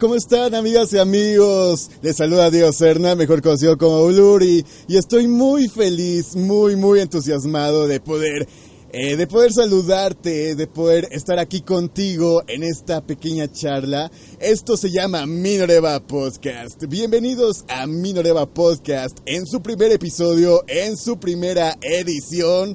¿Cómo 0.00 0.14
están 0.14 0.54
amigas 0.54 0.92
y 0.94 0.98
amigos? 0.98 1.90
Les 2.00 2.16
saluda 2.16 2.50
Diego 2.50 2.72
Serna, 2.72 3.14
mejor 3.14 3.42
conocido 3.42 3.76
como 3.76 4.02
Uluri, 4.02 4.64
y 4.88 4.96
estoy 4.96 5.28
muy 5.28 5.68
feliz, 5.68 6.34
muy, 6.34 6.74
muy 6.74 7.00
entusiasmado 7.00 7.86
de 7.86 8.00
poder, 8.00 8.48
eh, 8.92 9.16
de 9.16 9.26
poder 9.26 9.52
saludarte, 9.52 10.54
de 10.54 10.66
poder 10.66 11.08
estar 11.10 11.38
aquí 11.38 11.60
contigo 11.60 12.42
en 12.46 12.62
esta 12.62 13.02
pequeña 13.02 13.52
charla. 13.52 14.10
Esto 14.40 14.78
se 14.78 14.90
llama 14.90 15.26
Minoreva 15.26 16.00
Podcast. 16.00 16.82
Bienvenidos 16.88 17.64
a 17.68 17.86
Minoreva 17.86 18.46
Podcast 18.46 19.18
en 19.26 19.46
su 19.46 19.60
primer 19.60 19.92
episodio, 19.92 20.64
en 20.66 20.96
su 20.96 21.20
primera 21.20 21.76
edición, 21.82 22.74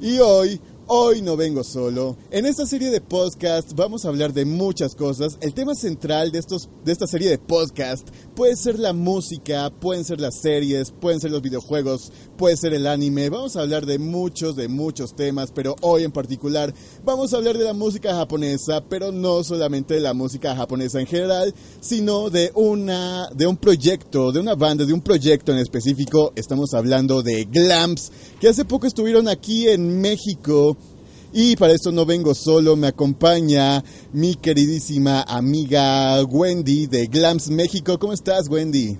y 0.00 0.18
hoy 0.18 0.60
Hoy 0.88 1.20
no 1.20 1.36
vengo 1.36 1.64
solo. 1.64 2.16
En 2.30 2.46
esta 2.46 2.64
serie 2.64 2.92
de 2.92 3.00
podcast 3.00 3.72
vamos 3.74 4.04
a 4.04 4.08
hablar 4.08 4.32
de 4.32 4.44
muchas 4.44 4.94
cosas. 4.94 5.36
El 5.40 5.52
tema 5.52 5.74
central 5.74 6.30
de, 6.30 6.38
estos, 6.38 6.68
de 6.84 6.92
esta 6.92 7.08
serie 7.08 7.28
de 7.28 7.38
podcast 7.38 8.08
puede 8.36 8.54
ser 8.54 8.78
la 8.78 8.92
música, 8.92 9.68
pueden 9.80 10.04
ser 10.04 10.20
las 10.20 10.40
series, 10.40 10.92
pueden 10.92 11.18
ser 11.18 11.32
los 11.32 11.42
videojuegos, 11.42 12.12
puede 12.36 12.56
ser 12.56 12.72
el 12.72 12.86
anime. 12.86 13.30
Vamos 13.30 13.56
a 13.56 13.62
hablar 13.62 13.84
de 13.84 13.98
muchos, 13.98 14.54
de 14.54 14.68
muchos 14.68 15.16
temas, 15.16 15.50
pero 15.50 15.74
hoy 15.80 16.04
en 16.04 16.12
particular 16.12 16.72
vamos 17.04 17.34
a 17.34 17.38
hablar 17.38 17.58
de 17.58 17.64
la 17.64 17.72
música 17.72 18.14
japonesa, 18.14 18.84
pero 18.88 19.10
no 19.10 19.42
solamente 19.42 19.94
de 19.94 20.00
la 20.00 20.14
música 20.14 20.54
japonesa 20.54 21.00
en 21.00 21.08
general, 21.08 21.52
sino 21.80 22.30
de 22.30 22.52
una, 22.54 23.28
de 23.34 23.48
un 23.48 23.56
proyecto, 23.56 24.30
de 24.30 24.38
una 24.38 24.54
banda, 24.54 24.84
de 24.84 24.92
un 24.92 25.00
proyecto 25.00 25.50
en 25.50 25.58
específico. 25.58 26.32
Estamos 26.36 26.74
hablando 26.74 27.24
de 27.24 27.44
Glamps, 27.44 28.12
que 28.38 28.50
hace 28.50 28.64
poco 28.64 28.86
estuvieron 28.86 29.26
aquí 29.26 29.66
en 29.68 30.00
México. 30.00 30.75
Y 31.38 31.54
para 31.54 31.74
esto 31.74 31.92
no 31.92 32.06
vengo 32.06 32.32
solo, 32.32 32.76
me 32.76 32.86
acompaña 32.86 33.84
mi 34.14 34.36
queridísima 34.36 35.20
amiga 35.20 36.24
Wendy 36.24 36.86
de 36.86 37.08
Glams 37.08 37.50
México. 37.50 37.98
¿Cómo 37.98 38.14
estás, 38.14 38.48
Wendy? 38.48 38.96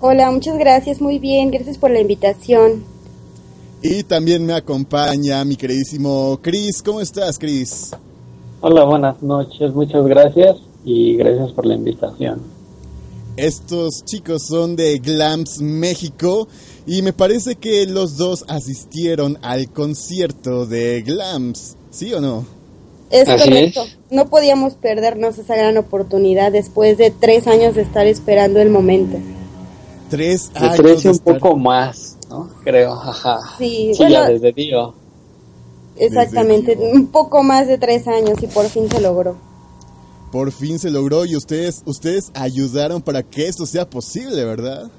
Hola, 0.00 0.30
muchas 0.30 0.56
gracias, 0.58 1.00
muy 1.00 1.18
bien, 1.18 1.50
gracias 1.50 1.78
por 1.78 1.90
la 1.90 1.98
invitación. 1.98 2.84
Y 3.82 4.04
también 4.04 4.46
me 4.46 4.52
acompaña 4.52 5.44
mi 5.44 5.56
queridísimo 5.56 6.38
Chris. 6.40 6.82
¿Cómo 6.84 7.00
estás, 7.00 7.36
Chris? 7.36 7.90
Hola, 8.60 8.84
buenas 8.84 9.20
noches, 9.20 9.74
muchas 9.74 10.06
gracias 10.06 10.58
y 10.84 11.16
gracias 11.16 11.50
por 11.50 11.66
la 11.66 11.74
invitación. 11.74 12.42
Estos 13.36 14.04
chicos 14.04 14.42
son 14.46 14.76
de 14.76 14.98
Glams 14.98 15.62
México 15.62 16.48
y 16.86 17.00
me 17.00 17.14
parece 17.14 17.56
que 17.56 17.86
los 17.86 18.18
dos 18.18 18.44
asistieron 18.46 19.38
al 19.40 19.70
concierto 19.72 20.66
de 20.66 21.00
Glams, 21.00 21.78
¿sí 21.92 22.12
o 22.12 22.20
no? 22.20 22.44
Es 23.10 23.28
Así 23.28 23.48
correcto, 23.48 23.82
es. 23.84 23.96
no 24.10 24.28
podíamos 24.28 24.74
perdernos 24.74 25.38
esa 25.38 25.54
gran 25.54 25.76
oportunidad 25.76 26.50
después 26.50 26.98
de 26.98 27.10
tres 27.12 27.46
años 27.46 27.74
de 27.76 27.82
estar 27.82 28.06
esperando 28.06 28.58
el 28.60 28.70
momento. 28.70 29.18
Tres 30.10 30.50
De 30.52 30.58
años. 30.60 30.76
tres 30.76 31.00
y 31.00 31.02
de 31.04 31.08
un 31.10 31.14
estar- 31.16 31.38
poco 31.38 31.56
más, 31.56 32.16
¿no? 32.28 32.48
Creo, 32.64 32.94
ajá. 32.94 33.38
Sí, 33.58 33.90
Sí, 33.92 33.98
bueno, 33.98 34.12
ya 34.14 34.28
desde 34.28 34.52
Dio. 34.52 34.94
exactamente, 35.96 36.74
Desde- 36.76 36.92
un 36.92 37.06
poco 37.08 37.42
más 37.42 37.66
de 37.68 37.78
tres 37.78 38.08
años 38.08 38.42
y 38.42 38.46
por 38.46 38.66
fin 38.68 38.88
se 38.90 39.00
logró. 39.00 39.36
Por 40.30 40.50
fin 40.50 40.78
se 40.78 40.90
logró 40.90 41.26
y 41.26 41.36
ustedes, 41.36 41.82
ustedes 41.84 42.30
ayudaron 42.34 43.02
para 43.02 43.22
que 43.22 43.48
esto 43.48 43.66
sea 43.66 43.88
posible, 43.88 44.44
¿verdad? 44.44 44.90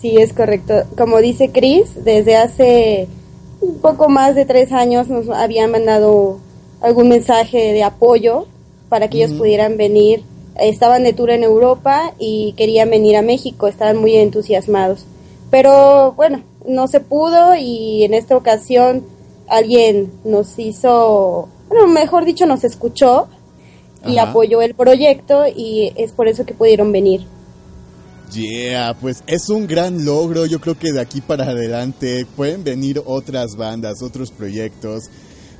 Sí, 0.00 0.16
es 0.18 0.32
correcto. 0.34 0.74
Como 0.96 1.18
dice 1.18 1.50
Chris, 1.50 2.04
desde 2.04 2.36
hace 2.36 3.08
un 3.60 3.78
poco 3.80 4.08
más 4.08 4.34
de 4.34 4.44
tres 4.44 4.72
años 4.72 5.08
nos 5.08 5.28
habían 5.28 5.70
mandado 5.70 6.38
algún 6.80 7.08
mensaje 7.08 7.72
de 7.72 7.82
apoyo 7.82 8.46
para 8.88 9.08
que 9.08 9.18
ellos 9.18 9.32
pudieran 9.36 9.76
venir. 9.76 10.24
Estaban 10.56 11.04
de 11.04 11.12
tour 11.12 11.30
en 11.30 11.44
Europa 11.44 12.14
y 12.18 12.54
querían 12.56 12.90
venir 12.90 13.16
a 13.16 13.22
México, 13.22 13.66
estaban 13.66 13.96
muy 13.96 14.16
entusiasmados. 14.16 15.04
Pero 15.50 16.12
bueno, 16.12 16.42
no 16.66 16.88
se 16.88 17.00
pudo 17.00 17.54
y 17.56 18.04
en 18.04 18.14
esta 18.14 18.36
ocasión 18.36 19.04
alguien 19.48 20.12
nos 20.24 20.58
hizo, 20.58 21.48
bueno, 21.68 21.86
mejor 21.86 22.24
dicho, 22.24 22.46
nos 22.46 22.64
escuchó 22.64 23.28
y 24.06 24.18
Ajá. 24.18 24.30
apoyó 24.30 24.62
el 24.62 24.74
proyecto 24.74 25.44
y 25.46 25.92
es 25.96 26.12
por 26.12 26.28
eso 26.28 26.44
que 26.44 26.54
pudieron 26.54 26.92
venir. 26.92 27.26
Yeah, 28.32 28.94
pues 29.00 29.22
es 29.26 29.48
un 29.48 29.66
gran 29.66 30.04
logro. 30.04 30.46
Yo 30.46 30.60
creo 30.60 30.78
que 30.78 30.92
de 30.92 31.00
aquí 31.00 31.20
para 31.20 31.44
adelante 31.44 32.26
pueden 32.36 32.62
venir 32.62 33.02
otras 33.04 33.56
bandas, 33.56 34.02
otros 34.02 34.30
proyectos. 34.30 35.04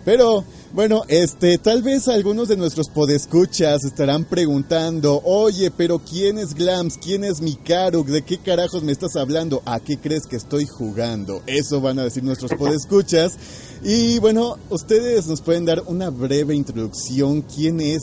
Pero 0.04 0.44
bueno, 0.72 1.02
este, 1.08 1.58
tal 1.58 1.82
vez 1.82 2.08
algunos 2.08 2.48
de 2.48 2.56
nuestros 2.56 2.88
podescuchas 2.88 3.84
estarán 3.84 4.24
preguntando, 4.24 5.20
oye, 5.24 5.70
pero 5.70 5.98
¿quién 5.98 6.38
es 6.38 6.54
Glams? 6.54 6.96
¿Quién 6.96 7.24
es 7.24 7.42
Mikaru? 7.42 8.04
¿De 8.04 8.22
qué 8.22 8.38
carajos 8.38 8.82
me 8.82 8.92
estás 8.92 9.16
hablando? 9.16 9.62
¿A 9.66 9.80
qué 9.80 9.98
crees 9.98 10.22
que 10.26 10.36
estoy 10.36 10.64
jugando? 10.66 11.42
Eso 11.46 11.80
van 11.80 11.98
a 11.98 12.04
decir 12.04 12.24
nuestros 12.24 12.54
podescuchas. 12.54 13.36
Y 13.82 14.18
bueno, 14.18 14.56
ustedes 14.70 15.26
nos 15.26 15.42
pueden 15.42 15.66
dar 15.66 15.82
una 15.86 16.08
breve 16.08 16.54
introducción. 16.54 17.42
¿Quién 17.42 17.80
es? 17.80 18.02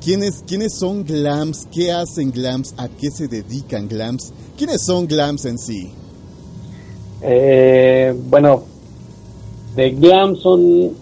¿Quiénes, 0.00 0.44
¿Quiénes 0.46 0.74
son 0.78 1.04
Glams? 1.04 1.66
¿Qué 1.72 1.90
hacen 1.92 2.30
Glams? 2.30 2.74
¿A 2.76 2.88
qué 2.88 3.10
se 3.10 3.26
dedican 3.26 3.88
Glams? 3.88 4.32
¿Quiénes 4.56 4.84
son 4.84 5.06
Glams 5.06 5.44
en 5.44 5.58
sí? 5.58 5.90
Eh, 7.20 8.14
bueno, 8.28 8.62
de 9.74 9.90
Glam 9.90 10.36
son 10.36 10.92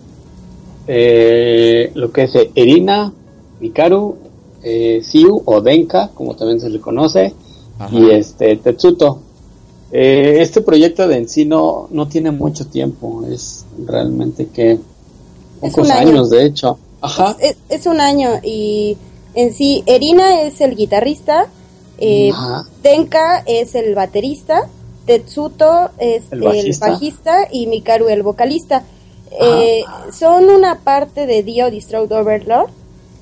eh, 0.87 1.91
lo 1.95 2.11
que 2.11 2.25
es 2.25 2.33
Erina, 2.55 3.13
Mikaru, 3.61 4.17
eh, 4.63 5.03
Siu 5.03 5.43
o 5.45 5.61
Denka, 5.61 6.11
como 6.15 6.35
también 6.35 6.61
se 6.61 6.71
le 6.71 6.81
conoce, 6.81 7.35
Ajá. 7.79 7.95
y 7.95 8.11
este 8.11 8.57
Tetsuto. 8.57 9.21
Eh, 9.93 10.39
este 10.41 10.63
proyecto 10.63 11.07
de 11.07 11.19
en 11.19 11.29
sí 11.29 11.45
no, 11.45 11.89
no 11.91 12.09
tiene 12.09 12.31
mucho 12.31 12.67
tiempo, 12.67 13.25
es 13.31 13.65
realmente 13.87 14.47
que 14.49 14.79
pocos 15.61 15.91
años, 15.91 16.31
de 16.31 16.47
hecho. 16.47 16.79
Ajá. 17.07 17.37
Es, 17.41 17.57
es 17.69 17.87
un 17.87 18.01
año 18.01 18.31
y 18.43 18.97
en 19.35 19.53
sí 19.55 19.83
Erina 19.87 20.43
es 20.43 20.61
el 20.61 20.77
guitarrista, 20.77 21.47
eh. 21.99 22.31
Tenka 22.83 23.43
es 23.47 23.75
el 23.75 23.95
baterista, 23.95 24.69
Tetsuto 25.07 25.91
es 25.99 26.25
El 26.31 26.43
el 26.43 26.45
bajista. 26.49 26.91
bajista, 26.91 27.49
y 27.51 27.67
Mikaru 27.67 28.09
el 28.09 28.23
vocalista. 28.23 28.83
Eh, 29.41 29.83
son 30.13 30.49
una 30.51 30.81
parte 30.81 31.27
de 31.27 31.43
Dio 31.43 31.71
Distraught 31.71 32.11
Overlord. 32.13 32.71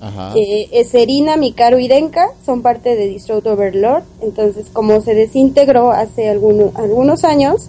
Ajá. 0.01 0.33
Eh, 0.37 0.69
es 0.73 0.95
Erina, 0.95 1.37
Mikaru 1.37 1.79
y 1.79 1.89
Denka 1.89 2.29
son 2.45 2.63
parte 2.63 2.95
de 2.95 3.07
Distraught 3.09 3.47
Overlord. 3.47 4.03
Entonces, 4.23 4.67
como 4.73 5.01
se 5.01 5.15
desintegró 5.15 5.91
hace 5.93 6.29
alguno- 6.29 6.73
algunos 6.75 7.25
años, 7.25 7.69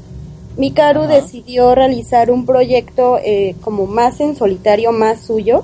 Mikaru 0.57 1.01
Ajá. 1.03 1.15
decidió 1.15 1.75
realizar 1.75 2.31
un 2.31 2.45
proyecto 2.45 3.17
eh, 3.23 3.55
como 3.61 3.85
más 3.87 4.19
en 4.19 4.35
solitario, 4.35 4.91
más 4.91 5.21
suyo. 5.25 5.63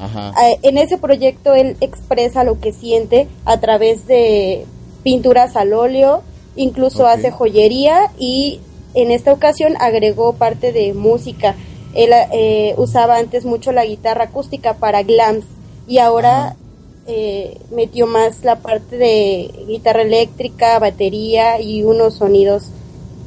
Ajá. 0.00 0.32
Eh, 0.48 0.58
en 0.62 0.78
ese 0.78 0.98
proyecto 0.98 1.54
él 1.54 1.76
expresa 1.80 2.44
lo 2.44 2.58
que 2.58 2.72
siente 2.72 3.28
a 3.44 3.60
través 3.60 4.06
de 4.06 4.64
pinturas 5.02 5.56
al 5.56 5.72
óleo, 5.72 6.22
incluso 6.56 7.06
hace 7.06 7.30
joyería 7.30 8.10
y 8.18 8.60
en 8.94 9.10
esta 9.10 9.32
ocasión 9.32 9.74
agregó 9.78 10.34
parte 10.34 10.72
de 10.72 10.94
música. 10.94 11.54
Él 11.94 12.10
eh, 12.32 12.74
usaba 12.76 13.16
antes 13.16 13.44
mucho 13.44 13.72
la 13.72 13.84
guitarra 13.84 14.24
acústica 14.24 14.74
para 14.74 15.02
glams 15.02 15.44
y 15.86 15.98
ahora 15.98 16.56
eh, 17.06 17.58
metió 17.70 18.06
más 18.06 18.44
la 18.44 18.56
parte 18.56 18.96
de 18.96 19.50
guitarra 19.66 20.02
eléctrica, 20.02 20.78
batería 20.78 21.60
y 21.60 21.82
unos 21.82 22.14
sonidos 22.14 22.70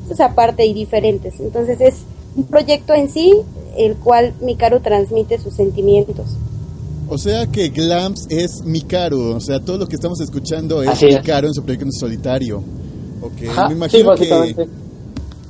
pues 0.08 0.20
aparte 0.20 0.66
y 0.66 0.74
diferentes. 0.74 1.40
Entonces 1.40 1.82
es 1.82 2.04
un 2.36 2.46
proyecto 2.46 2.94
en 2.94 3.10
sí 3.10 3.34
el 3.78 3.96
cual 3.96 4.34
Mikaru 4.42 4.80
transmite 4.80 5.40
sus 5.40 5.56
sentimientos. 5.56 6.38
O 7.08 7.18
sea 7.18 7.48
que 7.48 7.70
Glams 7.70 8.28
es 8.30 8.64
Mikaru, 8.64 9.36
o 9.36 9.40
sea, 9.40 9.60
todo 9.60 9.78
lo 9.78 9.88
que 9.88 9.96
estamos 9.96 10.20
escuchando 10.22 10.82
es 10.82 11.02
es. 11.04 11.16
Mikaru 11.18 11.48
en 11.48 11.54
su 11.54 11.64
proyecto 11.64 11.86
en 11.86 11.92
solitario. 11.92 12.64
Ok, 13.22 13.50
Ajá, 13.50 13.70
me 13.70 13.90
sí, 13.90 13.98
imagino 14.00 14.16
que. 14.16 14.68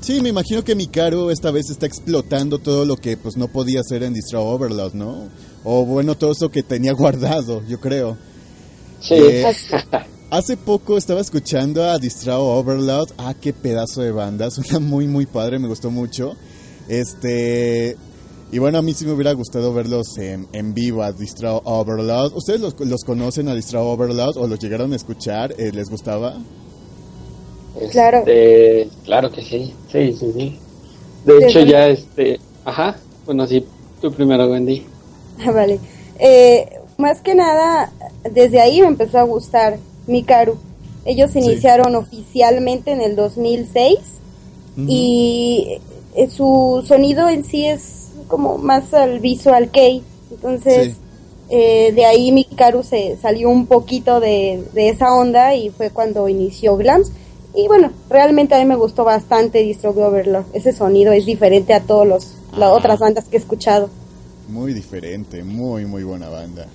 Sí, 0.01 0.21
me 0.21 0.29
imagino 0.29 0.63
que 0.63 0.75
Mikaru 0.75 1.29
esta 1.29 1.51
vez 1.51 1.69
está 1.69 1.85
explotando 1.85 2.59
todo 2.59 2.85
lo 2.85 2.97
que 2.97 3.15
pues 3.15 3.37
no 3.37 3.47
podía 3.47 3.79
hacer 3.79 4.03
en 4.03 4.13
Distro 4.13 4.43
Overload, 4.43 4.93
¿no? 4.93 5.29
O 5.63 5.85
bueno, 5.85 6.15
todo 6.15 6.33
eso 6.33 6.49
que 6.49 6.63
tenía 6.63 6.91
guardado, 6.97 7.61
yo 7.67 7.79
creo. 7.79 8.17
Sí. 8.99 9.15
Eh, 9.15 9.45
Hace 10.33 10.57
poco 10.57 10.97
estaba 10.97 11.21
escuchando 11.21 11.83
a 11.83 11.99
Distrao 11.99 12.57
Overload. 12.57 13.09
Ah, 13.19 13.35
qué 13.39 13.53
pedazo 13.53 14.01
de 14.01 14.11
banda. 14.11 14.49
Suena 14.49 14.79
muy, 14.79 15.05
muy 15.05 15.27
padre. 15.27 15.59
Me 15.59 15.67
gustó 15.67 15.91
mucho. 15.91 16.35
Este. 16.87 17.95
Y 18.53 18.59
bueno, 18.59 18.77
a 18.77 18.81
mí 18.83 18.93
sí 18.93 19.03
me 19.05 19.13
hubiera 19.13 19.31
gustado 19.33 19.73
verlos 19.73 20.15
en, 20.19 20.47
en 20.53 20.75
vivo 20.75 21.01
a 21.01 21.11
Distrao 21.11 21.63
Overload. 21.65 22.33
¿Ustedes 22.35 22.61
los, 22.61 22.79
los 22.81 23.03
conocen 23.03 23.47
a 23.47 23.55
Distrao 23.55 23.87
Overload 23.89 24.37
o 24.37 24.45
los 24.45 24.59
llegaron 24.59 24.93
a 24.93 24.95
escuchar? 24.95 25.55
Eh, 25.57 25.71
¿Les 25.73 25.89
gustaba? 25.89 26.37
Claro. 27.91 28.19
Este, 28.19 28.89
claro 29.05 29.31
que 29.31 29.41
sí. 29.41 29.73
Sí, 29.91 30.13
sí, 30.13 30.31
sí. 30.37 30.59
De 31.25 31.39
Sí, 31.39 31.45
hecho, 31.45 31.59
ya 31.61 31.87
este. 31.87 32.39
Ajá. 32.63 32.95
Bueno, 33.25 33.47
sí. 33.47 33.65
Tú 33.99 34.11
primero, 34.11 34.45
Wendy. 34.47 34.85
Ah, 35.43 35.49
Vale. 35.51 35.79
Eh, 36.19 36.69
más 36.99 37.21
que 37.21 37.33
nada, 37.33 37.91
desde 38.31 38.61
ahí 38.61 38.81
me 38.81 38.87
empezó 38.87 39.17
a 39.17 39.23
gustar 39.23 39.79
Mikaru. 40.05 40.57
Ellos 41.05 41.31
Sí. 41.31 41.39
iniciaron 41.39 41.95
oficialmente 41.95 42.91
en 42.91 43.01
el 43.01 43.15
2006 43.15 43.97
y 44.87 45.79
eh, 46.15 46.29
su 46.29 46.83
sonido 46.87 47.27
en 47.29 47.43
sí 47.43 47.65
es 47.65 48.02
como 48.23 48.57
más 48.57 48.93
al 48.93 49.19
visual 49.19 49.69
kei. 49.71 50.01
Entonces, 50.31 50.93
Sí. 50.93 50.95
eh, 51.49 51.91
de 51.93 52.05
ahí 52.05 52.31
Mikaru 52.31 52.83
se 52.83 53.17
salió 53.21 53.49
un 53.49 53.65
poquito 53.67 54.19
de, 54.19 54.63
de 54.73 54.89
esa 54.89 55.13
onda 55.13 55.55
y 55.55 55.69
fue 55.69 55.89
cuando 55.89 56.27
inició 56.29 56.75
Glams. 56.77 57.11
Y 57.55 57.67
bueno, 57.67 57.91
realmente 58.09 58.55
a 58.55 58.59
mí 58.59 58.65
me 58.65 58.75
gustó 58.75 59.03
bastante 59.03 59.59
Distro 59.59 59.91
Overlord. 59.91 60.45
Ese 60.53 60.73
sonido 60.73 61.11
es 61.13 61.25
diferente 61.25 61.73
a 61.73 61.81
todos 61.81 62.07
los 62.07 62.27
las 62.57 62.69
Ah. 62.69 62.73
otras 62.73 62.99
bandas 62.99 63.25
que 63.25 63.37
he 63.37 63.39
escuchado. 63.39 63.89
Muy 64.49 64.73
diferente. 64.73 65.43
Muy, 65.43 65.85
muy 65.85 66.03
buena 66.03 66.29
banda. 66.29 66.67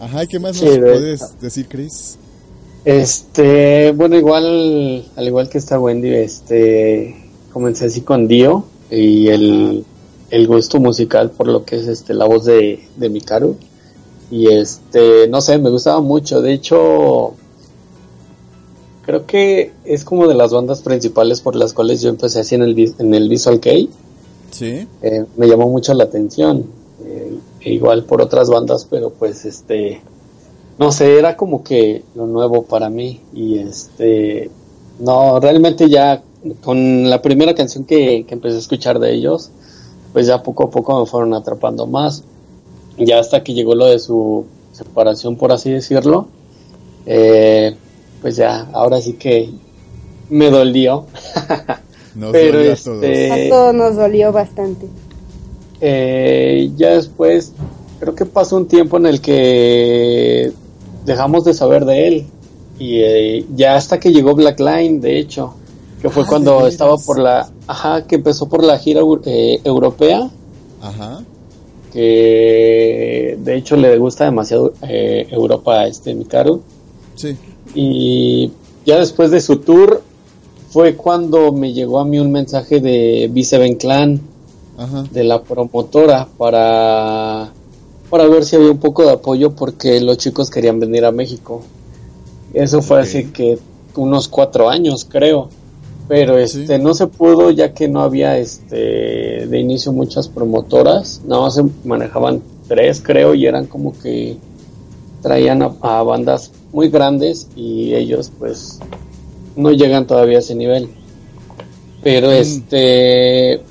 Ajá, 0.00 0.24
¿y 0.24 0.26
qué 0.26 0.38
más 0.40 0.56
Sí, 0.56 0.64
nos 0.64 0.74
de- 0.74 0.80
puedes 0.80 1.40
decir, 1.40 1.66
Chris? 1.68 2.18
Este, 2.84 3.92
bueno, 3.92 4.16
igual, 4.16 5.08
al 5.14 5.26
igual 5.26 5.48
que 5.48 5.58
está 5.58 5.78
Wendy, 5.78 6.12
este, 6.14 7.14
comencé 7.52 7.84
así 7.86 8.00
con 8.00 8.26
Dio 8.26 8.64
y 8.90 9.28
el, 9.28 9.84
el 10.32 10.46
gusto 10.46 10.80
musical 10.80 11.30
por 11.30 11.46
lo 11.46 11.64
que 11.64 11.76
es 11.76 11.86
este 11.86 12.14
la 12.14 12.24
voz 12.24 12.46
de, 12.46 12.88
de 12.96 13.08
Mikaru. 13.10 13.54
Y 14.30 14.48
este, 14.48 15.28
no 15.28 15.42
sé, 15.42 15.58
me 15.58 15.68
gustaba 15.68 16.00
mucho. 16.00 16.40
De 16.40 16.54
hecho, 16.54 17.34
creo 19.04 19.26
que 19.26 19.72
es 19.84 20.04
como 20.04 20.26
de 20.26 20.34
las 20.34 20.50
bandas 20.50 20.80
principales 20.80 21.42
por 21.42 21.54
las 21.54 21.74
cuales 21.74 22.00
yo 22.00 22.08
empecé 22.08 22.40
así 22.40 22.54
en 22.54 22.62
el, 22.62 22.94
en 22.98 23.12
el 23.12 23.28
Visual 23.28 23.60
Kei. 23.60 23.90
Sí. 24.50 24.88
Eh, 25.02 25.26
me 25.36 25.46
llamó 25.46 25.68
mucho 25.68 25.92
la 25.92 26.04
atención. 26.04 26.64
Eh, 27.04 27.36
e 27.60 27.74
igual 27.74 28.04
por 28.04 28.22
otras 28.22 28.48
bandas, 28.48 28.86
pero 28.88 29.10
pues 29.10 29.44
este, 29.44 30.00
no 30.78 30.92
sé, 30.92 31.18
era 31.18 31.36
como 31.36 31.62
que 31.62 32.04
lo 32.14 32.26
nuevo 32.26 32.62
para 32.62 32.88
mí. 32.88 33.20
Y 33.34 33.58
este, 33.58 34.50
no, 34.98 35.40
realmente 35.40 35.90
ya 35.90 36.22
con 36.62 37.10
la 37.10 37.20
primera 37.20 37.54
canción 37.54 37.84
que, 37.84 38.24
que 38.26 38.32
empecé 38.32 38.56
a 38.56 38.60
escuchar 38.60 38.98
de 38.98 39.12
ellos, 39.12 39.50
pues 40.12 40.26
ya 40.26 40.42
poco 40.42 40.64
a 40.64 40.70
poco 40.70 41.00
me 41.00 41.06
fueron 41.06 41.34
atrapando 41.34 41.86
más. 41.86 42.24
Ya 42.98 43.18
hasta 43.18 43.42
que 43.42 43.54
llegó 43.54 43.74
lo 43.74 43.86
de 43.86 43.98
su 43.98 44.44
separación, 44.72 45.36
por 45.36 45.52
así 45.52 45.70
decirlo, 45.70 46.26
eh, 47.06 47.74
pues 48.20 48.36
ya, 48.36 48.68
ahora 48.72 49.00
sí 49.00 49.14
que 49.14 49.50
me 50.30 50.50
dolió. 50.50 51.06
Nos 52.14 52.32
Pero 52.32 52.58
dolió 52.58 52.72
a 52.72 52.76
todos. 52.76 53.02
este- 53.04 53.32
A 53.32 53.48
todos 53.48 53.74
nos 53.74 53.96
dolió 53.96 54.32
bastante. 54.32 54.86
Eh, 55.80 56.70
ya 56.76 56.90
después, 56.90 57.52
creo 58.00 58.14
que 58.14 58.26
pasó 58.26 58.56
un 58.56 58.66
tiempo 58.68 58.98
en 58.98 59.06
el 59.06 59.20
que 59.22 60.52
dejamos 61.06 61.44
de 61.44 61.54
saber 61.54 61.84
de 61.86 62.08
él. 62.08 62.26
Y 62.78 63.00
eh, 63.00 63.46
ya 63.54 63.76
hasta 63.76 63.98
que 63.98 64.12
llegó 64.12 64.34
Black 64.34 64.60
Line, 64.60 65.00
de 65.00 65.18
hecho, 65.18 65.54
que 66.00 66.10
fue 66.10 66.24
Ah, 66.24 66.26
cuando 66.28 66.62
¿de 66.64 66.68
estaba 66.68 66.96
por 66.98 67.18
la. 67.18 67.48
Ajá, 67.66 68.06
que 68.06 68.16
empezó 68.16 68.48
por 68.48 68.64
la 68.64 68.78
gira 68.78 69.00
eu- 69.00 69.20
eh, 69.24 69.60
europea, 69.64 70.28
Ajá. 70.80 71.22
que 71.92 73.38
de 73.40 73.56
hecho 73.56 73.76
le 73.76 73.96
gusta 73.98 74.24
demasiado 74.24 74.72
eh, 74.88 75.26
Europa 75.30 75.80
a 75.80 75.86
este 75.86 76.14
Mikaru. 76.14 76.60
Sí. 77.14 77.36
Y 77.74 78.50
ya 78.84 78.98
después 78.98 79.30
de 79.30 79.40
su 79.40 79.58
tour, 79.58 80.02
fue 80.70 80.96
cuando 80.96 81.52
me 81.52 81.72
llegó 81.72 82.00
a 82.00 82.04
mí 82.04 82.18
un 82.18 82.32
mensaje 82.32 82.80
de 82.80 83.30
B7 83.32 83.76
Clan. 83.78 84.20
Ajá. 84.78 85.04
de 85.12 85.22
la 85.22 85.42
promotora 85.42 86.26
para, 86.38 87.52
para 88.08 88.26
ver 88.26 88.42
si 88.42 88.56
había 88.56 88.70
un 88.70 88.78
poco 88.78 89.04
de 89.04 89.12
apoyo 89.12 89.52
porque 89.54 90.00
los 90.00 90.16
chicos 90.16 90.48
querían 90.50 90.80
venir 90.80 91.04
a 91.04 91.12
México. 91.12 91.60
Eso 92.54 92.80
fue 92.80 93.00
hace 93.02 93.30
que 93.32 93.58
unos 93.96 94.28
cuatro 94.28 94.70
años 94.70 95.04
creo. 95.08 95.50
Pero 96.14 96.46
Sí. 96.46 96.60
este 96.60 96.78
no 96.78 96.92
se 96.92 97.06
pudo 97.06 97.50
ya 97.50 97.72
que 97.72 97.88
no 97.88 98.02
había 98.02 98.36
este 98.36 99.46
de 99.46 99.58
inicio 99.58 99.92
muchas 99.94 100.28
promotoras, 100.28 101.22
nada 101.26 101.40
más 101.40 101.54
se 101.54 101.64
manejaban 101.84 102.42
tres 102.68 103.00
creo 103.00 103.34
y 103.34 103.46
eran 103.46 103.64
como 103.66 103.98
que 103.98 104.36
traían 105.22 105.62
a, 105.62 105.72
a 105.80 106.02
bandas 106.02 106.50
muy 106.70 106.90
grandes 106.90 107.48
y 107.56 107.94
ellos 107.94 108.30
pues 108.38 108.78
no 109.56 109.70
llegan 109.70 110.06
todavía 110.06 110.36
a 110.36 110.40
ese 110.40 110.54
nivel. 110.54 110.90
Pero 112.02 112.28
Mm. 112.28 112.32
este 112.32 113.62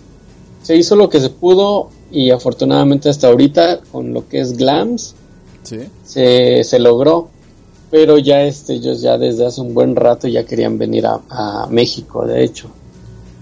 se 0.64 0.76
hizo 0.76 0.96
lo 0.96 1.10
que 1.10 1.20
se 1.20 1.30
pudo 1.30 1.90
y 2.12 2.32
afortunadamente 2.32 3.08
hasta 3.10 3.28
ahorita 3.28 3.82
con 3.92 4.14
lo 4.14 4.28
que 4.28 4.40
es 4.40 4.58
Glams 4.58 5.14
Sí. 5.62 5.78
se, 6.04 6.64
se 6.64 6.80
logró. 6.80 7.30
Pero 7.92 8.18
ya 8.18 8.44
este, 8.44 8.74
ellos 8.76 9.02
ya 9.02 9.18
desde 9.18 9.46
hace 9.46 9.60
un 9.62 9.74
buen 9.74 9.96
rato 9.96 10.28
ya 10.28 10.46
querían 10.46 10.78
venir 10.78 11.06
a, 11.06 11.20
a 11.30 11.68
México, 11.70 12.26
de 12.26 12.44
hecho. 12.44 12.70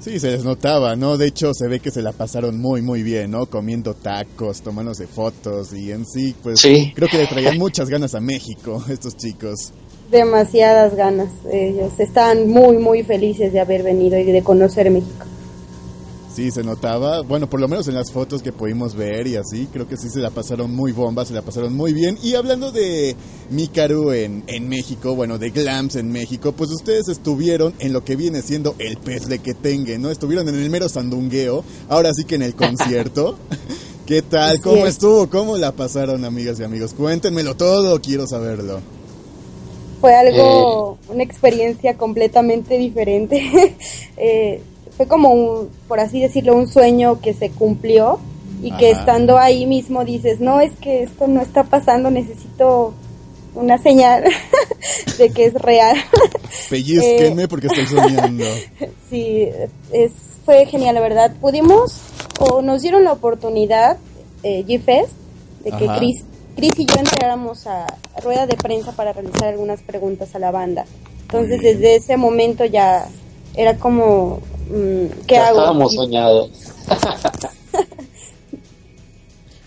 Sí, 0.02 0.18
se 0.20 0.32
les 0.32 0.44
notaba, 0.46 0.96
¿no? 0.96 1.18
De 1.18 1.28
hecho, 1.28 1.54
se 1.54 1.68
ve 1.68 1.82
que 1.82 1.92
se 1.92 2.02
la 2.02 2.14
pasaron 2.14 2.58
muy, 2.60 2.82
muy 2.82 3.04
bien, 3.04 3.32
¿no? 3.32 3.46
Comiendo 3.48 3.94
tacos, 3.94 4.62
tomándose 4.62 5.08
fotos 5.08 5.74
y 5.74 5.92
en 5.92 6.06
sí, 6.06 6.34
pues 6.42 6.62
Sí. 6.62 6.94
creo 6.96 7.10
que 7.10 7.18
le 7.18 7.28
traían 7.28 7.58
muchas 7.58 7.90
ganas 7.90 8.16
a 8.16 8.20
México, 8.22 8.84
estos 8.90 9.16
chicos. 9.18 9.72
Demasiadas 10.10 10.96
ganas. 10.96 11.30
Ellos 11.52 11.92
están 12.00 12.48
muy, 12.50 12.78
muy 12.78 13.04
felices 13.04 13.54
de 13.54 13.60
haber 13.60 13.84
venido 13.84 14.18
y 14.18 14.24
de 14.24 14.42
conocer 14.42 14.90
México. 14.90 15.26
Sí, 16.34 16.52
se 16.52 16.64
notaba, 16.64 17.22
bueno, 17.22 17.50
por 17.50 17.60
lo 17.60 17.68
menos 17.68 17.88
en 17.88 17.96
las 17.96 18.12
fotos 18.12 18.44
que 18.44 18.52
pudimos 18.52 18.96
ver 18.96 19.26
y 19.28 19.36
así, 19.36 19.68
creo 19.74 19.88
que 19.88 19.98
sí 19.98 20.10
se 20.10 20.20
la 20.20 20.30
pasaron 20.30 20.74
muy 20.74 20.92
bomba, 20.92 21.26
se 21.26 21.34
la 21.34 21.42
pasaron 21.42 21.76
muy 21.76 21.92
bien. 21.92 22.20
Y 22.22 22.36
hablando 22.36 22.72
de 22.72 23.16
Mikaru 23.50 24.12
en, 24.12 24.44
en 24.48 24.70
México, 24.70 25.16
bueno, 25.16 25.40
de 25.40 25.50
Glams 25.50 25.96
en 25.96 26.12
México, 26.12 26.52
pues 26.52 26.70
ustedes 26.70 27.08
estuvieron 27.10 27.74
en 27.80 27.94
lo 27.94 28.06
que 28.06 28.16
viene 28.16 28.44
siendo 28.44 28.76
el 28.78 28.98
pez 28.98 29.28
de 29.28 29.40
que 29.40 29.56
tenga, 29.56 29.98
¿no? 29.98 30.12
Estuvieron 30.12 30.48
en 30.48 30.56
el 30.56 30.70
mero 30.70 30.88
sandungueo, 30.88 31.64
ahora 31.90 32.14
sí 32.14 32.26
que 32.26 32.36
en 32.36 32.44
el 32.44 32.56
concierto. 32.56 33.38
¿Qué 34.06 34.22
tal? 34.22 34.54
Así 34.54 34.62
¿Cómo 34.62 34.86
es. 34.86 34.94
estuvo? 34.94 35.30
¿Cómo 35.30 35.58
la 35.58 35.72
pasaron, 35.72 36.26
amigas 36.26 36.60
y 36.60 36.64
amigos? 36.64 36.94
Cuéntenmelo 36.94 37.56
todo, 37.56 38.00
quiero 38.02 38.28
saberlo. 38.28 38.82
Fue 40.00 40.16
algo, 40.16 40.98
una 41.10 41.24
experiencia 41.24 41.98
completamente 41.98 42.78
diferente. 42.78 43.76
Eh, 44.22 44.62
fue 45.00 45.08
como, 45.08 45.30
un, 45.30 45.70
por 45.88 46.02
así 46.02 46.20
decirlo, 46.20 46.58
un 46.58 46.68
sueño 46.68 47.22
que 47.22 47.34
se 47.34 47.52
cumplió 47.52 48.20
y 48.62 48.74
que 48.74 48.92
estando 48.92 49.38
ahí 49.38 49.66
mismo 49.66 50.04
dices, 50.04 50.42
no, 50.42 50.60
es 50.60 50.74
que 50.74 51.04
esto 51.04 51.26
no 51.26 51.42
está 51.42 51.64
pasando, 51.64 52.12
necesito 52.12 52.94
una 53.56 53.78
señal 53.78 54.26
de 55.18 55.30
que 55.30 55.46
es 55.46 55.54
real. 55.54 55.96
Pellizquenme 56.70 57.44
Eh. 57.44 57.48
porque 57.48 57.68
estoy 57.68 57.86
soñando. 57.86 58.44
sí, 59.10 59.48
es, 59.94 60.12
fue 60.44 60.66
genial, 60.66 60.96
la 60.96 61.02
verdad. 61.02 61.34
Pudimos, 61.40 62.02
o 62.42 62.62
nos 62.62 62.82
dieron 62.82 63.06
la 63.06 63.14
oportunidad, 63.14 64.00
eh, 64.44 64.66
G-Fest, 64.68 65.14
de 65.64 65.72
que. 65.72 65.88
Chris, 65.98 66.26
Chris 66.58 66.74
y 66.78 66.86
yo 66.86 66.96
entráramos 67.00 67.68
a 67.68 67.86
rueda 68.22 68.48
de 68.48 68.58
prensa 68.58 68.92
para 68.92 69.14
realizar 69.14 69.48
algunas 69.48 69.82
preguntas 69.82 70.36
a 70.36 70.40
la 70.40 70.52
banda. 70.52 70.84
Entonces, 71.22 71.62
desde 71.62 71.96
ese 71.96 72.18
momento 72.18 72.66
ya 72.66 73.08
era 73.60 73.78
como, 73.78 74.40
mm, 74.70 75.26
¿qué 75.28 75.36
Ya 75.36 75.48
hago? 75.50 75.58
estábamos 75.60 75.94
soñados. 75.94 76.50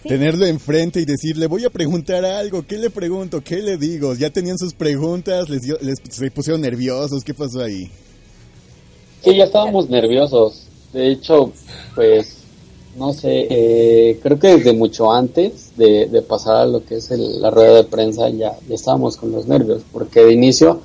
Sí. 0.03 0.09
Tenerlo 0.09 0.47
enfrente 0.47 1.01
y 1.01 1.05
decirle, 1.05 1.47
voy 1.47 1.65
a 1.65 1.71
preguntar 1.71 2.25
algo, 2.25 2.67
¿qué 2.67 2.77
le 2.77 2.91
pregunto? 2.91 3.41
¿Qué 3.45 3.57
le 3.57 3.77
digo? 3.77 4.15
Ya 4.15 4.31
tenían 4.31 4.59
sus 4.59 4.75
preguntas, 4.75 5.49
les, 5.49 5.61
dio- 5.63 5.79
les 5.81 5.99
se 6.11 6.31
pusieron 6.31 6.61
nerviosos, 6.63 7.23
¿qué 7.23 7.35
pasó 7.35 7.61
ahí? 7.61 7.89
Sí, 9.23 9.37
ya 9.37 9.45
estábamos 9.45 9.89
nerviosos. 9.89 10.63
De 10.93 11.09
hecho, 11.13 11.53
pues, 11.95 12.39
no 12.97 13.13
sé, 13.13 13.47
eh, 13.49 14.19
creo 14.23 14.39
que 14.41 14.57
desde 14.57 14.73
mucho 14.73 15.13
antes 15.13 15.71
de, 15.77 16.07
de 16.07 16.23
pasar 16.23 16.57
a 16.57 16.67
lo 16.67 16.85
que 16.85 16.97
es 16.97 17.11
el- 17.13 17.41
la 17.41 17.51
rueda 17.51 17.77
de 17.77 17.85
prensa 17.85 18.29
ya, 18.31 18.57
ya 18.69 18.75
estábamos 18.75 19.17
con 19.17 19.31
los 19.31 19.47
nervios, 19.47 19.83
porque 19.93 20.25
de 20.25 20.33
inicio, 20.33 20.81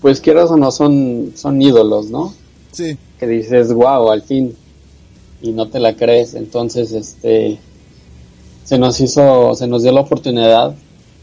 pues 0.00 0.20
quieras 0.20 0.50
o 0.50 0.56
no, 0.56 0.70
son, 0.70 1.32
son 1.34 1.60
ídolos, 1.60 2.10
¿no? 2.10 2.32
Sí, 2.72 2.96
Que 3.18 3.26
dices, 3.26 3.72
wow, 3.72 4.10
al 4.10 4.22
fin, 4.22 4.54
y 5.42 5.52
no 5.52 5.68
te 5.68 5.80
la 5.80 5.96
crees. 5.96 6.34
Entonces, 6.34 6.92
este, 6.92 7.58
se 8.64 8.78
nos 8.78 9.00
hizo, 9.00 9.54
se 9.54 9.66
nos 9.66 9.82
dio 9.82 9.92
la 9.92 10.00
oportunidad 10.00 10.74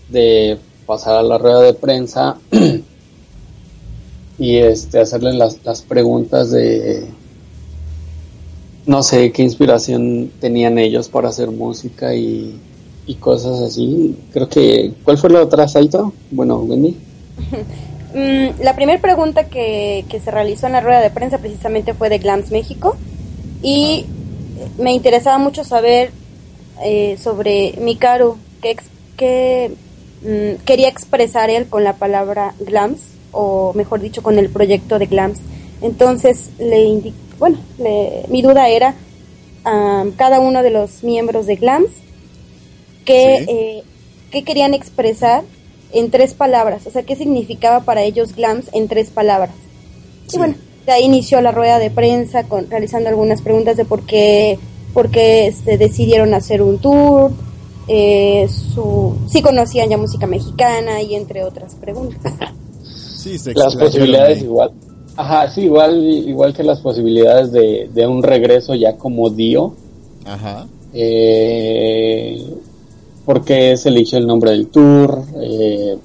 de 0.09 0.57
pasar 0.85 1.15
a 1.15 1.23
la 1.23 1.37
rueda 1.37 1.61
de 1.61 1.73
prensa 1.73 2.37
y 4.39 4.55
este 4.57 4.99
hacerle 4.99 5.33
las, 5.33 5.63
las 5.65 5.81
preguntas 5.81 6.51
de 6.51 7.07
no 8.85 9.03
sé 9.03 9.33
qué 9.33 9.43
inspiración 9.43 10.31
tenían 10.39 10.77
ellos 10.77 11.09
para 11.09 11.27
hacer 11.27 11.51
música 11.51 12.15
y, 12.15 12.57
y 13.05 13.15
cosas 13.15 13.59
así. 13.59 14.15
Creo 14.31 14.47
que 14.47 14.93
¿cuál 15.03 15.17
fue 15.17 15.29
la 15.29 15.41
otra 15.41 15.67
Saito? 15.67 16.13
Bueno, 16.31 16.59
Wendy. 16.59 16.95
Mm, 18.13 18.61
la 18.63 18.75
primera 18.75 19.01
pregunta 19.01 19.45
que, 19.45 20.05
que 20.09 20.19
se 20.19 20.31
realizó 20.31 20.67
en 20.67 20.73
la 20.73 20.79
rueda 20.81 21.01
de 21.01 21.09
prensa 21.09 21.37
precisamente 21.39 21.93
fue 21.93 22.09
de 22.09 22.19
Glams 22.19 22.51
México 22.51 22.95
y 23.61 24.05
me 24.77 24.93
interesaba 24.93 25.37
mucho 25.37 25.63
saber 25.63 26.11
eh, 26.83 27.17
sobre 27.21 27.73
Mikaru, 27.81 28.37
qué, 28.61 28.71
ex- 28.71 28.89
qué, 29.17 29.71
mm, 30.21 30.63
quería 30.63 30.87
expresar 30.87 31.49
él 31.49 31.67
con 31.67 31.83
la 31.83 31.93
palabra 31.93 32.53
Glams, 32.59 33.01
o 33.31 33.73
mejor 33.73 33.99
dicho, 33.99 34.23
con 34.23 34.39
el 34.39 34.49
proyecto 34.49 34.99
de 34.99 35.07
Glams. 35.07 35.39
Entonces, 35.81 36.49
le 36.59 36.79
indi- 36.85 37.13
bueno, 37.39 37.57
le- 37.77 38.23
mi 38.29 38.41
duda 38.41 38.69
era 38.69 38.95
a 39.65 40.05
cada 40.15 40.39
uno 40.39 40.63
de 40.63 40.69
los 40.71 41.03
miembros 41.03 41.45
de 41.45 41.55
Glams 41.57 41.89
qué, 43.05 43.37
Sí. 43.39 43.45
eh, 43.49 43.83
qué 44.31 44.43
querían 44.43 44.73
expresar 44.73 45.43
en 45.93 46.11
tres 46.11 46.33
palabras, 46.33 46.85
o 46.85 46.91
sea, 46.91 47.03
qué 47.03 47.15
significaba 47.15 47.81
para 47.81 48.03
ellos 48.03 48.35
Glams 48.35 48.69
en 48.73 48.87
tres 48.87 49.09
palabras. 49.09 49.55
Sí. 50.27 50.35
Y 50.35 50.39
bueno, 50.39 50.55
de 50.85 50.91
ahí 50.91 51.03
inició 51.03 51.41
la 51.41 51.51
rueda 51.51 51.79
de 51.79 51.89
prensa 51.89 52.43
con, 52.43 52.69
realizando 52.69 53.09
algunas 53.09 53.41
preguntas 53.41 53.77
de 53.77 53.85
por 53.85 54.05
qué, 54.05 54.59
por 54.93 55.09
qué 55.09 55.47
este, 55.47 55.77
decidieron 55.77 56.33
hacer 56.33 56.61
un 56.61 56.79
tour, 56.79 57.31
eh, 57.87 58.47
su, 58.49 59.15
si 59.29 59.41
conocían 59.41 59.89
ya 59.89 59.97
música 59.97 60.27
mexicana 60.27 61.01
y 61.01 61.15
entre 61.15 61.43
otras 61.43 61.75
preguntas. 61.75 62.33
sí, 63.17 63.37
se 63.37 63.53
Las 63.53 63.75
posibilidades 63.75 64.39
ahí. 64.39 64.43
igual. 64.43 64.71
Ajá, 65.15 65.49
sí, 65.49 65.61
igual, 65.61 66.03
igual 66.03 66.53
que 66.53 66.63
las 66.63 66.79
posibilidades 66.79 67.51
de, 67.51 67.89
de 67.93 68.05
un 68.07 68.21
regreso 68.21 68.75
ya 68.75 68.97
como 68.97 69.29
Dio. 69.29 69.73
Ajá, 70.25 70.67
eh, 70.93 72.43
por 73.27 73.43
qué 73.43 73.75
se 73.75 73.89
eligió 73.89 74.17
el 74.17 74.25
nombre 74.25 74.51
del 74.51 74.67
tour, 74.67 75.21
eh, 75.41 75.97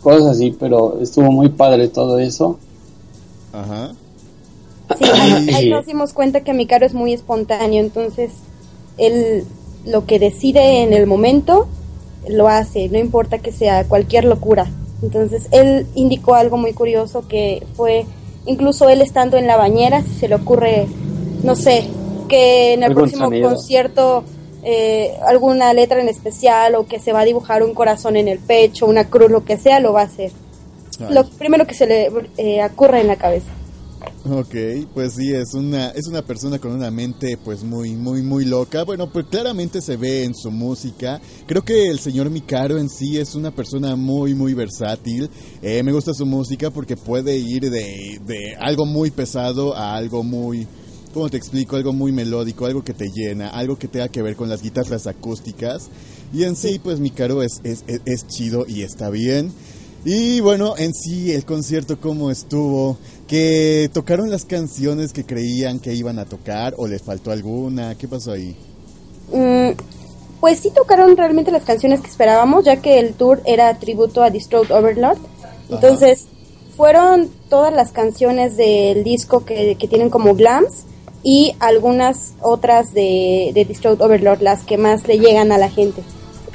cosas 0.00 0.30
así, 0.30 0.56
pero 0.58 0.98
estuvo 1.02 1.30
muy 1.30 1.50
padre 1.50 1.88
todo 1.88 2.18
eso. 2.18 2.58
ajá. 3.52 3.92
Sí, 4.98 5.04
ahí, 5.04 5.48
ahí 5.54 5.70
nos 5.70 5.84
dimos 5.84 6.14
cuenta 6.14 6.40
que 6.40 6.54
Mikaro 6.54 6.86
es 6.86 6.94
muy 6.94 7.12
espontáneo, 7.12 7.78
entonces 7.78 8.32
él 8.96 9.44
lo 9.84 10.06
que 10.06 10.18
decide 10.18 10.82
en 10.82 10.94
el 10.94 11.06
momento 11.06 11.68
lo 12.26 12.48
hace, 12.48 12.88
no 12.88 12.98
importa 12.98 13.38
que 13.38 13.52
sea 13.52 13.84
cualquier 13.84 14.24
locura. 14.24 14.66
Entonces 15.02 15.48
él 15.50 15.86
indicó 15.94 16.36
algo 16.36 16.56
muy 16.56 16.72
curioso 16.72 17.28
que 17.28 17.66
fue 17.74 18.06
incluso 18.46 18.88
él 18.88 19.02
estando 19.02 19.36
en 19.36 19.46
la 19.46 19.58
bañera, 19.58 20.02
si 20.02 20.14
se 20.14 20.28
le 20.28 20.36
ocurre, 20.36 20.86
no 21.42 21.54
sé, 21.54 21.84
que 22.30 22.72
en 22.72 22.82
el 22.82 22.92
Algún 22.92 23.02
próximo 23.02 23.24
sonido. 23.26 23.50
concierto 23.50 24.24
eh, 24.62 25.16
alguna 25.26 25.72
letra 25.72 26.00
en 26.00 26.08
especial 26.08 26.74
o 26.74 26.86
que 26.86 27.00
se 27.00 27.12
va 27.12 27.20
a 27.20 27.24
dibujar 27.24 27.62
un 27.62 27.74
corazón 27.74 28.16
en 28.16 28.28
el 28.28 28.38
pecho, 28.38 28.86
una 28.86 29.08
cruz, 29.08 29.30
lo 29.30 29.44
que 29.44 29.58
sea, 29.58 29.80
lo 29.80 29.92
va 29.92 30.02
a 30.02 30.04
hacer. 30.04 30.32
Ay. 31.00 31.14
Lo 31.14 31.28
primero 31.28 31.66
que 31.66 31.74
se 31.74 31.86
le 31.86 32.10
eh, 32.36 32.64
ocurre 32.64 33.00
en 33.00 33.08
la 33.08 33.16
cabeza. 33.16 33.50
Ok, 34.24 34.54
pues 34.94 35.14
sí, 35.14 35.32
es 35.32 35.52
una, 35.54 35.88
es 35.88 36.06
una 36.06 36.22
persona 36.22 36.60
con 36.60 36.70
una 36.70 36.92
mente 36.92 37.36
pues 37.36 37.64
muy, 37.64 37.96
muy, 37.96 38.22
muy 38.22 38.44
loca. 38.44 38.84
Bueno, 38.84 39.10
pues 39.10 39.26
claramente 39.26 39.80
se 39.80 39.96
ve 39.96 40.22
en 40.22 40.34
su 40.34 40.50
música. 40.52 41.20
Creo 41.46 41.64
que 41.64 41.88
el 41.88 41.98
señor 41.98 42.30
Mikaro 42.30 42.78
en 42.78 42.88
sí 42.88 43.18
es 43.18 43.34
una 43.34 43.50
persona 43.50 43.96
muy, 43.96 44.34
muy 44.34 44.54
versátil. 44.54 45.28
Eh, 45.60 45.82
me 45.82 45.92
gusta 45.92 46.14
su 46.14 46.24
música 46.24 46.70
porque 46.70 46.96
puede 46.96 47.36
ir 47.36 47.68
de, 47.68 48.20
de 48.24 48.54
algo 48.60 48.86
muy 48.86 49.10
pesado 49.10 49.74
a 49.74 49.96
algo 49.96 50.22
muy, 50.22 50.68
¿cómo 51.12 51.28
te 51.28 51.36
explico? 51.36 51.76
Algo 51.76 51.92
muy 51.92 52.12
melódico, 52.12 52.66
algo 52.66 52.82
que 52.82 52.94
te 52.94 53.08
llena, 53.08 53.48
algo 53.48 53.76
que 53.78 53.88
tenga 53.88 54.08
que 54.08 54.22
ver 54.22 54.36
con 54.36 54.48
las 54.48 54.62
guitarras 54.62 55.06
acústicas. 55.06 55.88
Y 56.32 56.44
en 56.44 56.56
sí, 56.56 56.80
pues 56.82 57.00
Mikaro 57.00 57.42
es, 57.42 57.60
es, 57.62 57.84
es, 57.86 58.00
es 58.04 58.26
chido 58.26 58.64
y 58.66 58.82
está 58.82 59.10
bien. 59.10 59.52
Y 60.04 60.40
bueno, 60.40 60.74
en 60.78 60.92
sí 60.94 61.32
el 61.32 61.44
concierto 61.44 62.00
cómo 62.00 62.30
estuvo, 62.30 62.96
que 63.28 63.88
tocaron 63.92 64.30
las 64.30 64.44
canciones 64.44 65.12
que 65.12 65.24
creían 65.24 65.78
que 65.78 65.94
iban 65.94 66.18
a 66.18 66.24
tocar 66.24 66.74
o 66.76 66.88
les 66.88 67.02
faltó 67.02 67.30
alguna, 67.30 67.94
¿qué 67.96 68.08
pasó 68.08 68.32
ahí? 68.32 68.56
Mm, 69.32 69.76
pues 70.40 70.58
sí 70.58 70.70
tocaron 70.74 71.16
realmente 71.16 71.52
las 71.52 71.62
canciones 71.62 72.00
que 72.00 72.08
esperábamos, 72.08 72.64
ya 72.64 72.76
que 72.82 72.98
el 72.98 73.14
tour 73.14 73.40
era 73.44 73.78
tributo 73.78 74.24
a 74.24 74.30
Distraught 74.30 74.72
Overlord. 74.72 75.18
Entonces, 75.70 76.26
fueron 76.76 77.30
todas 77.48 77.72
las 77.72 77.92
canciones 77.92 78.56
del 78.56 79.04
disco 79.04 79.44
que, 79.44 79.76
que 79.78 79.86
tienen 79.86 80.10
como 80.10 80.34
glams 80.34 80.84
y 81.22 81.54
algunas 81.60 82.32
otras 82.40 82.92
de, 82.94 83.52
de 83.54 83.64
Distraught 83.64 84.00
Overlord, 84.00 84.42
las 84.42 84.62
que 84.64 84.76
más 84.76 85.06
le 85.06 85.18
llegan 85.18 85.52
a 85.52 85.58
la 85.58 85.70
gente, 85.70 86.02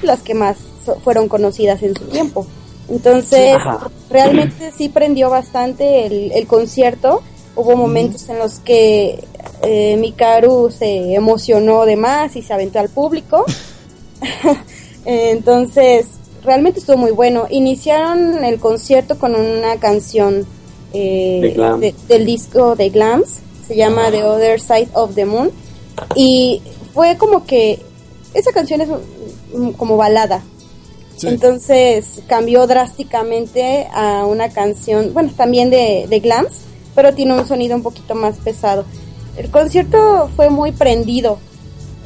las 0.01 0.21
que 0.21 0.33
más 0.33 0.57
so- 0.86 0.95
fueron 1.03 1.27
conocidas 1.29 1.81
en 1.83 1.95
su 1.95 2.05
tiempo. 2.05 2.45
Entonces, 2.89 3.55
Ajá. 3.55 3.89
realmente 4.09 4.71
sí 4.77 4.89
prendió 4.89 5.29
bastante 5.29 6.05
el, 6.05 6.31
el 6.31 6.47
concierto. 6.47 7.21
Hubo 7.55 7.75
momentos 7.75 8.29
en 8.29 8.39
los 8.39 8.59
que 8.59 9.24
eh, 9.63 9.97
Mikaru 9.97 10.69
se 10.71 11.13
emocionó 11.15 11.86
de 11.86 11.95
más 11.95 12.36
y 12.36 12.41
se 12.41 12.53
aventó 12.53 12.79
al 12.79 12.89
público. 12.89 13.43
Entonces, 15.05 16.05
realmente 16.43 16.79
estuvo 16.79 16.97
muy 16.97 17.12
bueno. 17.12 17.45
Iniciaron 17.50 18.43
el 18.43 18.59
concierto 18.59 19.17
con 19.17 19.36
una 19.36 19.77
canción 19.77 20.45
eh, 20.93 21.39
De 21.41 21.50
Glam. 21.51 21.79
de- 21.79 21.95
del 22.07 22.25
disco 22.25 22.75
de 22.75 22.89
Glams, 22.89 23.39
se 23.67 23.75
llama 23.75 24.09
The 24.12 24.24
Other 24.24 24.59
Side 24.59 24.89
of 24.93 25.15
the 25.15 25.25
Moon. 25.25 25.51
Y 26.15 26.62
fue 26.93 27.17
como 27.17 27.45
que 27.45 27.79
esa 28.33 28.51
canción 28.51 28.81
es 28.81 28.89
como 29.77 29.97
balada. 29.97 30.43
Sí. 31.17 31.27
Entonces 31.27 32.21
cambió 32.27 32.67
drásticamente 32.67 33.88
a 33.91 34.25
una 34.25 34.50
canción, 34.50 35.13
bueno, 35.13 35.31
también 35.36 35.69
de, 35.71 36.05
de 36.07 36.19
Glams, 36.19 36.62
pero 36.93 37.13
tiene 37.13 37.33
un 37.33 37.47
sonido 37.47 37.75
un 37.75 37.81
poquito 37.83 38.13
más 38.13 38.38
pesado. 38.38 38.86
El 39.36 39.50
concierto 39.50 40.29
fue 40.36 40.50
muy 40.50 40.71
prendido 40.71 41.39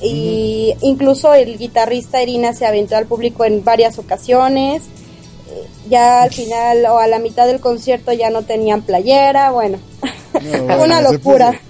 y 0.02 0.74
incluso 0.82 1.34
el 1.34 1.58
guitarrista 1.58 2.24
Irina 2.24 2.54
se 2.54 2.66
aventó 2.66 2.96
al 2.98 3.06
público 3.06 3.46
en 3.46 3.64
varias 3.64 4.00
ocasiones. 4.00 4.84
Eh, 5.50 5.68
Ya 5.90 6.24
al 6.24 6.32
final 6.32 6.86
o 6.86 6.98
a 6.98 7.08
la 7.08 7.20
mitad 7.20 7.46
del 7.48 7.60
concierto 7.60 8.14
ya 8.14 8.30
no 8.30 8.44
tenían 8.44 8.82
playera, 8.82 9.52
bueno, 9.52 9.78
No, 10.44 10.84
una 10.84 10.98
se 10.98 11.14
locura. 11.14 11.62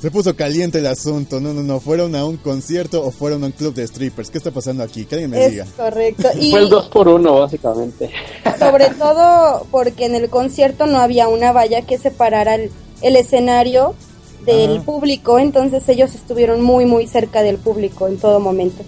Se 0.00 0.10
puso 0.10 0.36
caliente 0.36 0.80
el 0.80 0.86
asunto, 0.86 1.40
no, 1.40 1.54
no, 1.54 1.62
no, 1.62 1.80
fueron 1.80 2.14
a 2.14 2.26
un 2.26 2.36
concierto 2.36 3.02
o 3.02 3.10
fueron 3.10 3.42
a 3.42 3.46
un 3.46 3.52
club 3.52 3.72
de 3.72 3.86
strippers, 3.86 4.28
¿qué 4.28 4.36
está 4.36 4.50
pasando 4.50 4.82
aquí? 4.82 5.06
Que 5.06 5.14
alguien 5.14 5.30
me 5.30 5.48
diga. 5.48 5.64
Es 5.64 5.70
correcto. 5.70 6.28
Y 6.38 6.50
Fue 6.50 6.60
el 6.60 6.68
2 6.68 6.88
por 6.88 7.08
1 7.08 7.40
básicamente. 7.40 8.10
sobre 8.58 8.90
todo 8.90 9.66
porque 9.70 10.04
en 10.04 10.14
el 10.14 10.28
concierto 10.28 10.84
no 10.86 10.98
había 10.98 11.28
una 11.28 11.52
valla 11.52 11.82
que 11.82 11.96
separara 11.96 12.56
el, 12.56 12.70
el 13.00 13.16
escenario 13.16 13.94
del 14.44 14.76
Ajá. 14.76 14.84
público, 14.84 15.38
entonces 15.38 15.88
ellos 15.88 16.14
estuvieron 16.14 16.60
muy 16.60 16.84
muy 16.84 17.06
cerca 17.06 17.42
del 17.42 17.56
público 17.56 18.06
en 18.06 18.18
todo 18.18 18.40
momento. 18.40 18.84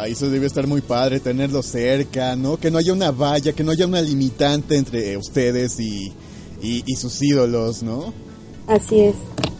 Ay, 0.00 0.12
eso 0.12 0.28
debe 0.28 0.46
estar 0.48 0.66
muy 0.66 0.80
padre, 0.80 1.20
tenerlo 1.20 1.62
cerca, 1.62 2.34
¿no? 2.34 2.56
Que 2.56 2.72
no 2.72 2.78
haya 2.78 2.92
una 2.92 3.12
valla, 3.12 3.52
que 3.52 3.62
no 3.62 3.70
haya 3.70 3.86
una 3.86 4.02
limitante 4.02 4.76
entre 4.76 5.16
ustedes 5.16 5.78
y, 5.78 6.12
y, 6.62 6.82
y 6.86 6.96
sus 6.96 7.22
ídolos, 7.22 7.82
¿no? 7.82 8.12
Así 8.66 9.00
es. 9.00 9.16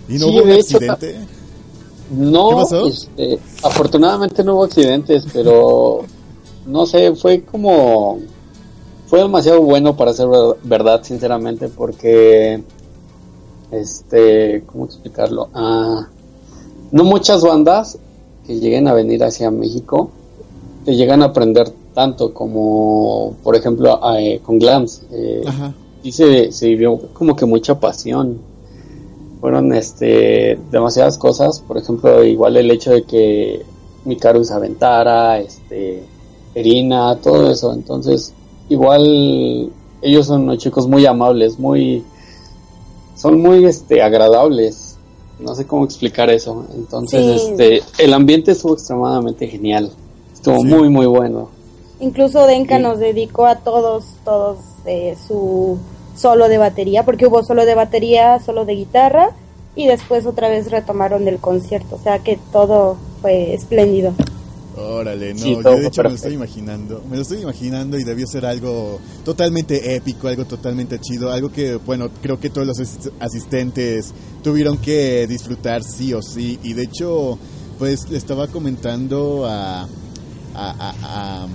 ¿Y 0.09 0.15
no 0.19 0.27
Sí, 0.27 0.31
hubo 0.33 0.43
un 0.45 0.51
hecho, 0.51 0.77
accidente? 0.77 1.17
No, 2.11 2.49
¿Qué 2.49 2.55
pasó? 2.57 2.87
este, 2.89 3.39
afortunadamente 3.63 4.45
no 4.45 4.55
hubo 4.55 4.65
accidentes, 4.65 5.25
pero 5.33 6.01
no 6.67 6.87
sé, 6.87 7.15
fue 7.17 7.43
como 7.43 8.19
fue 9.09 9.21
demasiado 9.21 9.61
bueno 9.63 9.97
para 9.97 10.13
ser 10.13 10.29
ver- 10.29 10.57
verdad, 10.65 11.03
sinceramente, 11.05 11.69
porque 11.69 12.63
este, 13.71 14.63
¿cómo 14.67 14.85
explicarlo? 14.87 15.49
Ah, 15.55 16.09
no 16.93 17.05
muchas 17.05 17.43
bandas 17.43 17.99
que 18.47 18.59
lleguen 18.61 18.87
a 18.89 18.95
venir 18.95 19.25
hacia 19.25 19.51
México 19.51 20.11
te 20.85 20.95
llegan 20.95 21.23
a 21.23 21.27
aprender 21.27 21.73
tanto 21.95 22.33
como, 22.33 23.35
por 23.43 23.57
ejemplo, 23.57 23.99
eh, 24.17 24.41
con 24.45 24.59
Glams. 24.61 25.03
Eh, 25.11 25.43
Ajá. 25.47 25.75
Sí 26.07 26.13
se, 26.13 26.53
se 26.53 26.69
vivió 26.69 26.99
como 27.13 27.35
que 27.35 27.47
mucha 27.47 27.79
pasión. 27.81 28.39
fueron 29.41 29.73
este 29.75 30.59
demasiadas 30.71 31.19
cosas, 31.19 31.61
por 31.61 31.77
ejemplo, 31.77 32.25
igual 32.25 32.57
el 32.57 32.71
hecho 32.71 32.91
de 32.93 33.03
que 33.03 33.63
Mikaru 34.05 34.43
se 34.45 34.55
aventara, 34.55 35.39
este 35.39 36.03
Erina, 36.55 37.17
todo 37.17 37.51
eso, 37.51 37.73
entonces 37.73 38.33
igual 38.69 39.71
ellos 40.03 40.27
son 40.27 40.43
unos 40.45 40.59
chicos 40.59 40.89
muy 40.89 41.05
amables, 41.07 41.59
muy 41.59 42.03
son 43.15 43.41
muy 43.41 43.65
este 43.67 44.03
agradables. 44.03 44.97
No 45.39 45.55
sé 45.55 45.67
cómo 45.67 45.85
explicar 45.85 46.31
eso. 46.31 46.65
Entonces, 46.75 47.43
Sí. 47.43 47.49
este 47.51 47.83
el 48.03 48.15
ambiente 48.15 48.53
estuvo 48.53 48.73
extremadamente 48.73 49.47
genial. 49.49 49.91
Estuvo 50.33 50.61
Sí. 50.61 50.67
muy 50.67 50.89
muy 50.89 51.07
bueno. 51.07 51.51
Incluso 52.01 52.47
Denka 52.47 52.77
Sí. 52.79 52.83
nos 52.83 52.99
dedicó 52.99 53.45
a 53.47 53.57
todos, 53.57 54.05
todos 54.25 54.59
eh, 54.87 55.15
su 55.29 55.79
solo 56.17 56.49
de 56.49 56.59
batería, 56.59 57.05
porque 57.05 57.27
hubo 57.27 57.43
solo 57.45 57.65
de 57.67 57.75
batería, 57.75 58.41
solo 58.45 58.65
de 58.65 58.75
guitarra, 58.75 59.31
y 59.75 59.87
después 59.87 60.25
otra 60.27 60.49
vez 60.49 60.71
retomaron 60.71 61.29
el 61.29 61.39
concierto. 61.39 61.97
O 61.97 62.03
sea 62.03 62.19
que 62.21 62.39
todo 62.53 62.97
fue 63.21 63.55
espléndido. 63.55 64.13
Órale, 64.79 65.33
no, 65.33 65.41
Sí, 65.41 65.55
yo 65.55 65.63
de 65.63 65.87
hecho 65.87 66.03
me 66.03 66.11
lo 66.11 66.15
perfecto. 66.15 66.15
estoy 66.17 66.33
imaginando, 66.35 67.03
me 67.09 67.17
lo 67.17 67.23
estoy 67.23 67.41
imaginando 67.41 67.99
y 67.99 68.05
debió 68.05 68.27
ser 68.27 68.45
algo 68.45 68.99
totalmente 69.25 69.95
épico, 69.97 70.29
algo 70.29 70.45
totalmente 70.45 70.99
chido, 70.99 71.33
algo 71.33 71.51
que, 71.51 71.77
bueno, 71.77 72.11
creo 72.21 72.39
que 72.39 72.51
todos 72.51 72.67
los 72.67 72.79
asis- 72.79 73.11
asistentes 73.19 74.13
tuvieron 74.43 74.77
que 74.77 75.27
disfrutar 75.27 75.83
sí 75.83 76.13
o 76.13 76.21
sí, 76.21 76.59
y 76.63 76.75
de 76.75 76.83
hecho, 76.83 77.39
pues 77.79 78.11
le 78.11 78.19
estaba 78.19 78.49
comentando 78.49 79.47
a, 79.47 79.83
a, 79.83 79.87
a, 80.55 80.95
a, 81.45 81.47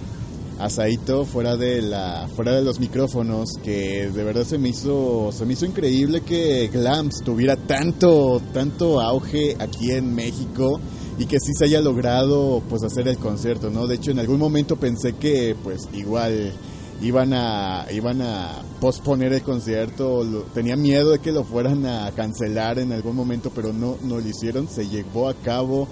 a 0.63 1.25
fuera 1.25 1.57
de 1.57 1.81
la 1.81 2.27
fuera 2.35 2.53
de 2.53 2.61
los 2.61 2.79
micrófonos 2.79 3.49
que 3.63 4.11
de 4.11 4.23
verdad 4.23 4.43
se 4.43 4.59
me 4.59 4.69
hizo 4.69 5.31
se 5.31 5.45
me 5.45 5.53
hizo 5.53 5.65
increíble 5.65 6.21
que 6.21 6.69
Glams 6.71 7.23
tuviera 7.23 7.55
tanto 7.55 8.39
tanto 8.53 9.01
auge 9.01 9.55
aquí 9.59 9.91
en 9.91 10.13
México 10.13 10.79
y 11.17 11.25
que 11.25 11.39
sí 11.39 11.53
se 11.57 11.65
haya 11.65 11.81
logrado 11.81 12.61
pues 12.69 12.83
hacer 12.83 13.07
el 13.07 13.17
concierto, 13.17 13.69
¿no? 13.69 13.87
De 13.87 13.95
hecho 13.95 14.11
en 14.11 14.19
algún 14.19 14.39
momento 14.39 14.75
pensé 14.77 15.13
que 15.13 15.55
pues 15.63 15.89
igual 15.93 16.53
iban 17.01 17.33
a 17.33 17.87
iban 17.91 18.21
a 18.21 18.61
posponer 18.79 19.33
el 19.33 19.41
concierto, 19.41 20.23
tenía 20.53 20.75
miedo 20.75 21.11
de 21.11 21.19
que 21.19 21.31
lo 21.31 21.43
fueran 21.43 21.85
a 21.87 22.11
cancelar 22.11 22.77
en 22.77 22.91
algún 22.91 23.15
momento, 23.15 23.51
pero 23.53 23.73
no 23.73 23.97
no 24.03 24.19
lo 24.19 24.27
hicieron, 24.27 24.67
se 24.67 24.87
llevó 24.87 25.27
a 25.27 25.33
cabo 25.33 25.87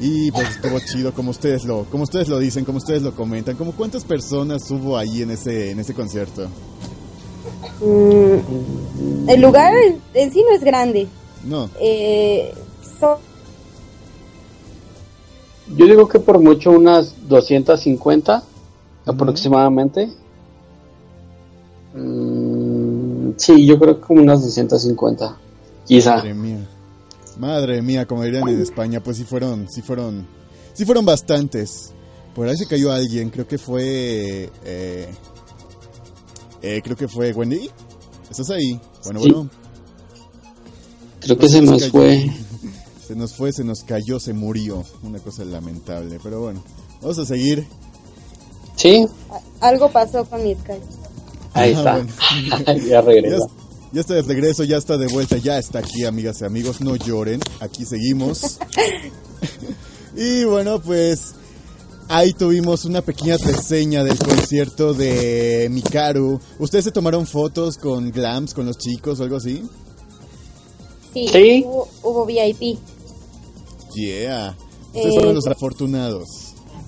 y 0.00 0.30
pues 0.32 0.48
estuvo 0.50 0.78
chido 0.80 1.12
como 1.14 1.30
ustedes 1.30 1.64
lo 1.64 1.84
como 1.84 2.02
ustedes 2.04 2.28
lo 2.28 2.38
dicen, 2.38 2.64
como 2.64 2.78
ustedes 2.78 3.02
lo 3.02 3.14
comentan, 3.14 3.56
como 3.56 3.72
cuántas 3.72 4.04
personas 4.04 4.68
hubo 4.70 4.96
ahí 4.98 5.22
en 5.22 5.30
ese 5.30 5.70
en 5.70 5.78
ese 5.80 5.94
concierto. 5.94 6.48
Mm, 7.80 9.28
el 9.28 9.40
lugar 9.40 9.72
en- 10.14 10.32
sí 10.32 10.42
no 10.48 10.54
es 10.56 10.62
grande. 10.64 11.06
No, 11.44 11.68
Eh, 11.80 12.52
Yo 15.76 15.86
digo 15.86 16.08
que 16.08 16.18
por 16.20 16.38
mucho 16.40 16.70
unas 16.70 17.14
250 17.28 18.42
aproximadamente. 19.06 20.10
Mm, 21.94 23.30
sí, 23.36 23.66
yo 23.66 23.78
creo 23.78 23.96
que 24.00 24.06
como 24.06 24.22
unas 24.22 24.42
250. 24.42 25.36
Quizá. 25.86 26.16
Madre 26.16 26.34
mía. 26.34 26.68
Madre 27.38 27.82
mía, 27.82 28.06
como 28.06 28.22
dirían 28.22 28.48
en 28.48 28.60
España, 28.60 29.02
pues 29.02 29.16
sí 29.16 29.24
fueron, 29.24 29.68
sí 29.68 29.82
fueron, 29.82 30.26
sí 30.72 30.84
fueron 30.84 31.04
bastantes. 31.04 31.92
Por 32.34 32.48
ahí 32.48 32.56
se 32.56 32.66
cayó 32.66 32.92
alguien, 32.92 33.30
creo 33.30 33.46
que 33.46 33.58
fue, 33.58 34.50
eh, 34.64 35.08
eh, 36.62 36.80
creo 36.82 36.96
que 36.96 37.08
fue 37.08 37.32
Wendy. 37.32 37.70
¿Estás 38.30 38.50
ahí? 38.50 38.80
Bueno, 39.04 39.20
Sí. 39.20 39.30
bueno, 39.32 39.50
Creo 41.20 41.38
que 41.38 41.48
se 41.48 41.62
nos 41.62 41.80
cayó. 41.82 41.90
fue. 41.92 42.30
se 43.06 43.14
nos 43.16 43.34
fue, 43.34 43.52
se 43.52 43.64
nos 43.64 43.80
cayó, 43.84 44.20
se 44.20 44.32
murió. 44.32 44.84
Una 45.02 45.18
cosa 45.18 45.44
lamentable, 45.44 46.18
pero 46.22 46.40
bueno, 46.40 46.62
vamos 47.00 47.18
a 47.18 47.24
seguir. 47.26 47.66
Sí, 48.76 49.06
algo 49.60 49.90
pasó 49.90 50.24
con 50.24 50.42
mi 50.42 50.54
Skype. 50.54 50.80
ahí 51.54 51.72
Ah, 51.74 51.78
está. 51.78 51.92
bueno. 51.94 52.12
ya 52.76 52.88
Ya, 52.88 53.00
regresa. 53.00 53.46
Ya 53.94 54.00
está 54.00 54.14
de 54.14 54.22
regreso, 54.22 54.64
ya 54.64 54.76
está 54.76 54.98
de 54.98 55.06
vuelta, 55.06 55.36
ya 55.38 55.56
está 55.56 55.78
aquí, 55.78 56.04
amigas 56.04 56.40
y 56.40 56.44
amigos, 56.44 56.80
no 56.80 56.96
lloren, 56.96 57.40
aquí 57.60 57.84
seguimos. 57.84 58.58
y 60.16 60.42
bueno, 60.44 60.80
pues 60.80 61.34
ahí 62.08 62.32
tuvimos 62.32 62.84
una 62.86 63.02
pequeña 63.02 63.36
reseña 63.36 64.02
del 64.02 64.18
concierto 64.18 64.94
de 64.94 65.68
Mikaru. 65.70 66.40
¿Ustedes 66.58 66.86
se 66.86 66.90
tomaron 66.90 67.24
fotos 67.24 67.78
con 67.78 68.10
Glams, 68.10 68.52
con 68.52 68.66
los 68.66 68.78
chicos 68.78 69.20
o 69.20 69.22
algo 69.22 69.36
así? 69.36 69.62
Sí, 71.12 71.28
Sí. 71.28 71.64
Hubo, 71.64 71.88
hubo 72.02 72.26
VIP. 72.26 72.76
Yeah. 73.94 74.56
Ustedes 74.88 75.06
Eh, 75.06 75.14
fueron 75.14 75.34
los 75.36 75.46
afortunados. 75.46 76.26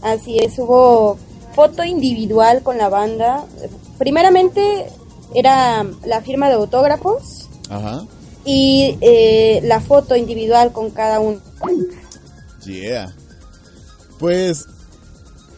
Así 0.02 0.38
es, 0.38 0.58
hubo 0.58 1.18
foto 1.54 1.84
individual 1.84 2.64
con 2.64 2.78
la 2.78 2.88
banda. 2.88 3.46
Primeramente 3.96 4.88
era 5.34 5.84
la 6.04 6.20
firma 6.22 6.48
de 6.48 6.54
autógrafos 6.54 7.48
Ajá. 7.68 8.04
y 8.44 8.96
eh, 9.00 9.60
la 9.64 9.80
foto 9.80 10.16
individual 10.16 10.72
con 10.72 10.90
cada 10.90 11.20
uno. 11.20 11.40
Yeah. 12.64 13.14
Pues, 14.18 14.66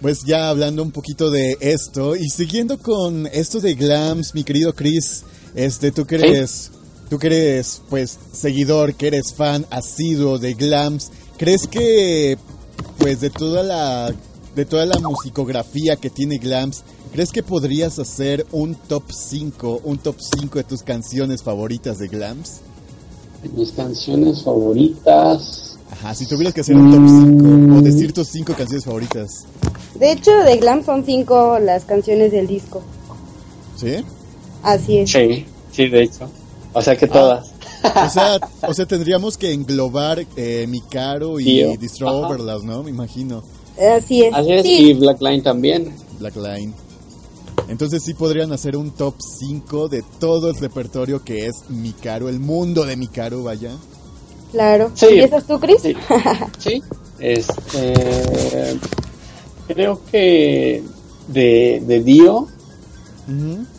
pues 0.00 0.24
ya 0.24 0.48
hablando 0.48 0.82
un 0.82 0.90
poquito 0.90 1.30
de 1.30 1.56
esto 1.60 2.16
y 2.16 2.28
siguiendo 2.28 2.78
con 2.78 3.26
esto 3.28 3.60
de 3.60 3.74
Glams, 3.74 4.34
mi 4.34 4.44
querido 4.44 4.74
Chris, 4.74 5.24
este, 5.54 5.90
tú 5.90 6.06
que 6.06 6.16
eres, 6.16 6.70
tú 7.08 7.18
que 7.18 7.28
eres, 7.28 7.82
pues, 7.88 8.18
seguidor, 8.32 8.94
que 8.94 9.08
eres 9.08 9.32
fan 9.34 9.66
asiduo 9.70 10.38
de 10.38 10.54
Glams, 10.54 11.10
¿crees 11.36 11.66
que, 11.66 12.36
pues, 12.98 13.20
de 13.20 13.30
toda 13.30 13.62
la, 13.62 14.14
de 14.58 14.64
toda 14.66 14.84
la 14.86 14.98
musicografía 14.98 15.94
que 15.94 16.10
tiene 16.10 16.38
Glams, 16.38 16.82
¿crees 17.12 17.30
que 17.30 17.44
podrías 17.44 18.00
hacer 18.00 18.44
un 18.50 18.74
top 18.74 19.04
5, 19.08 19.82
un 19.84 19.98
top 19.98 20.16
5 20.18 20.58
de 20.58 20.64
tus 20.64 20.82
canciones 20.82 21.44
favoritas 21.44 21.98
de 21.98 22.08
Glams? 22.08 22.58
Mis 23.54 23.70
canciones 23.70 24.42
favoritas. 24.42 25.76
Ajá, 25.92 26.12
si 26.12 26.26
tuvieras 26.26 26.52
que 26.54 26.62
hacer 26.62 26.74
un 26.74 26.90
top 26.90 27.68
5 27.70 27.78
o 27.78 27.82
decir 27.82 28.12
tus 28.12 28.26
5 28.26 28.52
canciones 28.54 28.84
favoritas. 28.84 29.46
De 29.94 30.10
hecho, 30.10 30.32
de 30.32 30.56
Glam 30.56 30.84
son 30.84 31.04
cinco 31.04 31.60
las 31.60 31.84
canciones 31.84 32.32
del 32.32 32.48
disco. 32.48 32.82
¿Sí? 33.76 34.04
Así 34.64 34.98
es. 34.98 35.10
Sí, 35.12 35.46
sí, 35.70 35.86
de 35.88 36.02
hecho. 36.02 36.28
O 36.72 36.82
sea 36.82 36.96
que 36.96 37.04
Ah. 37.06 37.12
todas. 37.12 37.52
O 37.84 38.10
sea, 38.10 38.40
o 38.68 38.74
sea, 38.74 38.86
tendríamos 38.86 39.38
que 39.38 39.52
englobar 39.52 40.26
eh, 40.36 40.66
Mikaro 40.68 41.38
y 41.38 41.62
Ajá. 41.62 42.10
Overlast, 42.10 42.64
¿no? 42.64 42.82
Me 42.82 42.90
imagino. 42.90 43.44
Así 43.80 44.22
es. 44.24 44.34
Así 44.34 44.52
es, 44.52 44.62
Sí, 44.62 44.90
y 44.90 44.94
Blackline 44.94 45.42
también. 45.42 45.94
Blackline. 46.18 46.74
Entonces 47.68 48.02
sí 48.02 48.14
podrían 48.14 48.52
hacer 48.52 48.76
un 48.76 48.90
top 48.92 49.14
5 49.20 49.88
de 49.88 50.02
todo 50.18 50.48
el 50.50 50.56
repertorio 50.56 51.22
que 51.22 51.46
es 51.46 51.68
Mikaro, 51.68 52.28
el 52.28 52.40
mundo 52.40 52.84
de 52.86 52.96
Mikaro, 52.96 53.42
vaya. 53.42 53.72
claro. 54.52 54.90
Sí. 54.94 55.06
¿Empiezas 55.10 55.44
tú, 55.46 55.60
Chris? 55.60 55.82
Sí. 55.82 55.94
sí. 56.58 56.82
Este. 57.18 58.78
Creo 59.66 60.00
que 60.10 60.82
de, 61.28 61.82
de 61.86 62.02
Dio 62.02 62.48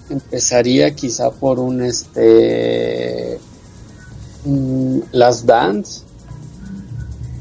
empezaría 0.09 0.93
quizá 0.93 1.31
por 1.31 1.59
un 1.59 1.81
este. 1.83 3.39
mm, 4.45 4.99
Last 5.13 5.45
Dance. 5.45 6.01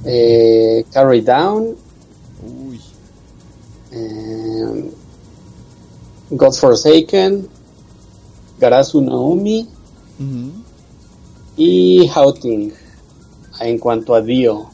Eh, 0.06 0.84
Carry 0.92 1.20
Down. 1.20 1.76
Uy. 2.42 2.80
eh, 3.92 4.90
God's 6.30 6.58
Forsaken. 6.60 7.48
Garasu 8.60 9.00
Naomi. 9.00 9.66
Y 11.56 12.08
Houting. 12.08 12.72
En 13.60 13.78
cuanto 13.78 14.14
a 14.14 14.20
Dio. 14.20 14.70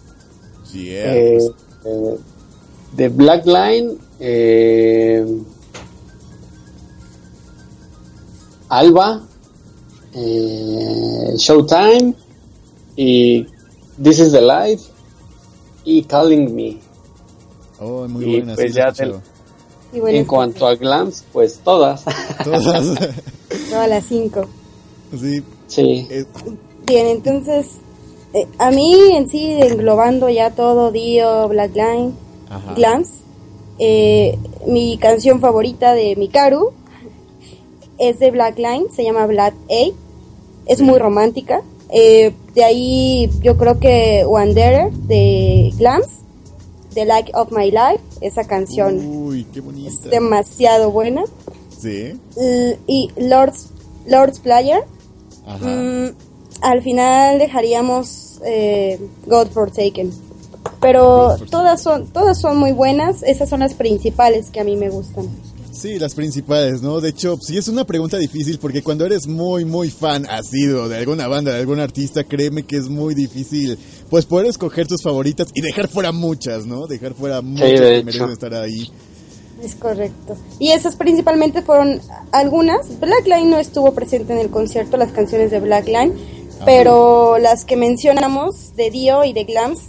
Yeah, 0.73 1.15
Eh, 1.15 1.39
pues, 1.39 1.53
eh, 1.87 2.19
de 2.97 3.09
Black 3.09 3.47
Line, 3.47 3.97
eh, 4.21 5.25
Alba, 8.69 9.23
Showtime 11.37 12.15
y 12.97 13.47
This 14.03 14.19
is 14.19 14.33
the 14.33 14.41
Life 14.41 14.91
y 15.85 16.03
Calling 16.05 16.55
Me. 16.55 16.81
Oh, 17.81 18.07
muy 18.09 18.25
y 18.25 18.37
buena. 18.41 18.55
pues 18.55 18.73
sí 18.73 18.79
ya. 18.79 18.95
Sí, 18.95 20.01
bueno, 20.01 20.19
en 20.19 20.25
cuanto 20.25 20.67
a 20.67 20.75
glams, 20.75 21.25
pues 21.33 21.61
todas. 21.63 22.05
Todas. 22.45 22.95
Todas 23.71 23.89
las 23.89 24.05
cinco. 24.05 24.47
sí. 25.17 25.43
sí. 25.69 26.09
Bien, 26.87 27.07
entonces, 27.07 27.67
eh, 28.35 28.47
a 28.59 28.71
mí 28.71 29.17
en 29.17 29.29
sí, 29.31 29.53
englobando 29.53 30.29
ya 30.29 30.51
todo, 30.51 30.91
Dio, 30.93 31.49
Blackline, 31.49 32.13
ajá. 32.51 32.75
Glams, 32.75 33.09
eh, 33.79 34.37
mi 34.67 34.99
canción 34.99 35.41
favorita 35.41 35.95
de 35.95 36.15
Mikaru 36.17 36.73
es 37.99 38.19
de 38.19 38.31
Blackline, 38.33 38.87
se 38.95 39.05
llama 39.05 39.27
Black 39.27 39.55
A, 39.71 39.93
es 40.67 40.81
muy 40.83 40.99
romántica. 40.99 41.63
Eh, 41.91 42.33
De 42.55 42.65
ahí 42.65 43.31
yo 43.43 43.57
creo 43.57 43.79
que 43.79 44.25
Wanderer 44.27 44.91
de 44.93 45.73
Glams, 45.79 46.09
The 46.95 47.05
Like 47.05 47.33
of 47.35 47.51
My 47.53 47.71
Life, 47.71 48.01
esa 48.21 48.45
canción 48.45 48.99
Uy, 49.27 49.45
qué 49.53 49.61
bonita. 49.61 49.89
es 49.91 50.03
demasiado 50.03 50.91
buena. 50.91 51.25
Sí. 51.79 52.19
L- 52.37 52.79
y 52.87 53.11
Lord's, 53.17 53.69
Lord's 54.07 54.39
Player, 54.41 54.83
Ajá. 55.47 55.67
mm, 55.67 56.15
al 56.63 56.83
final 56.83 57.39
dejaríamos 57.39 58.41
eh, 58.47 58.99
God 59.27 59.49
Forsaken. 59.49 60.11
Pero 60.81 61.37
todas 61.51 61.83
son, 61.83 62.07
todas 62.09 62.41
son 62.41 62.57
muy 62.59 62.73
buenas, 62.73 63.23
esas 63.23 63.49
son 63.49 63.61
las 63.61 63.75
principales 63.75 64.51
que 64.51 64.61
a 64.61 64.65
mí 64.65 64.77
me 64.77 64.91
gustan. 64.91 65.29
Sí, 65.73 65.99
las 65.99 66.15
principales, 66.15 66.83
¿no? 66.83 67.01
De 67.01 67.09
hecho, 67.11 67.37
sí 67.41 67.59
es 67.59 67.67
una 67.69 67.85
pregunta 67.85 68.17
difícil 68.17 68.59
porque 68.59 68.83
cuando 68.83 69.05
eres 69.05 69.27
muy, 69.27 69.65
muy 69.65 69.91
fan 69.91 70.25
asiduo 70.31 70.89
de 70.89 70.99
alguna 70.99 71.27
banda, 71.27 71.53
de 71.53 71.59
algún 71.61 71.81
artista, 71.81 72.23
créeme 72.25 72.63
que 72.63 72.77
es 72.77 72.89
muy 72.89 73.15
difícil, 73.15 73.77
pues 74.15 74.27
poder 74.27 74.47
escoger 74.47 74.87
tus 74.87 75.03
favoritas 75.03 75.49
y 75.55 75.61
dejar 75.61 75.89
fuera 75.89 76.13
muchas, 76.13 76.67
¿no? 76.67 76.87
Dejar 76.87 77.15
fuera 77.15 77.43
muchas 77.43 77.69
de 77.69 77.99
que 77.99 78.05
merecen 78.05 78.31
estar 78.31 78.55
ahí. 78.55 78.89
Es 79.61 79.75
correcto. 79.75 80.37
Y 80.61 80.71
esas 80.71 80.95
principalmente 80.95 81.63
fueron 81.63 82.01
algunas. 82.31 83.01
Blackline 83.01 83.51
no 83.51 83.59
estuvo 83.59 83.93
presente 83.93 84.33
en 84.33 84.39
el 84.39 84.51
concierto, 84.51 84.97
las 84.99 85.11
canciones 85.11 85.51
de 85.51 85.59
Blackline, 85.59 86.15
pero 86.65 87.39
las 87.39 87.65
que 87.65 87.75
mencionamos 87.75 88.77
de 88.77 88.93
Dio 88.93 89.25
y 89.25 89.33
de 89.33 89.43
Glams, 89.43 89.81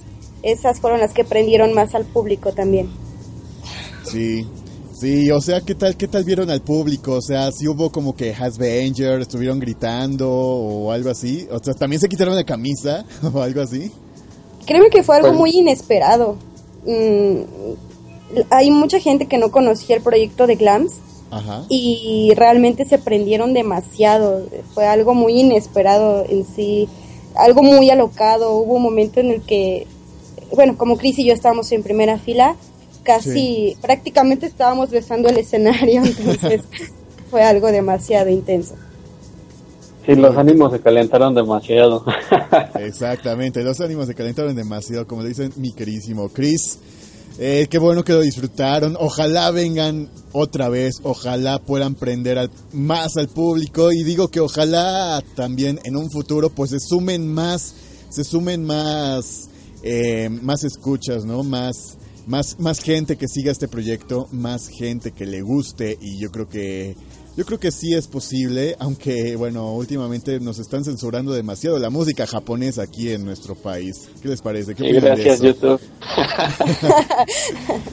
esas 0.41 0.79
fueron 0.79 1.01
las 1.01 1.13
que 1.13 1.23
prendieron 1.23 1.73
más 1.73 1.93
al 1.93 2.05
público 2.05 2.51
también. 2.51 2.89
Sí. 4.05 4.47
Sí, 4.99 5.29
o 5.29 5.39
sea, 5.39 5.61
¿qué 5.61 5.75
tal, 5.75 5.95
qué 5.97 6.07
tal 6.07 6.23
vieron 6.23 6.49
al 6.49 6.63
público? 6.63 7.11
O 7.17 7.21
sea, 7.21 7.51
si 7.51 7.67
hubo 7.67 7.91
como 7.91 8.15
que 8.15 8.33
Has 8.33 8.57
estuvieron 8.57 9.59
gritando 9.59 10.31
o 10.31 10.91
algo 10.91 11.11
así. 11.11 11.47
O 11.51 11.59
sea, 11.63 11.75
también 11.75 11.99
se 11.99 12.09
quitaron 12.09 12.35
la 12.35 12.43
camisa 12.43 13.05
o 13.31 13.39
algo 13.39 13.61
así. 13.61 13.91
Créeme 14.65 14.89
que 14.89 15.03
fue 15.03 15.15
algo 15.17 15.29
Pues- 15.29 15.39
muy 15.39 15.51
inesperado. 15.51 16.35
Mm, 16.85 17.41
hay 18.49 18.71
mucha 18.71 18.99
gente 18.99 19.27
que 19.27 19.37
no 19.37 19.51
conocía 19.51 19.95
el 19.95 20.01
proyecto 20.01 20.47
de 20.47 20.55
Glams 20.55 20.93
Ajá. 21.31 21.63
y 21.69 22.31
realmente 22.35 22.85
se 22.85 22.97
prendieron 22.97 23.53
demasiado. 23.53 24.43
Fue 24.73 24.85
algo 24.85 25.13
muy 25.13 25.39
inesperado 25.39 26.25
en 26.27 26.45
sí, 26.45 26.87
algo 27.35 27.63
muy 27.63 27.89
alocado. 27.89 28.55
Hubo 28.57 28.75
un 28.75 28.83
momento 28.83 29.19
en 29.19 29.31
el 29.31 29.41
que, 29.41 29.87
bueno, 30.53 30.77
como 30.77 30.97
Chris 30.97 31.19
y 31.19 31.25
yo 31.25 31.33
estábamos 31.33 31.71
en 31.71 31.83
primera 31.83 32.17
fila, 32.17 32.55
casi 33.03 33.77
prácticamente 33.81 34.45
estábamos 34.47 34.89
besando 34.89 35.29
el 35.29 35.37
escenario, 35.37 36.03
entonces 36.05 36.61
fue 37.29 37.43
algo 37.43 37.71
demasiado 37.71 38.29
intenso. 38.29 38.75
Sí, 40.05 40.15
los 40.15 40.37
ánimos 40.37 40.71
se 40.71 40.79
calentaron 40.79 41.33
demasiado. 41.33 42.05
Exactamente, 42.79 43.63
los 43.63 43.79
ánimos 43.79 44.07
se 44.07 44.13
calentaron 44.13 44.55
demasiado, 44.55 45.07
como 45.07 45.23
le 45.23 45.29
dicen 45.29 45.51
mi 45.55 45.73
queridísimo 45.73 46.29
Chris. 46.29 46.79
Eh, 47.37 47.67
qué 47.69 47.79
bueno 47.79 48.03
que 48.03 48.13
lo 48.13 48.21
disfrutaron. 48.21 48.95
Ojalá 48.99 49.51
vengan 49.51 50.09
otra 50.31 50.69
vez, 50.69 50.95
ojalá 51.03 51.59
puedan 51.59 51.95
prender 51.95 52.49
más 52.71 53.17
al 53.17 53.27
público 53.27 53.91
y 53.91 54.03
digo 54.03 54.29
que 54.29 54.39
ojalá 54.39 55.21
también 55.35 55.79
en 55.83 55.97
un 55.97 56.09
futuro 56.11 56.49
pues 56.49 56.69
se 56.69 56.79
sumen 56.79 57.27
más, 57.27 57.75
se 58.09 58.23
sumen 58.23 58.63
más, 58.63 59.49
eh, 59.83 60.29
más 60.29 60.63
escuchas, 60.63 61.25
¿no? 61.25 61.43
Más, 61.43 61.97
más, 62.25 62.59
más 62.59 62.79
gente 62.79 63.17
que 63.17 63.27
siga 63.27 63.51
este 63.51 63.67
proyecto, 63.67 64.27
más 64.31 64.69
gente 64.69 65.11
que 65.11 65.25
le 65.25 65.41
guste 65.41 65.97
y 65.99 66.19
yo 66.19 66.31
creo 66.31 66.47
que 66.47 66.95
yo 67.37 67.45
creo 67.45 67.59
que 67.59 67.71
sí 67.71 67.93
es 67.93 68.07
posible, 68.07 68.75
aunque 68.79 69.35
bueno, 69.35 69.73
últimamente 69.73 70.39
nos 70.39 70.57
están 70.59 70.83
censurando 70.85 71.33
demasiado 71.33 71.77
la 71.79 71.89
música 71.89 72.25
japonesa 72.25 72.83
aquí 72.83 73.11
en 73.11 73.25
nuestro 73.25 73.55
país. 73.55 74.07
¿Qué 74.21 74.29
les 74.29 74.41
parece? 74.41 74.73
¿Qué 74.75 74.83
Sí, 74.83 74.97
opinan 74.97 75.15
de 75.17 75.23
gracias, 75.23 75.35
eso? 75.41 75.45
YouTube. 75.47 75.81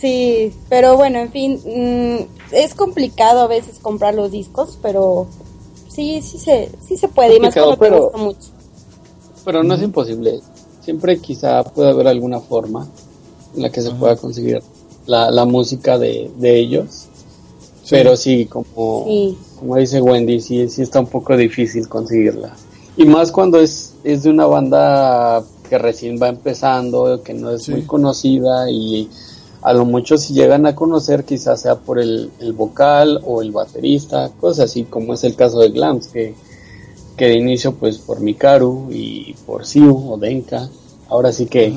Sí, 0.00 0.50
pero 0.70 0.96
bueno, 0.96 1.18
en 1.18 1.30
fin, 1.30 1.60
mm, 1.62 2.54
es 2.54 2.74
complicado 2.74 3.40
a 3.40 3.46
veces 3.46 3.78
comprar 3.80 4.14
los 4.14 4.30
discos, 4.32 4.78
pero 4.80 5.26
sí, 5.88 6.22
sí 6.22 6.38
se, 6.38 6.70
sí 6.88 6.96
se 6.96 7.08
puede, 7.08 7.36
y 7.36 7.40
más 7.40 7.54
Complicado, 7.54 7.76
cuando 7.76 7.76
te 7.76 7.90
pero- 7.90 8.02
gusta 8.04 8.18
mucho. 8.18 8.60
Pero 9.44 9.62
no 9.62 9.74
es 9.74 9.82
imposible. 9.82 10.40
Siempre 10.82 11.18
quizá 11.18 11.62
puede 11.64 11.90
haber 11.90 12.08
alguna 12.08 12.40
forma 12.40 12.88
en 13.54 13.60
la 13.62 13.70
que 13.70 13.82
se 13.82 13.90
pueda 13.90 14.16
conseguir 14.16 14.62
la, 15.06 15.30
la 15.30 15.44
música 15.44 15.98
de, 15.98 16.30
de 16.38 16.58
ellos. 16.58 17.08
Pero 17.90 18.16
sí, 18.16 18.46
como, 18.46 19.04
Sí. 19.06 19.36
como 19.58 19.76
dice 19.76 20.00
Wendy, 20.00 20.40
sí, 20.40 20.68
sí 20.68 20.82
está 20.82 21.00
un 21.00 21.06
poco 21.06 21.36
difícil 21.36 21.88
conseguirla. 21.88 22.54
Y 22.96 23.04
más 23.04 23.30
cuando 23.32 23.58
es, 23.60 23.94
es 24.04 24.22
de 24.24 24.30
una 24.30 24.46
banda 24.46 25.42
que 25.68 25.78
recién 25.78 26.18
va 26.20 26.28
empezando, 26.28 27.22
que 27.22 27.32
no 27.34 27.50
es 27.50 27.64
Sí. 27.64 27.72
muy 27.72 27.82
conocida 27.82 28.70
y 28.70 29.08
a 29.62 29.72
lo 29.72 29.84
mucho 29.84 30.16
si 30.18 30.32
llegan 30.34 30.66
a 30.66 30.74
conocer 30.74 31.24
quizás 31.24 31.60
sea 31.62 31.76
por 31.76 31.98
el, 31.98 32.30
el 32.40 32.52
vocal 32.52 33.20
o 33.26 33.42
el 33.42 33.52
baterista, 33.52 34.30
cosas 34.40 34.70
así 34.70 34.84
como 34.84 35.14
es 35.14 35.22
el 35.24 35.34
caso 35.36 35.58
de 35.60 35.68
Glams, 35.70 36.08
que, 36.08 36.34
que 37.16 37.26
de 37.26 37.34
inicio 37.34 37.74
pues 37.74 37.98
por 37.98 38.20
Mikaru 38.20 38.88
y 38.90 39.34
por 39.46 39.66
Siu 39.66 40.12
o 40.12 40.16
Denka, 40.16 40.68
ahora 41.08 41.32
sí 41.32 41.46
que 41.46 41.74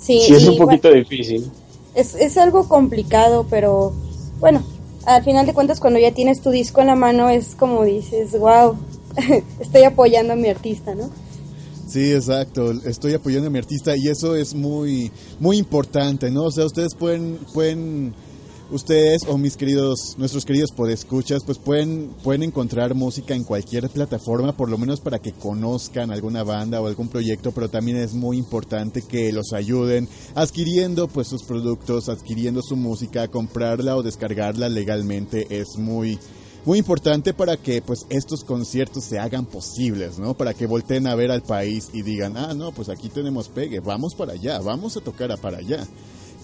Sí, 0.00 0.20
sí 0.20 0.34
es 0.34 0.42
un 0.42 0.56
bueno, 0.58 0.66
poquito 0.66 0.90
difícil. 0.92 1.50
Es, 1.94 2.14
es 2.14 2.36
algo 2.36 2.68
complicado, 2.68 3.46
pero 3.48 3.92
bueno, 4.40 4.62
al 5.06 5.22
final 5.22 5.46
de 5.46 5.54
cuentas 5.54 5.80
cuando 5.80 5.98
ya 5.98 6.12
tienes 6.12 6.40
tu 6.40 6.50
disco 6.50 6.80
en 6.80 6.88
la 6.88 6.96
mano 6.96 7.28
es 7.28 7.54
como 7.54 7.84
dices, 7.84 8.38
wow, 8.38 8.76
estoy 9.60 9.82
apoyando 9.84 10.32
a 10.32 10.36
mi 10.36 10.48
artista, 10.48 10.94
¿no? 10.94 11.10
Sí, 11.86 12.12
exacto. 12.12 12.72
Estoy 12.84 13.14
apoyando 13.14 13.46
a 13.46 13.50
mi 13.50 13.58
artista 13.58 13.96
y 13.96 14.08
eso 14.08 14.34
es 14.34 14.54
muy, 14.54 15.12
muy 15.38 15.58
importante, 15.58 16.30
¿no? 16.30 16.44
O 16.44 16.50
sea, 16.50 16.64
ustedes 16.64 16.94
pueden, 16.94 17.38
pueden, 17.52 18.14
ustedes 18.74 19.22
o 19.28 19.38
mis 19.38 19.56
queridos, 19.56 20.16
nuestros 20.18 20.44
queridos 20.44 20.72
podescuchas, 20.72 21.44
pues 21.44 21.58
pueden, 21.58 22.10
pueden 22.24 22.42
encontrar 22.42 22.94
música 22.94 23.34
en 23.34 23.44
cualquier 23.44 23.88
plataforma, 23.88 24.56
por 24.56 24.68
lo 24.68 24.78
menos 24.78 25.00
para 25.00 25.20
que 25.20 25.32
conozcan 25.32 26.10
alguna 26.10 26.42
banda 26.42 26.80
o 26.80 26.88
algún 26.88 27.08
proyecto, 27.08 27.52
pero 27.52 27.68
también 27.68 27.96
es 27.98 28.14
muy 28.14 28.36
importante 28.36 29.02
que 29.02 29.32
los 29.32 29.52
ayuden 29.52 30.08
adquiriendo 30.34 31.06
pues 31.06 31.28
sus 31.28 31.44
productos, 31.44 32.08
adquiriendo 32.08 32.62
su 32.62 32.74
música, 32.74 33.28
comprarla 33.28 33.96
o 33.96 34.02
descargarla 34.02 34.68
legalmente 34.68 35.46
es 35.50 35.78
muy, 35.78 36.18
muy 36.64 36.78
importante 36.78 37.32
para 37.32 37.56
que 37.56 37.80
pues 37.80 38.06
estos 38.10 38.42
conciertos 38.42 39.04
se 39.04 39.20
hagan 39.20 39.46
posibles, 39.46 40.18
¿no? 40.18 40.34
Para 40.34 40.52
que 40.52 40.66
volteen 40.66 41.06
a 41.06 41.14
ver 41.14 41.30
al 41.30 41.42
país 41.42 41.90
y 41.92 42.02
digan, 42.02 42.36
ah, 42.36 42.54
no, 42.54 42.72
pues 42.72 42.88
aquí 42.88 43.08
tenemos 43.08 43.48
pegue, 43.48 43.78
vamos 43.78 44.16
para 44.16 44.32
allá, 44.32 44.58
vamos 44.58 44.96
a 44.96 45.00
tocar 45.00 45.30
a 45.30 45.36
para 45.36 45.58
allá. 45.58 45.86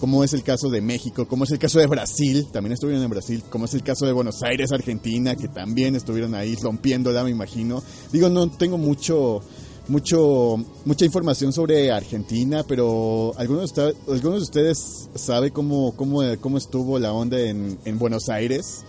Como 0.01 0.23
es 0.23 0.33
el 0.33 0.41
caso 0.41 0.67
de 0.71 0.81
México, 0.81 1.27
como 1.27 1.43
es 1.43 1.51
el 1.51 1.59
caso 1.59 1.77
de 1.77 1.85
Brasil, 1.85 2.47
también 2.51 2.73
estuvieron 2.73 3.03
en 3.03 3.09
Brasil, 3.11 3.43
como 3.51 3.65
es 3.65 3.75
el 3.75 3.83
caso 3.83 4.07
de 4.07 4.11
Buenos 4.11 4.41
Aires, 4.41 4.71
Argentina, 4.71 5.35
que 5.35 5.47
también 5.47 5.95
estuvieron 5.95 6.33
ahí 6.33 6.55
rompiéndola, 6.55 7.23
me 7.23 7.29
imagino. 7.29 7.83
Digo, 8.11 8.27
no 8.27 8.49
tengo 8.49 8.79
mucho, 8.79 9.43
mucho, 9.89 10.57
mucha 10.85 11.05
información 11.05 11.53
sobre 11.53 11.91
Argentina, 11.91 12.63
pero 12.67 13.33
¿algunos 13.37 13.75
de, 13.75 13.93
algunos 14.07 14.39
de 14.39 14.41
ustedes 14.41 15.07
sabe 15.13 15.51
cómo, 15.51 15.95
cómo, 15.95 16.21
cómo 16.39 16.57
estuvo 16.57 16.97
la 16.97 17.13
onda 17.13 17.39
en, 17.39 17.77
en 17.85 17.99
Buenos 17.99 18.27
Aires? 18.29 18.83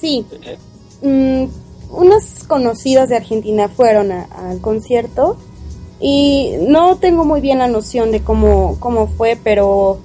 Sí. 0.00 0.26
Mm, 1.02 1.44
unos 1.90 2.42
conocidos 2.48 3.10
de 3.10 3.16
Argentina 3.16 3.68
fueron 3.68 4.10
al 4.10 4.60
concierto 4.60 5.36
y 6.00 6.52
no 6.60 6.96
tengo 6.96 7.24
muy 7.24 7.40
bien 7.40 7.58
la 7.58 7.68
noción 7.68 8.10
de 8.10 8.20
cómo, 8.20 8.76
cómo 8.80 9.06
fue, 9.06 9.38
pero 9.42 9.98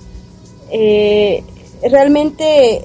eh, 0.71 1.43
realmente, 1.81 2.83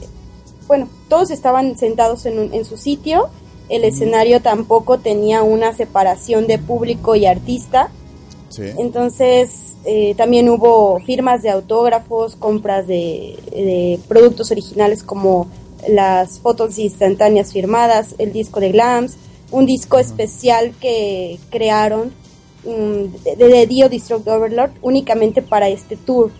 bueno, 0.66 0.88
todos 1.08 1.30
estaban 1.30 1.76
sentados 1.76 2.26
en, 2.26 2.38
un- 2.38 2.54
en 2.54 2.64
su 2.64 2.76
sitio, 2.76 3.28
el 3.68 3.84
escenario 3.84 4.40
tampoco 4.40 4.98
tenía 4.98 5.42
una 5.42 5.72
separación 5.74 6.46
de 6.46 6.58
público 6.58 7.14
y 7.16 7.26
artista, 7.26 7.90
Sí. 8.50 8.62
entonces 8.78 9.74
eh, 9.84 10.14
también 10.16 10.48
hubo 10.48 11.00
firmas 11.00 11.42
de 11.42 11.50
autógrafos, 11.50 12.36
compras 12.36 12.86
de, 12.86 13.36
de 13.50 13.98
productos 14.06 14.50
originales 14.52 15.02
como 15.02 15.48
las 15.88 16.38
fotos 16.38 16.78
instantáneas 16.78 17.52
firmadas, 17.52 18.14
el 18.18 18.32
disco 18.32 18.60
de 18.60 18.70
Glams, 18.70 19.16
un 19.50 19.66
disco 19.66 19.98
especial 19.98 20.72
que 20.80 21.38
crearon 21.50 22.12
de, 22.64 23.36
de 23.36 23.66
Dio 23.66 23.88
Destruct 23.88 24.26
Overlord 24.26 24.72
únicamente 24.82 25.42
para 25.42 25.68
este 25.68 25.96
tour. 25.96 26.30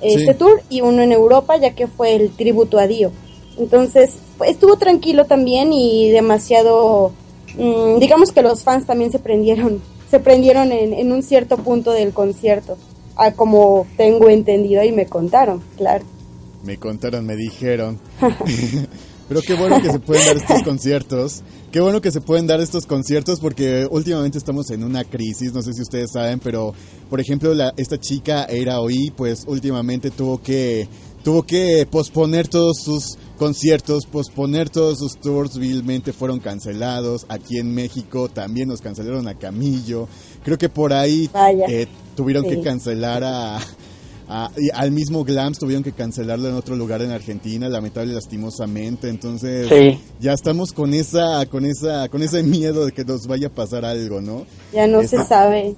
Este 0.00 0.32
Sí. 0.32 0.38
tour 0.38 0.62
y 0.70 0.80
uno 0.80 1.02
en 1.02 1.12
Europa 1.12 1.56
ya 1.56 1.74
que 1.74 1.86
fue 1.86 2.14
el 2.14 2.30
tributo 2.30 2.78
a 2.78 2.86
Dio. 2.86 3.10
Entonces 3.58 4.16
pues, 4.38 4.50
estuvo 4.50 4.76
tranquilo 4.76 5.24
también 5.26 5.72
y 5.72 6.10
demasiado, 6.10 7.12
mm, 7.56 7.98
digamos 7.98 8.30
que 8.32 8.42
los 8.42 8.62
fans 8.62 8.86
también 8.86 9.10
se 9.10 9.18
prendieron, 9.18 9.82
se 10.10 10.20
prendieron 10.20 10.70
en, 10.72 10.94
en 10.94 11.12
un 11.12 11.22
cierto 11.22 11.56
punto 11.56 11.90
del 11.92 12.12
concierto, 12.12 12.76
a 13.16 13.32
como 13.32 13.86
tengo 13.96 14.28
entendido 14.28 14.84
y 14.84 14.92
me 14.92 15.06
contaron, 15.06 15.62
claro. 15.76 16.04
Me 16.64 16.76
contaron, 16.78 17.26
me 17.26 17.34
dijeron. 17.36 17.98
Pero 19.28 19.42
qué 19.42 19.54
bueno 19.54 19.82
que 19.82 19.92
se 19.92 19.98
pueden 19.98 20.24
dar 20.26 20.36
estos 20.36 20.62
conciertos. 20.62 21.42
Qué 21.70 21.80
bueno 21.80 22.00
que 22.00 22.10
se 22.10 22.22
pueden 22.22 22.46
dar 22.46 22.60
estos 22.60 22.86
conciertos 22.86 23.40
porque 23.40 23.86
últimamente 23.90 24.38
estamos 24.38 24.70
en 24.70 24.82
una 24.82 25.04
crisis, 25.04 25.52
no 25.52 25.60
sé 25.60 25.74
si 25.74 25.82
ustedes 25.82 26.12
saben, 26.12 26.40
pero 26.40 26.72
por 27.10 27.20
ejemplo 27.20 27.52
la, 27.52 27.74
esta 27.76 27.98
chica 28.00 28.44
Era 28.44 28.80
Oí, 28.80 29.10
pues 29.10 29.44
últimamente 29.46 30.10
tuvo 30.10 30.40
que 30.40 30.88
tuvo 31.22 31.42
que 31.42 31.86
posponer 31.90 32.48
todos 32.48 32.78
sus 32.82 33.18
conciertos, 33.36 34.06
posponer 34.06 34.70
todos 34.70 34.98
sus 34.98 35.18
tours, 35.20 35.58
vilmente 35.58 36.14
fueron 36.14 36.40
cancelados. 36.40 37.26
Aquí 37.28 37.58
en 37.58 37.74
México 37.74 38.30
también 38.30 38.68
nos 38.68 38.80
cancelaron 38.80 39.28
a 39.28 39.34
Camillo. 39.34 40.08
Creo 40.42 40.56
que 40.56 40.70
por 40.70 40.94
ahí 40.94 41.28
eh, 41.68 41.86
tuvieron 42.16 42.44
que 42.44 42.62
cancelar 42.62 43.24
a, 43.24 43.60
al 44.28 44.90
mismo 44.90 45.24
Glams 45.24 45.58
tuvieron 45.58 45.82
que 45.82 45.92
cancelarlo 45.92 46.48
en 46.48 46.54
otro 46.54 46.76
lugar 46.76 47.00
en 47.02 47.10
Argentina, 47.10 47.68
lamentable 47.68 48.12
lastimosamente. 48.12 49.08
Entonces, 49.08 49.98
ya 50.20 50.32
estamos 50.32 50.72
con 50.72 50.92
esa, 50.92 51.46
con 51.46 51.64
esa, 51.64 52.08
con 52.08 52.22
ese 52.22 52.42
miedo 52.42 52.86
de 52.86 52.92
que 52.92 53.04
nos 53.04 53.26
vaya 53.26 53.46
a 53.46 53.50
pasar 53.50 53.84
algo, 53.84 54.20
¿no? 54.20 54.46
Ya 54.72 54.86
no 54.86 55.02
se 55.02 55.24
sabe. 55.24 55.74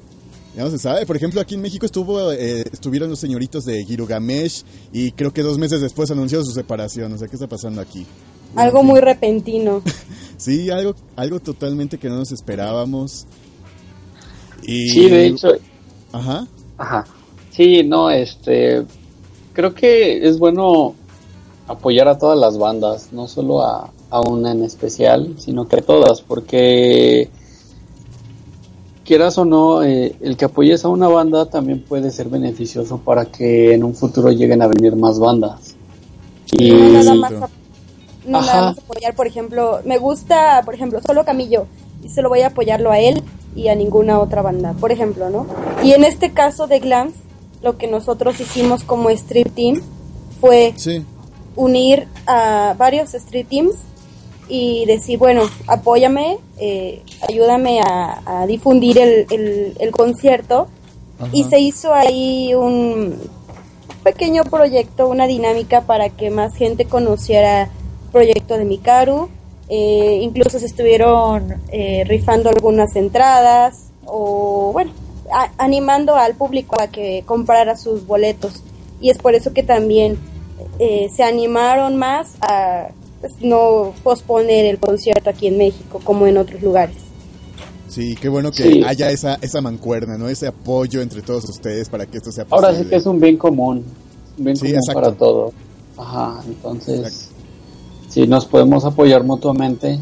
Ya 0.56 0.64
no 0.64 0.70
se 0.70 0.78
sabe. 0.78 1.06
Por 1.06 1.16
ejemplo, 1.16 1.40
aquí 1.40 1.54
en 1.54 1.62
México 1.62 1.86
estuvo, 1.86 2.32
eh, 2.32 2.64
estuvieron 2.72 3.08
los 3.08 3.20
señoritos 3.20 3.64
de 3.64 3.84
Girugamesh 3.84 4.64
y 4.92 5.12
creo 5.12 5.32
que 5.32 5.42
dos 5.42 5.58
meses 5.58 5.80
después 5.80 6.10
anunció 6.10 6.42
su 6.44 6.50
separación. 6.52 7.12
O 7.12 7.18
sea, 7.18 7.28
¿qué 7.28 7.36
está 7.36 7.46
pasando 7.46 7.80
aquí? 7.80 8.04
Algo 8.56 8.82
muy 8.82 9.00
repentino. 9.00 9.80
sí, 10.36 10.70
algo, 10.70 10.96
algo 11.14 11.38
totalmente 11.38 11.98
que 11.98 12.08
no 12.08 12.16
nos 12.16 12.32
esperábamos. 12.32 13.26
Y... 14.64 14.90
Sí, 14.90 15.08
de 15.08 15.26
hecho. 15.26 15.52
Ajá. 16.12 16.48
Ajá. 16.76 17.06
Sí, 17.50 17.82
no, 17.82 18.10
este, 18.10 18.84
creo 19.52 19.74
que 19.74 20.26
es 20.26 20.38
bueno 20.38 20.94
apoyar 21.66 22.08
a 22.08 22.18
todas 22.18 22.38
las 22.38 22.58
bandas, 22.58 23.12
no 23.12 23.28
solo 23.28 23.62
a, 23.62 23.90
una 24.28 24.50
en 24.52 24.64
especial, 24.64 25.34
sino 25.38 25.68
que 25.68 25.76
a 25.76 25.82
todas, 25.82 26.20
porque 26.20 27.30
quieras 29.04 29.38
o 29.38 29.44
no, 29.44 29.84
eh, 29.84 30.16
el 30.20 30.36
que 30.36 30.46
apoyes 30.46 30.84
a 30.84 30.88
una 30.88 31.06
banda 31.06 31.46
también 31.46 31.82
puede 31.82 32.10
ser 32.10 32.28
beneficioso 32.28 32.98
para 32.98 33.26
que 33.26 33.72
en 33.72 33.84
un 33.84 33.94
futuro 33.94 34.32
lleguen 34.32 34.62
a 34.62 34.66
venir 34.66 34.96
más 34.96 35.20
bandas. 35.20 35.76
Y... 36.52 36.72
No 36.72 36.92
nada 36.92 37.14
más, 37.14 37.32
no 37.32 38.40
nada 38.40 38.62
más 38.62 38.78
apoyar, 38.78 39.14
por 39.14 39.28
ejemplo, 39.28 39.80
me 39.84 39.98
gusta, 39.98 40.62
por 40.64 40.74
ejemplo, 40.74 41.00
solo 41.06 41.24
Camillo, 41.24 41.66
y 42.02 42.08
solo 42.08 42.28
voy 42.28 42.40
a 42.40 42.48
apoyarlo 42.48 42.90
a 42.90 42.98
él 42.98 43.22
y 43.54 43.68
a 43.68 43.74
ninguna 43.74 44.18
otra 44.18 44.42
banda, 44.42 44.74
por 44.80 44.90
ejemplo, 44.90 45.30
¿no? 45.30 45.46
Y 45.84 45.92
en 45.92 46.04
este 46.04 46.32
caso 46.32 46.66
de 46.66 46.80
Glams, 46.80 47.14
lo 47.62 47.76
que 47.76 47.86
nosotros 47.86 48.40
hicimos 48.40 48.84
como 48.84 49.10
Street 49.10 49.50
Team 49.54 49.82
fue 50.40 50.74
unir 51.56 52.08
a 52.26 52.74
varios 52.78 53.14
Street 53.14 53.46
Teams 53.48 53.74
y 54.48 54.84
decir, 54.86 55.18
bueno, 55.18 55.42
apóyame, 55.66 56.38
eh, 56.58 57.02
ayúdame 57.28 57.80
a, 57.80 58.46
difundir 58.46 58.98
el, 58.98 59.74
el, 59.78 59.90
concierto. 59.92 60.68
Y 61.32 61.44
se 61.44 61.60
hizo 61.60 61.92
ahí 61.92 62.54
un 62.54 63.14
pequeño 64.02 64.42
proyecto, 64.44 65.08
una 65.08 65.26
dinámica 65.26 65.82
para 65.82 66.08
que 66.08 66.30
más 66.30 66.54
gente 66.56 66.86
conociera 66.86 67.64
el 67.64 68.10
proyecto 68.10 68.56
de 68.56 68.64
Mikaru. 68.64 69.28
Eh, 69.68 70.18
incluso 70.22 70.58
se 70.58 70.66
estuvieron 70.66 71.60
eh, 71.70 72.02
rifando 72.04 72.50
algunas 72.50 72.96
entradas 72.96 73.90
o 74.04 74.72
bueno, 74.72 74.90
animando 75.58 76.16
al 76.16 76.34
público 76.34 76.76
a 76.80 76.88
que 76.88 77.22
comprara 77.26 77.76
sus 77.76 78.06
boletos. 78.06 78.62
Y 79.00 79.10
es 79.10 79.18
por 79.18 79.34
eso 79.34 79.52
que 79.52 79.62
también 79.62 80.18
eh, 80.78 81.08
se 81.14 81.22
animaron 81.22 81.96
más 81.96 82.36
a 82.40 82.88
pues, 83.20 83.34
no 83.40 83.92
posponer 84.02 84.66
el 84.66 84.78
concierto 84.78 85.30
aquí 85.30 85.46
en 85.46 85.58
México 85.58 86.00
como 86.04 86.26
en 86.26 86.38
otros 86.38 86.62
lugares. 86.62 86.96
Sí, 87.88 88.14
qué 88.14 88.28
bueno 88.28 88.52
que 88.52 88.84
haya 88.86 89.10
esa, 89.10 89.36
esa 89.40 89.60
mancuerna, 89.60 90.16
¿no? 90.16 90.28
Ese 90.28 90.46
apoyo 90.46 91.02
entre 91.02 91.22
todos 91.22 91.44
ustedes 91.48 91.88
para 91.88 92.06
que 92.06 92.18
esto 92.18 92.30
sea 92.30 92.44
posible. 92.44 92.68
Ahora 92.68 92.78
sí 92.78 92.88
que 92.88 92.96
es 92.96 93.06
un 93.06 93.18
bien 93.18 93.36
común, 93.36 93.84
un 94.38 94.44
bien 94.44 94.56
común 94.56 94.80
para 94.94 95.12
todos. 95.12 95.52
Ajá, 95.98 96.40
entonces, 96.46 97.30
si 98.08 98.26
nos 98.28 98.46
podemos 98.46 98.84
apoyar 98.84 99.24
mutuamente, 99.24 99.98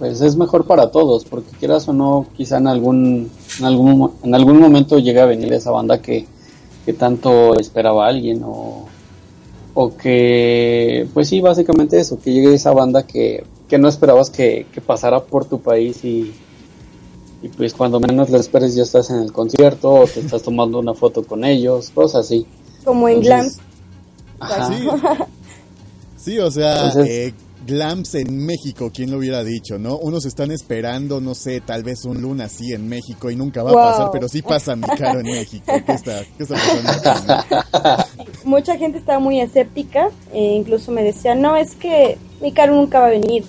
pues 0.00 0.22
es 0.22 0.34
mejor 0.34 0.64
para 0.64 0.90
todos, 0.90 1.26
porque 1.26 1.50
quieras 1.58 1.86
o 1.86 1.92
no, 1.92 2.26
quizá 2.34 2.56
en 2.56 2.68
algún, 2.68 3.30
en 3.58 3.64
algún, 3.66 4.12
en 4.22 4.34
algún 4.34 4.58
momento 4.58 4.98
llegue 4.98 5.20
a 5.20 5.26
venir 5.26 5.52
esa 5.52 5.70
banda 5.70 6.00
que, 6.00 6.26
que 6.86 6.94
tanto 6.94 7.54
esperaba 7.60 8.08
alguien 8.08 8.42
o, 8.42 8.86
o 9.74 9.96
que, 9.98 11.06
pues 11.12 11.28
sí, 11.28 11.42
básicamente 11.42 12.00
eso, 12.00 12.18
que 12.18 12.32
llegue 12.32 12.54
esa 12.54 12.72
banda 12.72 13.06
que, 13.06 13.44
que 13.68 13.76
no 13.76 13.88
esperabas 13.88 14.30
que, 14.30 14.66
que 14.72 14.80
pasara 14.80 15.20
por 15.20 15.44
tu 15.44 15.60
país 15.60 16.02
y, 16.02 16.32
y 17.42 17.48
pues 17.48 17.74
cuando 17.74 18.00
menos 18.00 18.30
lo 18.30 18.38
esperes 18.38 18.74
ya 18.74 18.84
estás 18.84 19.10
en 19.10 19.18
el 19.18 19.32
concierto 19.34 19.92
o 19.92 20.06
te 20.06 20.20
estás 20.20 20.40
tomando 20.42 20.78
una 20.78 20.94
foto 20.94 21.24
con 21.24 21.44
ellos, 21.44 21.90
cosas 21.90 22.24
así. 22.24 22.46
Como 22.86 23.06
en 23.06 23.20
Glams. 23.20 23.58
Sí. 26.16 26.38
o 26.38 26.50
sea, 26.50 26.90
eh, 27.04 27.34
Glams 27.66 28.14
en 28.14 28.46
México, 28.46 28.90
¿quién 28.94 29.10
lo 29.10 29.18
hubiera 29.18 29.44
dicho, 29.44 29.78
no? 29.78 29.96
Unos 29.98 30.24
están 30.24 30.50
esperando, 30.50 31.20
no 31.20 31.34
sé, 31.34 31.60
tal 31.60 31.82
vez 31.82 32.04
un 32.04 32.22
luna 32.22 32.44
así 32.44 32.72
en 32.72 32.88
México 32.88 33.30
y 33.30 33.36
nunca 33.36 33.62
va 33.62 33.70
a 33.70 33.74
pasar, 33.74 34.10
pero 34.12 34.28
sí 34.28 34.42
pasa 34.42 34.76
mi 34.76 34.86
caro 34.86 35.20
en 35.20 35.26
México. 35.26 35.72
¿Qué 35.84 35.92
está, 35.92 36.22
qué 36.36 36.42
está 36.42 36.54
pasando 36.54 38.04
Mucha 38.44 38.76
gente 38.78 38.98
estaba 38.98 39.18
muy 39.18 39.40
escéptica, 39.40 40.10
e 40.32 40.42
incluso 40.42 40.90
me 40.90 41.02
decía, 41.02 41.34
no, 41.34 41.56
es 41.56 41.74
que 41.74 42.16
mi 42.40 42.52
caro 42.52 42.74
nunca 42.74 43.00
va 43.00 43.06
a 43.06 43.10
venir. 43.10 43.44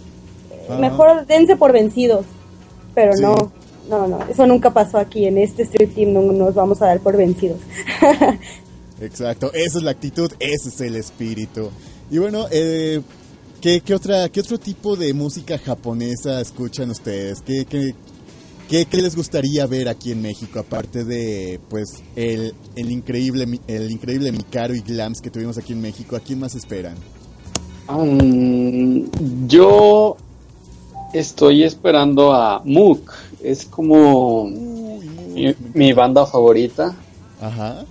Mejor 0.80 1.26
dense 1.26 1.56
por 1.56 1.72
vencidos. 1.72 2.26
Pero 2.94 3.14
no, 3.22 3.52
no, 3.90 4.08
no, 4.08 4.20
eso 4.28 4.46
nunca 4.46 4.72
pasó 4.72 4.98
aquí 4.98 5.26
en 5.26 5.38
este 5.38 5.64
Street 5.64 5.92
Team, 5.96 6.12
no 6.12 6.22
nos 6.22 6.54
vamos 6.54 6.82
a 6.82 6.88
dar 6.88 7.00
por 7.00 7.16
vencidos. 7.16 7.60
Exacto, 9.02 9.52
esa 9.54 9.78
es 9.80 9.84
la 9.84 9.92
actitud, 9.92 10.32
ese 10.40 10.70
es 10.70 10.82
el 10.82 10.96
espíritu. 10.96 11.70
Y 12.12 12.18
bueno, 12.18 12.46
eh, 12.52 13.02
¿Qué, 13.62 13.82
qué, 13.82 13.94
otra, 13.94 14.28
¿Qué 14.30 14.40
otro 14.40 14.58
tipo 14.58 14.96
de 14.96 15.14
música 15.14 15.60
japonesa 15.60 16.42
escuchan 16.42 16.90
ustedes? 16.90 17.44
¿Qué, 17.44 17.66
qué, 17.66 17.94
qué, 18.88 19.02
les 19.04 19.16
gustaría 19.16 19.68
ver 19.68 19.88
aquí 19.88 20.12
en 20.12 20.24
México? 20.24 20.58
Aparte 20.58 21.04
de 21.04 21.60
pues 21.70 22.02
el, 22.16 22.56
el, 22.76 22.92
increíble, 22.92 23.60
el 23.68 23.92
increíble 23.92 24.32
Mikaro 24.32 24.74
y 24.74 24.82
Glams 24.82 25.22
que 25.22 25.30
tuvimos 25.30 25.60
aquí 25.60 25.74
en 25.74 25.82
México, 25.82 26.16
¿a 26.16 26.20
quién 26.22 26.40
más 26.40 26.56
esperan? 26.56 26.96
Um, 27.88 29.08
yo 29.48 30.18
estoy 31.14 31.64
esperando 31.64 32.34
a 32.34 32.64
Mook. 32.66 33.12
Es 33.44 33.66
como 33.66 34.46
mi, 34.48 35.54
mi 35.76 35.94
banda 35.94 36.26
favorita. 36.26 36.96
Ajá 37.40 37.86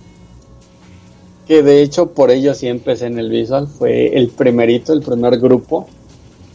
que 1.51 1.63
de 1.63 1.81
hecho 1.81 2.13
por 2.13 2.31
ello 2.31 2.53
sí 2.53 2.67
empecé 2.67 3.07
en 3.07 3.19
el 3.19 3.29
visual, 3.29 3.67
fue 3.67 4.17
el 4.17 4.29
primerito, 4.29 4.93
el 4.93 5.01
primer 5.01 5.37
grupo. 5.37 5.85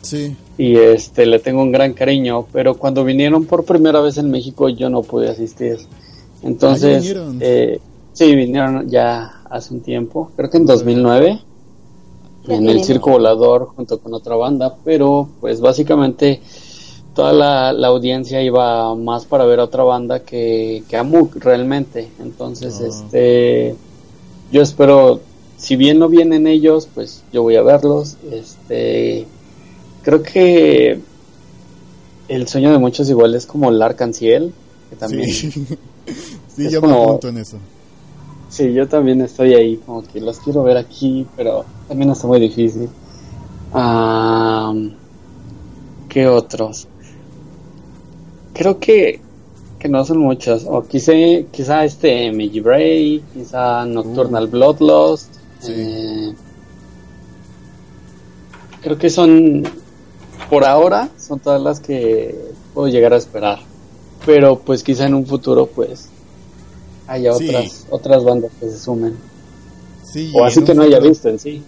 Sí. 0.01 0.35
Y 0.57 0.77
este 0.77 1.27
le 1.27 1.39
tengo 1.39 1.61
un 1.61 1.71
gran 1.71 1.93
cariño, 1.93 2.47
pero 2.51 2.79
cuando 2.79 3.05
vinieron 3.05 3.45
por 3.45 3.67
primera 3.67 4.01
vez 4.01 4.17
en 4.17 4.31
México 4.31 4.71
yo 4.71 4.89
no 4.89 5.03
pude 5.03 5.29
asistir. 5.29 5.77
Entonces, 6.43 7.03
vinieron? 7.03 7.39
Eh, 7.43 7.79
sí, 8.15 8.35
vinieron 8.35 8.89
ya 8.89 9.43
hace 9.51 9.75
un 9.75 9.83
tiempo, 9.83 10.31
creo 10.35 10.49
que 10.49 10.57
en 10.57 10.65
2009, 10.65 11.41
en 12.49 12.67
el 12.67 12.83
Circo 12.83 13.11
Volador 13.11 13.67
junto 13.67 13.99
con 13.99 14.15
otra 14.15 14.35
banda, 14.35 14.77
pero 14.83 15.29
pues 15.43 15.61
básicamente 15.61 16.41
toda 17.15 17.35
la, 17.35 17.87
audiencia 17.87 18.41
iba 18.41 18.95
más 18.95 19.27
para 19.27 19.45
ver 19.45 19.61
a 19.61 19.65
otra 19.65 19.85
banda 19.85 20.21
que, 20.21 20.85
que 20.89 20.97
a 20.97 21.03
Mook 21.03 21.37
realmente. 21.37 22.09
Entonces, 22.19 22.81
ah. 22.81 22.87
este 22.87 23.77
yo 24.51 24.63
espero, 24.63 25.21
si 25.57 25.77
bien 25.77 25.99
no 25.99 26.09
vienen 26.09 26.47
ellos, 26.47 26.89
pues 26.95 27.23
yo 27.33 27.43
voy 27.43 27.57
a 27.57 27.63
verlos. 27.63 28.17
Este, 28.31 29.27
creo 30.03 30.23
que 30.23 31.01
el 32.29 32.49
sueño 32.49 32.73
de 32.73 32.79
muchos 32.79 33.09
igual 33.11 33.35
es 33.35 33.47
como 33.47 33.71
el 33.71 33.81
Arcanciel, 33.83 34.53
que 34.91 34.97
también. 34.97 35.29
Sí, 35.29 35.51
sí 36.57 36.71
yo 36.71 36.81
me 36.83 36.93
apunto 36.93 37.29
en 37.29 37.39
eso. 37.39 37.59
Sí, 38.49 38.73
yo 38.73 38.89
también 38.89 39.21
estoy 39.21 39.55
ahí, 39.55 39.77
como 39.85 40.03
que 40.03 40.21
los 40.21 40.39
quiero 40.39 40.63
ver 40.63 40.77
aquí, 40.77 41.27
pero 41.37 41.65
también 41.89 42.11
está 42.11 42.27
muy 42.27 42.41
difícil. 42.41 42.89
¿Qué 46.09 46.27
otros? 46.29 46.89
Creo 48.55 48.79
que 48.79 49.21
que 49.79 49.89
no 49.89 50.05
son 50.05 50.19
muchos. 50.19 50.65
O 50.67 50.83
quizá, 50.83 51.13
quizá 51.51 51.85
este 51.85 52.31
Meiji 52.33 52.61
Bray, 52.61 53.23
quizá 53.33 53.85
Nocturnal 53.85 54.45
uh. 54.45 54.49
Bloodlust. 54.49 55.35
Eh, 55.69 56.35
creo 58.83 58.99
que 58.99 59.11
son, 59.11 59.65
por 60.49 60.65
ahora, 60.65 61.09
son 61.19 61.41
todas 61.41 61.61
las 61.61 61.81
que 61.81 62.35
puedo 62.75 62.89
llegar 62.89 63.13
a 63.13 63.17
esperar. 63.17 63.59
Pero 64.25 64.59
pues 64.59 64.83
quizá 64.83 65.07
en 65.07 65.15
un 65.15 65.27
futuro 65.27 65.67
pues 65.67 66.09
haya 67.07 67.33
otras 67.33 67.87
otras 67.91 68.25
bandas 68.25 68.51
que 68.59 68.69
se 68.69 68.79
sumen. 68.79 69.17
o 70.35 70.45
así 70.45 70.65
que 70.65 70.75
no 70.75 70.83
haya 70.83 70.99
visto 70.99 71.29
en 71.29 71.39
sí. 71.39 71.63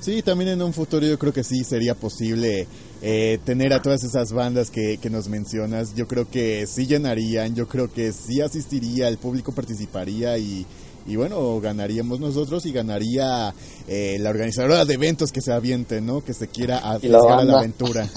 Sí, 0.00 0.22
también 0.22 0.50
en 0.50 0.62
un 0.62 0.72
futuro 0.72 1.06
yo 1.06 1.18
creo 1.18 1.32
que 1.32 1.42
sí 1.42 1.64
sería 1.64 1.94
posible 1.94 2.66
eh, 3.02 3.38
tener 3.44 3.72
a 3.72 3.82
todas 3.82 4.04
esas 4.04 4.32
bandas 4.32 4.70
que, 4.70 4.98
que 4.98 5.10
nos 5.10 5.28
mencionas. 5.28 5.94
Yo 5.94 6.06
creo 6.06 6.28
que 6.30 6.66
sí 6.66 6.86
llenarían, 6.86 7.54
yo 7.54 7.68
creo 7.68 7.92
que 7.92 8.12
sí 8.12 8.40
asistiría, 8.40 9.08
el 9.08 9.18
público 9.18 9.52
participaría 9.52 10.38
y, 10.38 10.66
y 11.06 11.16
bueno, 11.16 11.60
ganaríamos 11.60 12.18
nosotros 12.18 12.66
y 12.66 12.72
ganaría 12.72 13.54
eh, 13.86 14.16
la 14.20 14.30
organizadora 14.30 14.84
de 14.84 14.94
eventos 14.94 15.30
que 15.30 15.40
se 15.40 15.52
aviente, 15.52 16.00
¿no? 16.00 16.24
Que 16.24 16.34
se 16.34 16.48
quiera 16.48 16.78
arriesgar 16.78 17.40
a 17.40 17.44
la 17.44 17.58
aventura. 17.58 18.08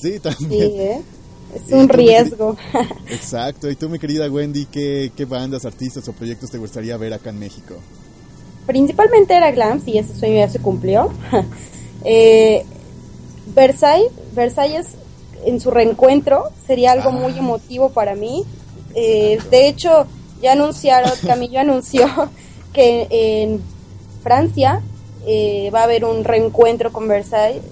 Sí, 0.00 0.12
Sí, 0.14 0.20
también. 0.20 0.72
¿eh? 0.80 1.02
Es 1.54 1.72
un 1.72 1.88
riesgo. 1.88 2.56
Exacto. 3.10 3.70
Y 3.70 3.76
tú, 3.76 3.88
mi 3.88 3.98
querida 3.98 4.30
Wendy, 4.30 4.66
¿qué, 4.66 5.12
qué 5.14 5.24
bandas, 5.24 5.64
artistas 5.64 6.06
o 6.08 6.12
proyectos 6.12 6.50
te 6.50 6.58
gustaría 6.58 6.96
ver 6.96 7.12
acá 7.12 7.30
en 7.30 7.38
México? 7.38 7.74
Principalmente 8.66 9.34
era 9.34 9.50
Glams 9.50 9.86
y 9.88 9.98
ese 9.98 10.14
sueño 10.14 10.36
ya 10.36 10.48
se 10.48 10.58
cumplió. 10.58 11.10
eh, 12.04 12.64
Versailles, 13.54 14.10
Versalles 14.38 14.86
en 15.44 15.60
su 15.60 15.70
reencuentro 15.70 16.44
sería 16.66 16.92
algo 16.92 17.10
muy 17.12 17.32
Ah. 17.34 17.38
emotivo 17.38 17.90
para 17.90 18.14
mí. 18.14 18.44
Eh, 18.94 19.38
de 19.50 19.68
hecho, 19.68 20.06
ya 20.40 20.52
anunciaron, 20.52 21.10
Camillo 21.26 21.60
anunció 21.60 22.06
que 22.72 23.06
en 23.10 23.60
Francia 24.22 24.80
eh, 25.26 25.70
va 25.74 25.80
a 25.80 25.84
haber 25.84 26.04
un 26.04 26.24
reencuentro 26.24 26.90
con 26.92 27.06
Versailles 27.08 27.62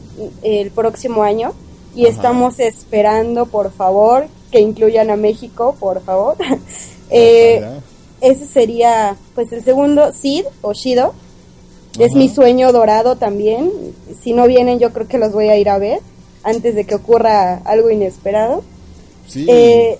eh, 0.43 0.61
el 0.61 0.71
próximo 0.71 1.23
año 1.23 1.53
y 1.95 2.03
Ajá. 2.03 2.11
estamos 2.15 2.61
esperando, 2.61 3.47
por 3.47 3.73
favor, 3.73 4.27
que 4.51 4.61
incluyan 4.61 5.11
a 5.11 5.17
México, 5.17 5.75
por 5.81 6.03
favor. 6.03 6.37
Eh, 7.09 7.63
ese 8.21 8.47
sería 8.49 9.15
pues 9.37 9.53
el 9.53 9.63
segundo 9.63 10.13
Sid 10.13 10.45
o 10.61 10.73
Shido 10.73 11.15
es 12.01 12.15
mi 12.15 12.29
sueño 12.29 12.73
dorado 12.73 13.15
también 13.15 13.71
si 14.21 14.33
no 14.33 14.49
vienen 14.49 14.81
yo 14.81 14.93
creo 14.93 15.07
que 15.07 15.17
los 15.19 15.31
voy 15.33 15.49
a 15.49 15.57
ir 15.57 15.69
a 15.69 15.79
ver 15.79 16.01
antes 16.47 16.75
de 16.75 16.85
que 16.85 16.95
ocurra 16.95 17.57
algo 17.65 17.91
inesperado 17.91 18.63
Sí. 19.29 19.45
Eh, 19.49 19.99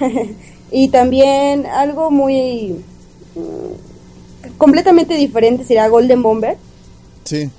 y 0.72 0.88
también 0.88 1.66
algo 1.66 2.10
muy 2.10 2.82
mm, 3.34 4.56
completamente 4.56 5.14
diferente 5.14 5.64
sería 5.64 5.86
Golden 5.88 6.22
Bomber 6.22 6.56
Sí. 7.24 7.50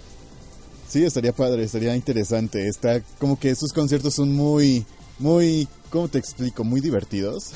Sí, 0.87 1.03
estaría 1.03 1.33
padre, 1.33 1.63
estaría 1.63 1.95
interesante. 1.95 2.67
Está 2.67 3.01
como 3.19 3.39
que 3.39 3.49
esos 3.49 3.73
conciertos 3.73 4.13
son 4.13 4.33
muy, 4.33 4.85
muy, 5.17 5.67
¿cómo 5.89 6.07
te 6.07 6.19
explico? 6.19 6.63
Muy 6.63 6.81
divertidos. 6.81 7.51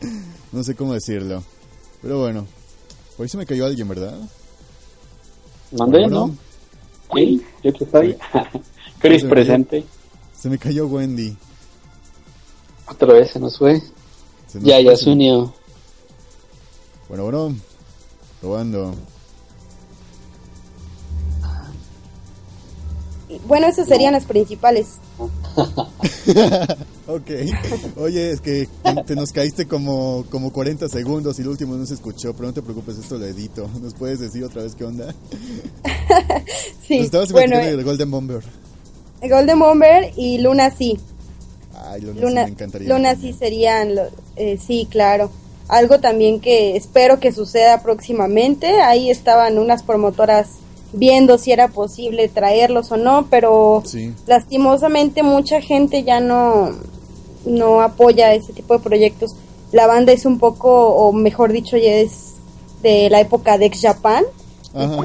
no 0.52 0.64
sé 0.64 0.74
cómo 0.74 0.94
decirlo. 0.94 1.44
Pero 2.02 2.18
bueno, 2.18 2.46
por 3.16 3.24
ahí 3.24 3.28
se 3.28 3.36
me 3.36 3.46
cayó 3.46 3.66
alguien, 3.66 3.86
¿verdad? 3.86 4.18
¿Mandé, 5.72 6.00
Bueno, 6.00 6.28
no? 6.28 6.36
Sí, 7.14 7.42
yo 7.62 7.72
que 7.74 7.84
estoy. 7.84 8.16
Chris 8.98 9.24
presente. 9.24 9.84
Se 10.40 10.48
me 10.48 10.58
cayó 10.58 10.86
Wendy. 10.86 11.36
Otra 12.86 13.12
vez 13.12 13.30
se 13.30 13.38
nos 13.38 13.58
fue. 13.58 13.80
Se 14.48 14.58
nos 14.58 14.66
Ya, 14.68 14.76
fue, 14.76 14.84
ya 14.84 14.96
se- 14.96 15.10
unió. 15.10 15.52
Bueno, 17.08 17.24
bueno. 17.24 17.56
Probando. 18.40 18.94
Y, 23.28 23.38
bueno 23.46 23.66
esos 23.68 23.86
serían 23.86 24.12
las 24.14 24.24
principales 24.24 24.96
Ok. 27.06 27.30
Oye, 27.96 28.32
es 28.32 28.40
que 28.40 28.68
te, 29.06 29.14
nos 29.14 29.30
caíste 29.32 29.66
como, 29.66 30.24
como 30.30 30.52
40 30.52 30.88
segundos 30.88 31.38
y 31.38 31.42
el 31.42 31.48
último 31.48 31.76
no 31.76 31.84
se 31.86 31.94
escuchó, 31.94 32.32
pero 32.34 32.46
no 32.48 32.54
te 32.54 32.62
preocupes, 32.62 32.98
esto 32.98 33.18
lo 33.18 33.26
edito. 33.26 33.68
¿Nos 33.80 33.94
puedes 33.94 34.20
decir 34.20 34.42
otra 34.44 34.62
vez 34.62 34.74
qué 34.74 34.84
onda? 34.84 35.14
sí 36.86 36.96
Nos 36.98 37.06
estabas 37.06 37.32
bueno 37.32 37.50
platicando 37.50 37.76
del 37.76 37.84
Golden 37.84 38.10
Bomber. 38.10 38.42
Golden 39.28 39.58
Bomber 39.58 40.12
y 40.16 40.38
Luna 40.38 40.70
sí 40.70 40.98
Ay, 41.86 42.00
Luna, 42.02 42.20
sí 42.20 42.34
me 42.34 42.42
encantaría. 42.42 42.88
Luna 42.88 43.16
sí 43.16 43.32
serían, 43.32 43.94
lo- 43.96 44.08
eh, 44.36 44.58
sí, 44.64 44.86
claro. 44.90 45.30
Algo 45.68 45.98
también 45.98 46.40
que 46.40 46.76
espero 46.76 47.18
que 47.20 47.32
suceda 47.32 47.82
próximamente. 47.82 48.80
Ahí 48.82 49.10
estaban 49.10 49.58
unas 49.58 49.82
promotoras 49.82 50.48
viendo 50.92 51.38
si 51.38 51.52
era 51.52 51.68
posible 51.68 52.28
traerlos 52.28 52.92
o 52.92 52.96
no, 52.96 53.26
pero 53.30 53.82
Sí. 53.86 54.12
lastimosamente 54.26 55.22
mucha 55.22 55.60
gente 55.60 56.02
ya 56.04 56.20
no, 56.20 56.70
no 57.44 57.80
apoya 57.80 58.34
ese 58.34 58.52
tipo 58.52 58.74
de 58.74 58.80
proyectos. 58.84 59.34
La 59.72 59.86
banda 59.86 60.12
es 60.12 60.26
un 60.26 60.38
poco, 60.38 60.88
o 60.88 61.12
mejor 61.12 61.50
dicho, 61.52 61.76
ya 61.76 61.92
es 61.94 62.34
de 62.82 63.08
la 63.10 63.20
época 63.20 63.56
de 63.58 63.66
Ex 63.66 63.80
Japan. 63.82 64.24
Ajá. 64.74 65.04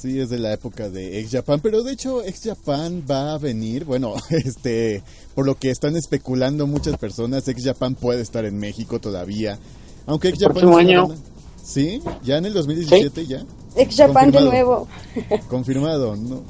Sí, 0.00 0.20
es 0.20 0.28
de 0.30 0.38
la 0.38 0.52
época 0.52 0.88
de 0.88 1.18
Ex 1.18 1.32
Japan, 1.32 1.58
pero 1.60 1.82
de 1.82 1.92
hecho 1.92 2.22
Ex 2.22 2.42
Japan 2.44 3.02
va 3.10 3.34
a 3.34 3.38
venir, 3.38 3.84
bueno, 3.84 4.14
este, 4.30 5.02
por 5.34 5.44
lo 5.44 5.56
que 5.56 5.70
están 5.70 5.96
especulando 5.96 6.66
muchas 6.68 6.96
personas, 6.98 7.48
Ex 7.48 7.64
Japan 7.64 7.94
puede 7.96 8.22
estar 8.22 8.44
en 8.44 8.58
México 8.58 9.00
todavía. 9.00 9.58
Aunque 10.06 10.28
Ex 10.28 10.38
El 10.40 10.48
Japan 10.48 10.54
próximo 10.60 10.78
es 10.78 10.86
una 10.86 11.02
año. 11.02 11.14
Sí, 11.62 12.00
ya 12.24 12.38
en 12.38 12.46
el 12.46 12.54
2017 12.54 13.26
ya. 13.26 13.44
Ex 13.76 13.96
Japan 13.96 14.30
de 14.30 14.38
Confirmado. 14.38 14.50
nuevo. 14.50 14.88
Confirmado, 15.48 16.16
¿no? 16.16 16.42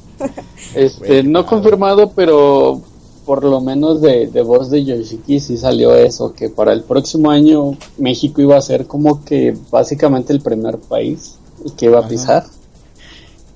Este, 0.75 1.07
Bueno, 1.23 1.31
no 1.31 1.47
confirmado, 1.47 2.13
pero 2.15 2.81
por 3.25 3.45
lo 3.45 3.61
menos 3.61 4.01
de, 4.01 4.27
de 4.29 4.43
voz 4.43 4.71
de 4.71 4.85
Yoshiki 4.85 5.41
sí 5.41 5.57
salió 5.57 5.95
eso, 5.95 6.33
que 6.35 6.49
para 6.51 6.73
el 6.73 6.83
próximo 6.85 7.31
año 7.31 7.77
México 7.99 8.41
iba 8.43 8.57
a 8.57 8.63
ser 8.63 8.87
como 8.87 9.25
que 9.25 9.57
básicamente 9.71 10.33
el 10.33 10.41
primer 10.41 10.79
país 10.79 11.35
el 11.65 11.73
que 11.73 11.87
iba 11.87 11.99
a 11.99 12.01
Ajá. 12.01 12.09
pisar. 12.09 12.47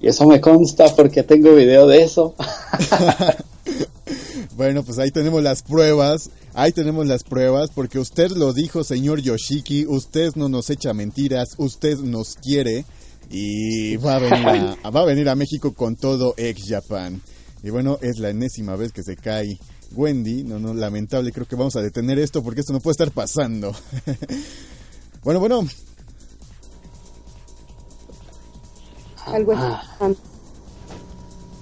Y 0.03 0.09
eso 0.09 0.27
me 0.27 0.41
consta 0.41 0.95
porque 0.97 1.23
tengo 1.23 1.55
video 1.55 1.87
de 1.87 2.03
eso. 2.03 2.35
Bueno, 4.55 4.85
pues 4.85 4.99
ahí 4.99 5.11
tenemos 5.11 5.43
las 5.43 5.63
pruebas, 5.63 6.31
ahí 6.53 6.73
tenemos 6.73 7.07
las 7.07 7.25
pruebas, 7.25 7.71
porque 7.75 7.99
usted 7.99 8.31
lo 8.33 8.53
dijo, 8.53 8.85
señor 8.85 9.21
Yoshiki, 9.21 9.87
usted 9.87 10.33
no 10.35 10.49
nos 10.51 10.69
echa 10.69 10.93
mentiras, 10.93 11.55
usted 11.57 11.99
nos 11.99 12.35
quiere 12.35 12.85
y 13.31 13.97
va 13.97 14.17
a 14.17 14.19
venir 14.19 14.77
a, 14.83 14.91
va 14.91 15.01
a, 15.01 15.05
venir 15.07 15.29
a 15.31 15.35
México 15.35 15.73
con 15.73 15.97
todo 15.97 16.35
ex 16.37 16.69
Japan. 16.69 17.23
Y 17.63 17.71
bueno, 17.71 17.99
es 18.03 18.19
la 18.19 18.29
enésima 18.29 18.77
vez 18.77 18.93
que 18.93 19.03
se 19.03 19.17
cae 19.17 19.59
Wendy, 19.95 20.45
no, 20.45 20.59
no, 20.59 20.75
lamentable, 20.75 21.33
creo 21.33 21.49
que 21.49 21.57
vamos 21.57 21.77
a 21.77 21.83
detener 21.83 22.19
esto 22.19 22.43
porque 22.43 22.61
esto 22.61 22.75
no 22.75 22.81
puede 22.81 22.93
estar 22.93 23.11
pasando. 23.11 23.75
bueno, 25.25 25.41
bueno, 25.41 25.67
Algo 29.27 29.53
Ah. 29.55 29.83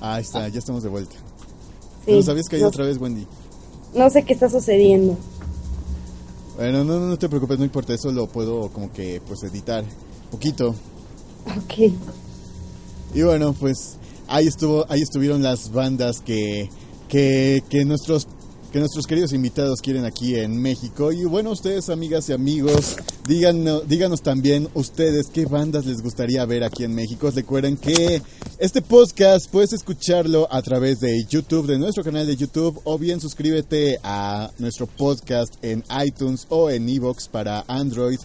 ahí 0.01 0.23
está, 0.23 0.49
ya 0.49 0.59
estamos 0.59 0.83
de 0.83 0.89
vuelta. 0.89 1.15
Sí, 2.07 2.13
¿No 2.13 2.23
sabías 2.23 2.47
que 2.49 2.57
hay 2.57 2.63
no- 2.63 2.69
otra 2.69 2.85
vez, 2.85 2.99
Wendy? 2.99 3.27
no 3.95 4.09
sé 4.11 4.23
qué 4.25 4.33
está 4.33 4.49
sucediendo. 4.49 5.17
Bueno, 6.57 6.85
no, 6.85 6.99
no, 7.01 7.07
no 7.09 7.19
te 7.19 7.29
preocupes, 7.29 7.59
no 7.59 7.65
importa, 7.65 7.95
eso 7.95 8.11
lo 8.13 8.27
puedo 8.27 8.69
como 8.71 8.93
que 8.93 9.21
pues 9.27 9.43
editar 9.43 9.85
poquito. 10.31 10.75
Ok. 11.47 11.93
Y 13.15 13.23
bueno, 13.23 13.53
pues 13.55 13.97
ahí 14.29 14.47
estuvo, 14.47 14.85
ahí 14.89 15.01
estuvieron 15.01 15.43
las 15.43 15.73
bandas 15.73 16.21
que, 16.21 16.71
que, 17.09 17.63
que 17.69 17.85
nuestros 17.85 18.27
que 18.73 18.79
nuestros 18.79 19.07
queridos 19.09 19.33
invitados 19.33 19.81
quieren 19.81 20.05
aquí 20.05 20.37
en 20.37 20.57
México. 20.63 21.11
Y 21.11 21.25
bueno, 21.25 21.51
ustedes, 21.51 21.89
amigas 21.91 22.29
y 22.29 22.33
amigos, 22.35 22.97
díganos, 23.31 23.87
díganos 23.87 24.23
también 24.23 24.69
ustedes 24.75 25.29
qué 25.29 25.47
bandas 25.47 25.87
les 25.87 26.03
gustaría 26.03 26.45
ver 26.47 26.65
aquí 26.65 26.83
en 26.83 26.97
México. 26.97 27.31
Recuerden 27.31 27.77
que 27.77 28.21
este 28.59 28.83
podcast 28.83 29.49
puedes 29.49 29.73
escucharlo 29.73 30.49
a 30.51 30.61
través 30.63 30.99
de 30.99 31.25
YouTube, 31.29 31.69
de 31.69 31.79
nuestro 31.79 32.03
canal 32.03 32.27
de 32.27 32.35
YouTube, 32.35 32.81
o 32.83 32.99
bien 32.99 33.21
suscríbete 33.21 33.99
a 34.03 34.51
nuestro 34.59 34.89
podcast 34.89 35.55
en 35.63 35.85
iTunes 36.05 36.47
o 36.49 36.71
en 36.71 36.89
Evox 36.89 37.29
para 37.29 37.65
Android. 37.69 38.19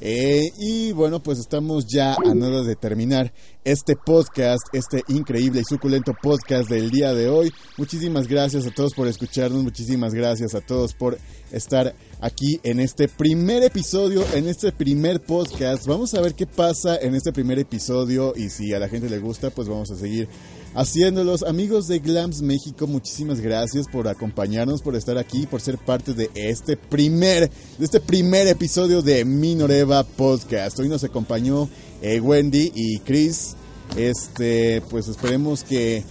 Eh, 0.00 0.50
y 0.58 0.92
bueno, 0.92 1.22
pues 1.22 1.38
estamos 1.38 1.86
ya 1.86 2.14
a 2.14 2.34
nada 2.34 2.62
de 2.62 2.74
terminar 2.74 3.32
este 3.64 3.96
podcast, 3.96 4.62
este 4.72 5.02
increíble 5.08 5.60
y 5.60 5.64
suculento 5.64 6.14
podcast 6.20 6.70
del 6.70 6.90
día 6.90 7.12
de 7.12 7.28
hoy. 7.28 7.52
Muchísimas 7.76 8.26
gracias 8.26 8.66
a 8.66 8.70
todos 8.70 8.94
por 8.94 9.08
escucharnos, 9.08 9.62
muchísimas 9.62 10.14
gracias 10.14 10.54
a 10.54 10.60
todos 10.62 10.94
por 10.94 11.18
estar 11.52 11.94
aquí 12.20 12.60
en 12.62 12.80
este 12.80 13.08
primer 13.08 13.62
episodio, 13.62 14.24
en 14.34 14.48
este 14.48 14.72
primer 14.72 15.20
podcast. 15.20 15.86
Vamos 15.86 16.14
a 16.14 16.20
ver 16.22 16.34
qué 16.34 16.46
pasa 16.46 16.96
en 16.96 17.14
este 17.14 17.32
primer 17.32 17.58
episodio 17.58 18.32
y 18.34 18.48
si 18.48 18.72
a 18.72 18.78
la 18.78 18.88
gente 18.88 19.10
le 19.10 19.18
gusta, 19.18 19.50
pues 19.50 19.68
vamos 19.68 19.90
a 19.90 19.96
seguir 19.96 20.28
haciéndolos. 20.74 21.42
Amigos 21.42 21.86
de 21.86 21.98
Glams 21.98 22.42
México, 22.42 22.86
muchísimas 22.86 23.40
gracias 23.40 23.86
por 23.88 24.08
acompañarnos, 24.08 24.82
por 24.82 24.96
estar 24.96 25.18
aquí, 25.18 25.46
por 25.46 25.60
ser 25.60 25.78
parte 25.78 26.14
de 26.14 26.30
este 26.34 26.76
primer, 26.76 27.50
de 27.78 27.84
este 27.84 28.00
primer 28.00 28.46
episodio 28.46 29.02
de 29.02 29.24
Minoreva 29.24 30.04
Podcast. 30.04 30.78
Hoy 30.78 30.88
nos 30.88 31.04
acompañó 31.04 31.68
eh, 32.02 32.20
Wendy 32.20 32.72
y 32.74 32.98
Chris. 33.00 33.56
Este, 33.96 34.82
pues 34.90 35.08
esperemos 35.08 35.64
que 35.64 36.04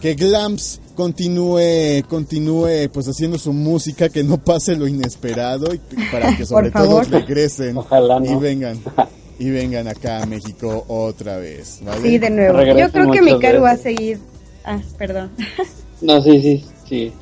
que 0.00 0.14
Glams 0.14 0.80
continúe, 0.94 2.02
continúe 2.08 2.88
pues 2.92 3.06
haciendo 3.08 3.38
su 3.38 3.52
música, 3.52 4.08
que 4.08 4.22
no 4.22 4.38
pase 4.38 4.76
lo 4.76 4.86
inesperado 4.86 5.72
y 5.74 5.80
para 6.12 6.36
que 6.36 6.44
sobre 6.46 6.70
todo 6.70 7.02
regresen 7.02 7.76
Ojalá 7.76 8.20
y 8.24 8.34
vengan. 8.36 8.78
y 9.38 9.50
vengan 9.50 9.88
acá 9.88 10.22
a 10.22 10.26
México 10.26 10.84
otra 10.88 11.36
vez, 11.36 11.80
¿vale? 11.84 12.00
Sí, 12.02 12.18
de 12.18 12.30
nuevo. 12.30 12.58
Regresen 12.58 12.86
Yo 12.86 12.92
creo 12.92 13.10
que 13.10 13.22
Mikaru 13.22 13.62
va 13.62 13.72
a 13.72 13.76
seguir. 13.76 14.18
Ah, 14.64 14.80
perdón. 14.98 15.30
No, 16.02 16.22
sí, 16.22 16.42
sí, 16.42 16.64
sí. 16.86 17.12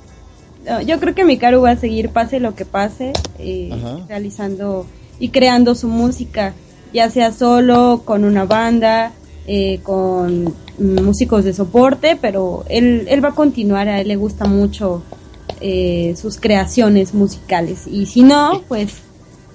No, 0.69 0.83
yo 0.83 0.99
creo 0.99 1.15
que 1.15 1.25
Mikaru 1.25 1.61
va 1.61 1.71
a 1.71 1.77
seguir, 1.77 2.09
pase 2.09 2.41
lo 2.41 2.57
que 2.57 2.65
pase, 2.65 3.13
eh, 3.39 3.71
realizando 4.09 4.87
y 5.21 5.29
creando 5.29 5.77
su 5.77 5.87
música, 5.87 6.55
ya 6.93 7.09
sea 7.09 7.31
solo, 7.31 8.03
con 8.05 8.25
una 8.25 8.47
banda, 8.47 9.13
eh, 9.47 9.79
con 9.85 10.53
músicos 10.79 11.45
de 11.45 11.53
soporte, 11.53 12.19
pero 12.21 12.65
él, 12.69 13.07
él 13.09 13.25
va 13.25 13.29
a 13.29 13.35
continuar, 13.37 13.89
a 13.89 14.01
él 14.01 14.09
le 14.09 14.17
gusta 14.17 14.47
mucho 14.47 15.05
eh, 15.61 16.15
sus 16.21 16.39
creaciones 16.39 17.15
musicales. 17.15 17.87
Y 17.87 18.07
si 18.07 18.23
no, 18.23 18.63
pues 18.67 18.95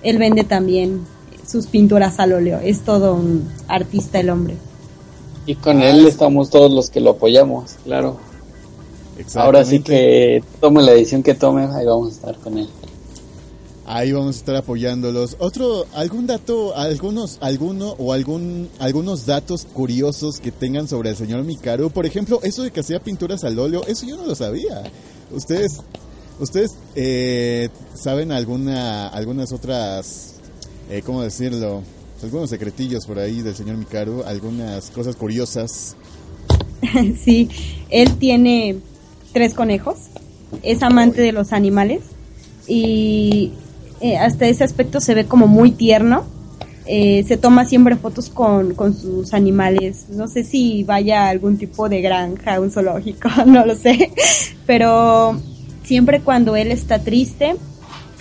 él 0.01 0.17
vende 0.17 0.43
también 0.43 1.01
sus 1.49 1.67
pinturas 1.67 2.19
al 2.19 2.33
óleo. 2.33 2.59
Es 2.59 2.81
todo 2.81 3.15
un 3.15 3.49
artista 3.67 4.19
el 4.19 4.29
hombre. 4.29 4.55
Y 5.45 5.55
con 5.55 5.81
él 5.81 6.05
estamos 6.05 6.49
todos 6.49 6.71
los 6.71 6.89
que 6.89 6.99
lo 6.99 7.11
apoyamos, 7.11 7.71
claro. 7.83 8.17
Ahora 9.35 9.65
sí 9.65 9.79
que 9.81 10.43
tome 10.61 10.81
la 10.83 10.91
edición 10.93 11.23
que 11.23 11.33
tome, 11.33 11.63
ahí 11.63 11.85
vamos 11.85 12.09
a 12.09 12.11
estar 12.11 12.35
con 12.37 12.57
él. 12.57 12.69
Ahí 13.85 14.11
vamos 14.11 14.35
a 14.35 14.39
estar 14.39 14.55
apoyándolos. 14.55 15.35
Otro, 15.39 15.87
algún 15.95 16.27
dato, 16.27 16.75
algunos, 16.75 17.39
alguno 17.41 17.95
o 17.97 18.13
algún, 18.13 18.69
algunos 18.77 19.25
datos 19.25 19.65
curiosos 19.65 20.39
que 20.39 20.51
tengan 20.51 20.87
sobre 20.87 21.09
el 21.09 21.15
señor 21.15 21.43
Mikaru. 21.43 21.89
Por 21.89 22.05
ejemplo, 22.05 22.39
eso 22.43 22.61
de 22.61 22.69
que 22.69 22.81
hacía 22.81 22.99
pinturas 22.99 23.43
al 23.43 23.57
óleo, 23.57 23.81
eso 23.87 24.05
yo 24.05 24.15
no 24.15 24.27
lo 24.27 24.35
sabía. 24.35 24.83
Ustedes, 25.31 25.81
ustedes 26.39 26.75
eh, 26.93 27.69
saben 27.95 28.31
alguna, 28.31 29.07
algunas 29.07 29.51
otras, 29.51 30.35
eh, 30.89 31.01
cómo 31.03 31.21
decirlo, 31.21 31.83
algunos 32.23 32.49
secretillos 32.49 33.05
por 33.05 33.19
ahí 33.19 33.41
del 33.41 33.55
señor 33.55 33.77
Mikaru, 33.77 34.23
algunas 34.23 34.89
cosas 34.89 35.15
curiosas. 35.15 35.95
sí, 37.23 37.49
él 37.89 38.15
tiene 38.17 38.77
tres 39.31 39.53
conejos, 39.53 39.97
es 40.63 40.81
amante 40.83 41.21
de 41.21 41.31
los 41.31 41.53
animales 41.53 42.01
y 42.67 43.51
eh, 44.01 44.17
hasta 44.17 44.47
ese 44.47 44.63
aspecto 44.63 44.99
se 44.99 45.13
ve 45.13 45.25
como 45.25 45.47
muy 45.47 45.71
tierno. 45.71 46.25
Eh, 46.91 47.23
se 47.27 47.37
toma 47.37 47.65
siempre 47.65 47.95
fotos 47.97 48.29
con, 48.29 48.73
con 48.73 48.95
sus 48.97 49.35
animales. 49.35 50.07
No 50.09 50.27
sé 50.27 50.43
si 50.43 50.83
vaya 50.83 51.25
a 51.25 51.29
algún 51.29 51.57
tipo 51.57 51.87
de 51.87 52.01
granja, 52.01 52.59
un 52.59 52.71
zoológico, 52.71 53.29
no 53.45 53.65
lo 53.65 53.75
sé. 53.75 54.11
Pero 54.65 55.39
siempre 55.83 56.21
cuando 56.21 56.55
él 56.55 56.71
está 56.71 56.99
triste, 56.99 57.55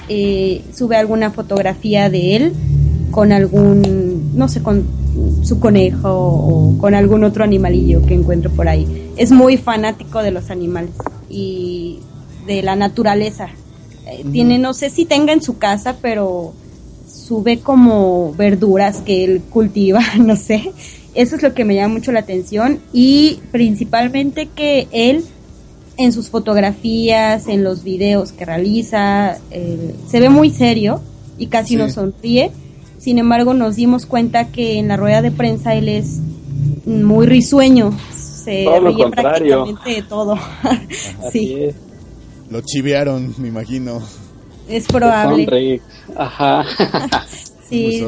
eh, 0.08 0.62
sube 0.74 0.96
alguna 0.96 1.30
fotografía 1.30 2.10
de 2.10 2.36
él 2.36 2.52
con 3.10 3.32
algún, 3.32 4.32
no 4.34 4.48
sé, 4.48 4.62
con 4.62 4.84
su 5.42 5.58
conejo 5.58 6.10
o 6.10 6.78
con 6.78 6.94
algún 6.94 7.24
otro 7.24 7.44
animalillo 7.44 8.04
que 8.06 8.14
encuentre 8.14 8.50
por 8.50 8.68
ahí. 8.68 9.12
Es 9.16 9.32
muy 9.32 9.56
fanático 9.56 10.22
de 10.22 10.30
los 10.30 10.50
animales 10.50 10.90
y 11.28 11.98
de 12.46 12.62
la 12.62 12.76
naturaleza. 12.76 13.48
Eh, 14.06 14.24
Tiene, 14.32 14.58
no 14.58 14.74
sé 14.74 14.90
si 14.90 15.04
tenga 15.04 15.32
en 15.32 15.42
su 15.42 15.58
casa, 15.58 15.96
pero 16.00 16.52
sube 17.06 17.58
como 17.58 18.32
verduras 18.34 18.98
que 18.98 19.24
él 19.24 19.42
cultiva, 19.50 20.00
no 20.18 20.36
sé. 20.36 20.72
Eso 21.14 21.36
es 21.36 21.42
lo 21.42 21.54
que 21.54 21.64
me 21.64 21.74
llama 21.74 21.94
mucho 21.94 22.12
la 22.12 22.20
atención 22.20 22.78
y 22.92 23.40
principalmente 23.50 24.46
que 24.54 24.86
él 24.92 25.24
en 25.98 26.12
sus 26.12 26.30
fotografías, 26.30 27.48
en 27.48 27.64
los 27.64 27.82
videos 27.84 28.32
que 28.32 28.44
realiza, 28.44 29.36
eh, 29.50 29.94
se 30.08 30.20
ve 30.20 30.30
muy 30.30 30.50
serio 30.50 31.00
y 31.36 31.48
casi 31.48 31.70
Sí. 31.70 31.76
no 31.76 31.90
sonríe. 31.90 32.50
Sin 32.98 33.18
embargo, 33.18 33.52
nos 33.52 33.76
dimos 33.76 34.06
cuenta 34.06 34.46
que 34.48 34.78
en 34.78 34.88
la 34.88 34.96
rueda 34.96 35.22
de 35.22 35.30
prensa 35.30 35.74
él 35.74 35.88
es 35.88 36.18
muy 36.86 37.26
risueño, 37.26 37.96
se 38.16 38.64
Todo 38.64 38.80
ríe 38.88 39.08
prácticamente 39.10 39.90
de 39.90 40.02
todo. 40.02 40.36
Sí. 41.32 41.68
Lo 42.50 42.60
chivearon, 42.62 43.34
me 43.38 43.48
imagino. 43.48 44.00
es 44.68 44.86
probable. 44.86 45.80
Ajá. 46.16 46.64
Sí, 47.68 48.02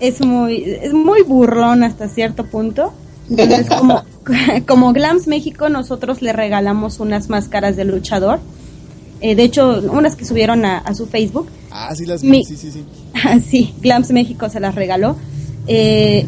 es 0.00 0.20
muy, 0.22 0.64
es 0.64 0.94
muy 0.94 1.22
burlón 1.22 1.84
hasta 1.84 2.08
cierto 2.08 2.46
punto. 2.46 2.94
Entonces, 3.30 3.66
como, 3.78 4.02
como 4.66 4.92
Glams 4.92 5.26
México, 5.26 5.68
nosotros 5.68 6.22
le 6.22 6.32
regalamos 6.32 7.00
unas 7.00 7.28
máscaras 7.28 7.76
de 7.76 7.84
luchador. 7.84 8.40
Eh, 9.20 9.34
de 9.36 9.44
hecho, 9.44 9.80
unas 9.92 10.16
que 10.16 10.24
subieron 10.24 10.64
a, 10.64 10.78
a 10.78 10.94
su 10.94 11.06
Facebook. 11.06 11.48
Ah, 11.70 11.94
sí 11.94 12.06
las 12.06 12.22
Mi- 12.24 12.44
sí, 12.44 12.56
sí, 12.56 12.70
sí. 12.70 12.84
sí, 13.48 13.74
Glams 13.80 14.10
México 14.10 14.48
se 14.48 14.58
las 14.60 14.74
regaló. 14.74 15.16
Eh, 15.68 16.26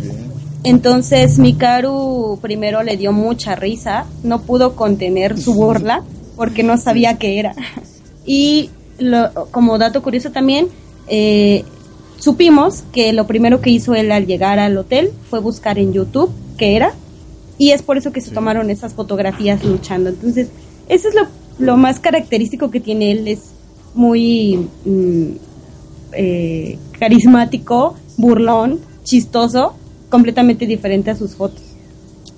entonces, 0.62 1.38
Mikaru 1.38 2.38
primero 2.40 2.82
le 2.82 2.96
dio 2.96 3.12
mucha 3.12 3.54
risa. 3.56 4.06
No 4.22 4.42
pudo 4.42 4.76
contener 4.76 5.38
su 5.40 5.54
burla 5.54 6.02
porque 6.36 6.62
no 6.62 6.78
sabía 6.78 7.18
qué 7.18 7.38
era. 7.38 7.54
Y 8.24 8.70
lo- 8.98 9.32
como 9.50 9.76
dato 9.78 10.02
curioso 10.02 10.30
también, 10.30 10.68
eh, 11.08 11.64
supimos 12.18 12.84
que 12.92 13.12
lo 13.12 13.26
primero 13.26 13.60
que 13.60 13.70
hizo 13.70 13.94
él 13.94 14.10
al 14.12 14.26
llegar 14.26 14.58
al 14.58 14.76
hotel 14.78 15.10
fue 15.28 15.40
buscar 15.40 15.78
en 15.78 15.92
YouTube 15.92 16.30
qué 16.56 16.76
era. 16.76 16.92
Y 17.58 17.70
es 17.70 17.82
por 17.82 17.96
eso 17.98 18.12
que 18.12 18.20
se 18.20 18.28
Sí. 18.30 18.34
tomaron 18.34 18.70
esas 18.70 18.94
fotografías 18.94 19.62
luchando. 19.64 20.10
Entonces, 20.10 20.48
eso 20.88 21.08
es 21.08 21.14
lo, 21.14 21.22
lo 21.58 21.76
más 21.76 22.00
característico 22.00 22.70
que 22.70 22.80
tiene 22.80 23.12
él. 23.12 23.28
Es 23.28 23.40
muy 23.94 24.68
mm, 24.84 25.24
eh, 26.12 26.78
carismático, 26.98 27.94
burlón, 28.16 28.80
chistoso, 29.04 29.74
completamente 30.10 30.66
diferente 30.66 31.10
a 31.10 31.16
sus 31.16 31.34
fotos. 31.34 31.60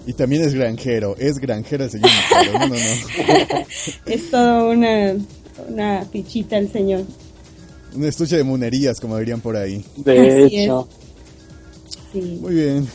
Y 0.06 0.12
también 0.12 0.42
es 0.42 0.54
granjero, 0.54 1.16
es 1.18 1.38
granjero 1.38 1.84
el 1.84 1.90
señor. 1.90 2.10
No, 2.52 2.58
no, 2.60 2.66
no. 2.68 2.74
Es 4.06 4.30
todo 4.30 4.70
una, 4.70 5.14
una 5.68 6.04
fichita 6.12 6.58
el 6.58 6.70
señor. 6.70 7.02
Un 7.94 8.04
estuche 8.04 8.36
de 8.36 8.44
monerías, 8.44 9.00
como 9.00 9.16
dirían 9.18 9.40
por 9.40 9.56
ahí. 9.56 9.84
De 9.96 10.44
Así 10.44 10.58
hecho. 10.60 10.86
Sí. 12.12 12.38
Muy 12.40 12.54
bien. 12.54 12.86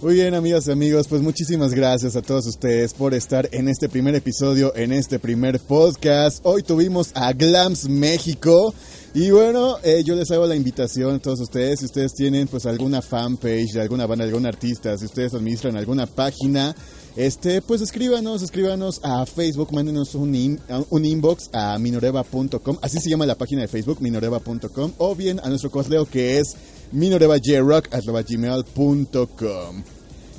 Muy 0.00 0.14
bien, 0.14 0.34
amigas 0.34 0.68
y 0.68 0.70
amigos, 0.70 1.08
pues 1.08 1.22
muchísimas 1.22 1.74
gracias 1.74 2.14
a 2.14 2.22
todos 2.22 2.46
ustedes 2.46 2.94
por 2.94 3.14
estar 3.14 3.48
en 3.50 3.68
este 3.68 3.88
primer 3.88 4.14
episodio, 4.14 4.72
en 4.76 4.92
este 4.92 5.18
primer 5.18 5.58
podcast. 5.58 6.38
Hoy 6.44 6.62
tuvimos 6.62 7.10
a 7.16 7.32
Glams 7.32 7.88
México. 7.88 8.72
Y 9.12 9.32
bueno, 9.32 9.78
eh, 9.82 10.04
yo 10.04 10.14
les 10.14 10.30
hago 10.30 10.46
la 10.46 10.54
invitación 10.54 11.16
a 11.16 11.18
todos 11.18 11.40
ustedes, 11.40 11.80
si 11.80 11.86
ustedes 11.86 12.14
tienen 12.14 12.46
pues 12.46 12.64
alguna 12.66 13.02
fanpage 13.02 13.72
de 13.72 13.80
alguna 13.80 14.06
banda, 14.06 14.24
algún 14.24 14.46
artista, 14.46 14.96
si 14.96 15.06
ustedes 15.06 15.34
administran 15.34 15.76
alguna 15.76 16.06
página, 16.06 16.76
este, 17.16 17.60
pues 17.60 17.80
escríbanos, 17.80 18.42
escríbanos 18.42 19.00
a 19.02 19.26
Facebook, 19.26 19.72
mándenos 19.72 20.14
un, 20.14 20.60
un 20.90 21.04
inbox 21.04 21.50
a 21.52 21.76
minoreva.com, 21.76 22.78
así 22.82 23.00
se 23.00 23.10
llama 23.10 23.26
la 23.26 23.34
página 23.34 23.62
de 23.62 23.68
Facebook, 23.68 24.00
minoreva.com, 24.00 24.92
o 24.98 25.16
bien 25.16 25.40
a 25.42 25.48
nuestro 25.48 25.72
correo 25.72 26.06
que 26.06 26.38
es 26.38 26.54
minorevajrock.gmail.com. 26.92 29.82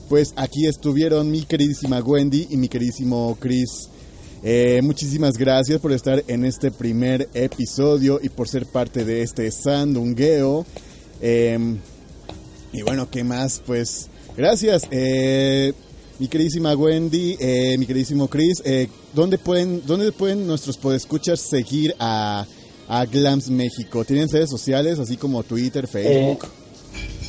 Pues 0.10 0.34
aquí 0.36 0.66
estuvieron 0.66 1.30
mi 1.30 1.44
queridísima 1.44 2.00
Wendy 2.00 2.48
y 2.50 2.58
mi 2.58 2.68
queridísimo 2.68 3.38
Chris. 3.40 3.90
Eh, 4.42 4.80
muchísimas 4.82 5.38
gracias 5.38 5.80
por 5.80 5.92
estar 5.92 6.24
en 6.28 6.46
este 6.46 6.72
primer 6.72 7.30
episodio 7.34 8.20
y 8.24 8.30
por 8.30 8.48
ser 8.48 8.66
parte 8.66 9.06
de 9.06 9.22
este 9.22 9.52
sandungueo. 9.52 10.66
Eh, 11.22 11.78
y 12.72 12.82
bueno, 12.82 13.10
¿qué 13.10 13.24
más? 13.24 13.62
Pues 13.66 14.08
gracias. 14.36 14.84
Eh, 14.92 15.74
mi 16.18 16.28
queridísima 16.28 16.76
Wendy, 16.76 17.38
eh, 17.40 17.78
mi 17.78 17.86
queridísimo 17.86 18.28
Chris, 18.28 18.64
¿dónde 19.14 19.38
pueden, 19.38 19.84
dónde 19.86 20.12
pueden 20.12 20.48
nuestros 20.48 20.78
podescuchas 20.78 21.40
seguir 21.40 21.96
a, 22.00 22.46
a 22.90 23.06
Glams 23.06 23.50
México? 23.50 24.04
¿Tienen 24.04 24.28
redes 24.28 24.50
sociales 24.50 25.00
así 25.00 25.16
como 25.16 25.44
Twitter, 25.44 25.88
Facebook? 25.88 26.46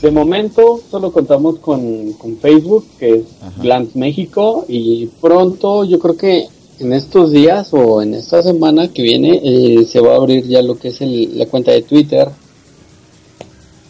De 0.03 0.11
momento 0.11 0.81
solo 0.91 1.13
contamos 1.13 1.59
con, 1.59 2.15
con 2.15 2.39
Facebook, 2.39 2.87
que 2.99 3.17
es 3.17 3.23
Ajá. 3.43 3.63
Glance 3.63 3.99
México, 3.99 4.65
y 4.67 5.07
pronto 5.21 5.85
yo 5.85 5.99
creo 5.99 6.17
que 6.17 6.47
en 6.79 6.93
estos 6.95 7.31
días 7.33 7.69
o 7.73 8.01
en 8.01 8.15
esta 8.15 8.43
semana 8.43 8.89
que 8.89 9.03
viene 9.03 9.39
eh, 9.45 9.85
se 9.85 10.01
va 10.01 10.15
a 10.15 10.17
abrir 10.17 10.47
ya 10.49 10.63
lo 10.63 10.79
que 10.79 10.89
es 10.89 11.01
el- 11.03 11.39
la 11.39 11.45
cuenta 11.47 11.73
de 11.73 11.83
Twitter 11.83 12.29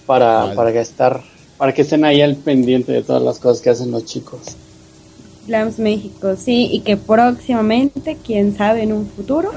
para, 0.06 0.40
Vale. 0.42 0.54
para 0.56 0.72
que 0.72 0.80
estar 0.80 1.22
para 1.56 1.74
que 1.74 1.82
estén 1.82 2.04
ahí 2.06 2.22
al 2.22 2.36
pendiente 2.36 2.90
de 2.90 3.02
todas 3.02 3.22
las 3.22 3.38
cosas 3.38 3.60
que 3.60 3.68
hacen 3.68 3.90
los 3.90 4.06
chicos. 4.06 4.40
Glams 5.46 5.78
México, 5.78 6.34
sí, 6.42 6.68
y 6.72 6.80
que 6.80 6.96
próximamente, 6.96 8.16
quién 8.24 8.56
sabe, 8.56 8.82
en 8.82 8.94
un 8.94 9.06
futuro, 9.06 9.50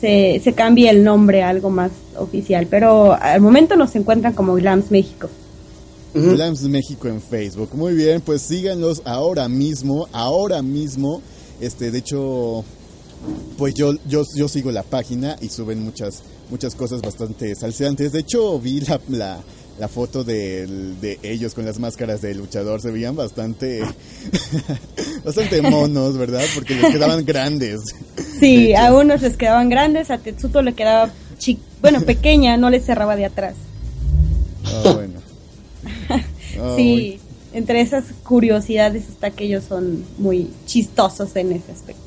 se, 0.00 0.40
se 0.42 0.52
cambie 0.52 0.90
el 0.90 1.04
nombre 1.04 1.42
a 1.42 1.48
algo 1.48 1.70
más 1.70 1.90
oficial. 2.18 2.66
Pero 2.68 3.12
al 3.12 3.40
momento 3.40 3.76
nos 3.76 3.94
encuentran 3.96 4.32
como 4.32 4.54
Glams 4.54 4.90
México. 4.90 5.28
Glams 6.14 6.62
México 6.62 7.08
en 7.08 7.20
Facebook. 7.20 7.70
Muy 7.74 7.94
bien, 7.94 8.20
pues 8.20 8.42
síganlos 8.42 9.02
ahora 9.04 9.48
mismo, 9.48 10.08
ahora 10.12 10.62
mismo. 10.62 11.20
Este, 11.60 11.90
de 11.90 11.98
hecho, 11.98 12.64
pues 13.58 13.74
yo, 13.74 13.92
yo, 14.06 14.22
yo 14.34 14.48
sigo 14.48 14.70
la 14.70 14.82
página 14.82 15.36
y 15.40 15.48
suben 15.48 15.82
muchas, 15.82 16.22
muchas 16.50 16.74
cosas 16.74 17.02
bastante 17.02 17.54
salseantes. 17.54 18.12
De 18.12 18.20
hecho, 18.20 18.58
vi 18.58 18.80
la, 18.80 19.00
la, 19.08 19.40
la 19.78 19.88
foto 19.88 20.24
de, 20.24 20.66
de 21.00 21.18
ellos 21.22 21.54
con 21.54 21.64
las 21.64 21.78
máscaras 21.78 22.22
de 22.22 22.34
luchador 22.34 22.80
se 22.80 22.90
veían 22.90 23.14
bastante 23.14 23.82
bastante 25.24 25.62
monos, 25.62 26.16
¿verdad? 26.16 26.44
Porque 26.54 26.74
les 26.74 26.92
quedaban 26.92 27.24
grandes. 27.24 27.80
Sí, 28.40 28.74
a 28.74 28.94
unos 28.94 29.22
les 29.22 29.36
quedaban 29.36 29.68
grandes, 29.68 30.10
a 30.10 30.18
Tetsuto 30.18 30.62
le 30.62 30.74
quedaba 30.74 31.10
chi 31.38 31.58
bueno, 31.80 32.00
pequeña, 32.00 32.56
no 32.56 32.70
le 32.70 32.80
cerraba 32.80 33.16
de 33.16 33.26
atrás. 33.26 33.54
Ah, 34.64 34.92
bueno. 34.94 35.20
Oh, 36.60 36.76
sí, 36.76 37.20
entre 37.52 37.80
esas 37.80 38.04
curiosidades 38.24 39.08
está 39.08 39.30
que 39.30 39.44
ellos 39.44 39.64
son 39.68 40.04
muy 40.18 40.50
chistosos 40.64 41.36
en 41.36 41.52
ese 41.52 41.72
aspecto. 41.72 42.05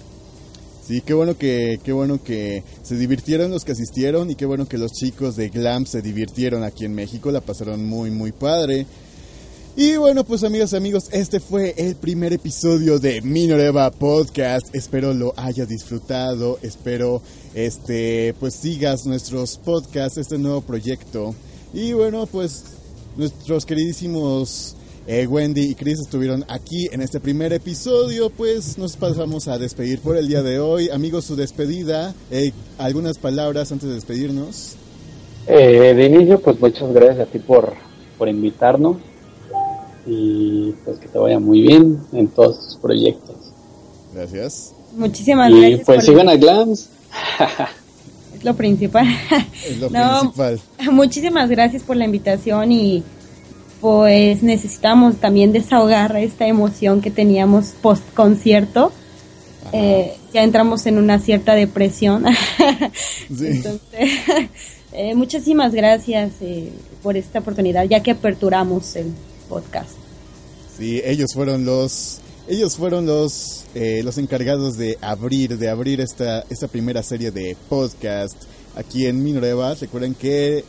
Sí, 0.90 1.02
qué 1.02 1.14
bueno 1.14 1.38
que 1.38 1.80
qué 1.84 1.92
bueno 1.92 2.20
que 2.24 2.64
se 2.82 2.96
divirtieron 2.96 3.52
los 3.52 3.64
que 3.64 3.74
asistieron 3.74 4.32
y 4.32 4.34
qué 4.34 4.48
bueno 4.48 4.68
que 4.68 4.80
los 4.80 4.92
chicos 4.92 5.36
de 5.36 5.50
Glam 5.50 5.86
se 5.86 6.02
divirtieron 6.02 6.64
aquí 6.64 6.84
en 6.84 6.96
México, 6.96 7.30
la 7.30 7.42
pasaron 7.42 7.86
muy 7.86 8.10
muy 8.10 8.32
padre. 8.32 8.88
Y 9.76 9.98
bueno, 9.98 10.24
pues 10.24 10.44
amigas 10.44 10.74
y 10.74 10.78
amigos, 10.78 11.10
este 11.12 11.40
fue 11.40 11.76
el 11.78 11.96
primer 11.96 12.34
episodio 12.34 12.98
de 12.98 13.22
Minoreva 13.22 13.92
Podcast. 13.92 14.74
Espero 14.74 15.14
lo 15.14 15.36
hayas 15.38 15.70
disfrutado, 15.70 16.58
espero 16.64 17.22
este 17.54 18.34
pues 18.40 18.56
sigas 18.56 19.06
nuestros 19.06 19.60
podcasts, 19.60 20.18
este 20.18 20.40
nuevo 20.40 20.62
proyecto. 20.62 21.36
Y 21.72 21.94
bueno, 21.94 22.26
pues 22.26 22.64
nuestros 23.16 23.64
queridísimos 23.68 24.76
eh, 25.12 25.26
Wendy 25.26 25.72
y 25.72 25.74
Chris 25.74 26.00
estuvieron 26.02 26.46
aquí 26.48 26.88
en 26.92 27.02
este 27.02 27.20
primer 27.20 27.52
episodio, 27.52 28.30
pues 28.30 28.78
nos 28.78 28.96
pasamos 28.96 29.48
a 29.48 29.58
despedir 29.58 30.02
por 30.02 30.16
el 30.16 30.28
día 30.28 30.44
de 30.44 30.60
hoy. 30.60 30.90
Amigos, 30.92 31.26
su 31.26 31.36
despedida, 31.36 32.14
eh, 32.30 32.52
algunas 32.78 33.18
palabras 33.18 33.72
antes 33.72 33.90
de 33.90 33.96
despedirnos. 33.96 34.76
Eh, 35.48 35.96
de 35.96 36.06
inicio, 36.06 36.40
pues 36.40 36.60
muchas 36.60 36.94
gracias 36.94 37.28
a 37.28 37.32
ti 37.32 37.40
por, 37.40 37.74
por 38.20 38.30
invitarnos 38.30 38.98
y 40.06 40.76
pues 40.86 41.00
que 41.00 41.08
te 41.08 41.18
vaya 41.18 41.40
muy 41.40 41.62
bien 41.62 42.00
en 42.12 42.28
todos 42.28 42.60
tus 42.68 42.76
proyectos. 42.76 43.36
Gracias. 44.14 44.76
Muchísimas 44.96 45.50
y 45.50 45.60
gracias. 45.60 45.86
pues 45.88 46.06
sigan 46.06 46.30
a 46.30 46.36
Glams. 46.36 46.88
es 48.36 48.44
lo 48.44 48.56
principal. 48.56 49.08
Es 49.68 49.80
lo 49.80 49.90
no, 49.90 50.20
principal. 50.20 50.60
Muchísimas 50.92 51.50
gracias 51.50 51.82
por 51.82 51.98
la 51.98 52.06
invitación 52.06 52.72
y 52.72 53.04
pues 53.82 54.44
necesitamos 54.44 55.18
también 55.18 55.52
desahogar 55.52 56.16
esta 56.18 56.48
emoción 56.48 57.02
que 57.02 57.12
teníamos 57.12 57.74
post 57.82 58.04
concierto. 58.14 58.92
Eh, 59.72 60.16
ya 60.34 60.44
entramos 60.44 60.86
en 60.86 60.98
una 60.98 61.20
cierta 61.20 61.56
depresión. 61.56 62.26
sí. 63.28 63.48
Entonces, 63.48 64.10
eh, 64.94 65.16
muchísimas 65.16 65.74
gracias 65.74 66.34
eh, 66.42 66.72
por 67.02 67.18
esta 67.18 67.40
oportunidad, 67.40 67.86
ya 67.86 68.02
que 68.02 68.12
aperturamos 68.12 68.96
el 68.96 69.14
podcast. 69.48 69.92
Sí, 70.78 71.02
ellos 71.04 71.34
fueron 71.34 71.66
los 71.66 72.22
ellos 72.48 72.78
fueron 72.78 73.06
los 73.06 73.66
eh, 73.76 74.02
los 74.04 74.18
encargados 74.18 74.76
de 74.78 74.98
abrir 75.02 75.58
de 75.58 75.70
abrir 75.70 76.02
esta 76.02 76.44
esta 76.50 76.68
primera 76.68 77.04
serie 77.04 77.32
de 77.32 77.56
podcast 77.68 78.36
aquí 78.76 79.06
en 79.06 79.24
Minoreva. 79.24 79.76
Recuerden 79.76 80.16
que 80.16 80.64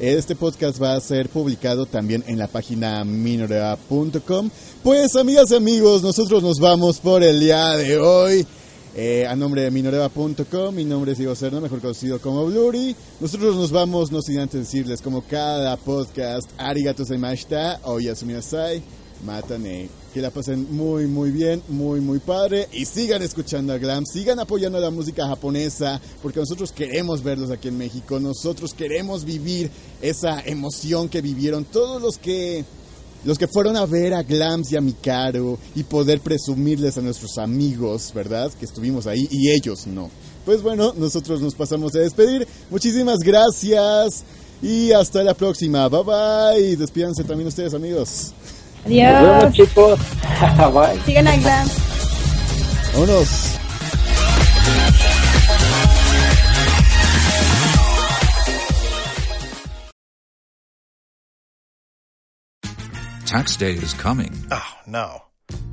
este 0.00 0.36
podcast 0.36 0.80
va 0.80 0.94
a 0.94 1.00
ser 1.00 1.28
publicado 1.28 1.86
también 1.86 2.22
en 2.26 2.38
la 2.38 2.46
página 2.46 3.04
minoreva.com. 3.04 4.50
Pues 4.82 5.16
amigas 5.16 5.50
y 5.50 5.56
amigos, 5.56 6.02
nosotros 6.02 6.42
nos 6.42 6.58
vamos 6.60 7.00
por 7.00 7.22
el 7.22 7.40
día 7.40 7.76
de 7.76 7.98
hoy. 7.98 8.46
Eh, 8.94 9.26
a 9.26 9.36
nombre 9.36 9.62
de 9.62 9.70
minoreva.com, 9.70 10.74
mi 10.74 10.84
nombre 10.84 11.12
es 11.12 11.18
Diego 11.18 11.34
Serna, 11.34 11.60
mejor 11.60 11.80
conocido 11.80 12.20
como 12.20 12.46
Bluri. 12.46 12.94
Nosotros 13.20 13.56
nos 13.56 13.70
vamos, 13.70 14.10
no 14.12 14.22
sin 14.22 14.38
antes 14.38 14.60
decirles, 14.60 15.02
como 15.02 15.22
cada 15.22 15.76
podcast, 15.76 16.50
arigato 16.58 17.02
gozaimashita, 17.02 17.80
o 17.84 18.00
yasuminasai, 18.00 18.82
matane. 19.24 19.88
Que 20.18 20.22
la 20.22 20.30
pasen 20.30 20.74
muy, 20.74 21.06
muy 21.06 21.30
bien, 21.30 21.62
muy, 21.68 22.00
muy 22.00 22.18
padre. 22.18 22.66
Y 22.72 22.86
sigan 22.86 23.22
escuchando 23.22 23.72
a 23.72 23.78
Glam, 23.78 24.04
sigan 24.04 24.40
apoyando 24.40 24.80
la 24.80 24.90
música 24.90 25.28
japonesa, 25.28 26.00
porque 26.20 26.40
nosotros 26.40 26.72
queremos 26.72 27.22
verlos 27.22 27.52
aquí 27.52 27.68
en 27.68 27.78
México. 27.78 28.18
Nosotros 28.18 28.74
queremos 28.74 29.24
vivir 29.24 29.70
esa 30.02 30.40
emoción 30.40 31.08
que 31.08 31.20
vivieron 31.20 31.64
todos 31.64 32.02
los 32.02 32.18
que 32.18 32.64
los 33.24 33.38
que 33.38 33.46
fueron 33.46 33.76
a 33.76 33.86
ver 33.86 34.12
a 34.12 34.24
Glams 34.24 34.72
y 34.72 34.76
a 34.76 34.80
Mikaro 34.80 35.56
y 35.76 35.84
poder 35.84 36.18
presumirles 36.18 36.98
a 36.98 37.00
nuestros 37.00 37.38
amigos, 37.38 38.10
¿verdad? 38.12 38.50
Que 38.58 38.64
estuvimos 38.64 39.06
ahí 39.06 39.28
y 39.30 39.52
ellos 39.52 39.86
no. 39.86 40.10
Pues 40.44 40.62
bueno, 40.62 40.94
nosotros 40.96 41.40
nos 41.40 41.54
pasamos 41.54 41.94
a 41.94 42.00
despedir. 42.00 42.44
Muchísimas 42.70 43.20
gracias 43.20 44.24
y 44.60 44.90
hasta 44.90 45.22
la 45.22 45.34
próxima. 45.34 45.88
Bye 45.88 46.02
bye. 46.02 46.76
Despídanse 46.76 47.22
también 47.22 47.46
ustedes, 47.46 47.72
amigos. 47.72 48.32
Adiós. 48.88 49.22
Nos 49.22 49.38
vemos, 49.38 49.54
chicos. 49.54 50.00
bye. 50.72 50.98
Sigan 51.04 51.28
a 51.28 51.36
Glams. 51.36 51.72
Vámonos. 52.92 53.58
Tax 63.26 63.56
day 63.58 63.72
is 63.74 63.92
coming. 63.92 64.32
Oh, 64.50 64.74
no. 64.86 65.27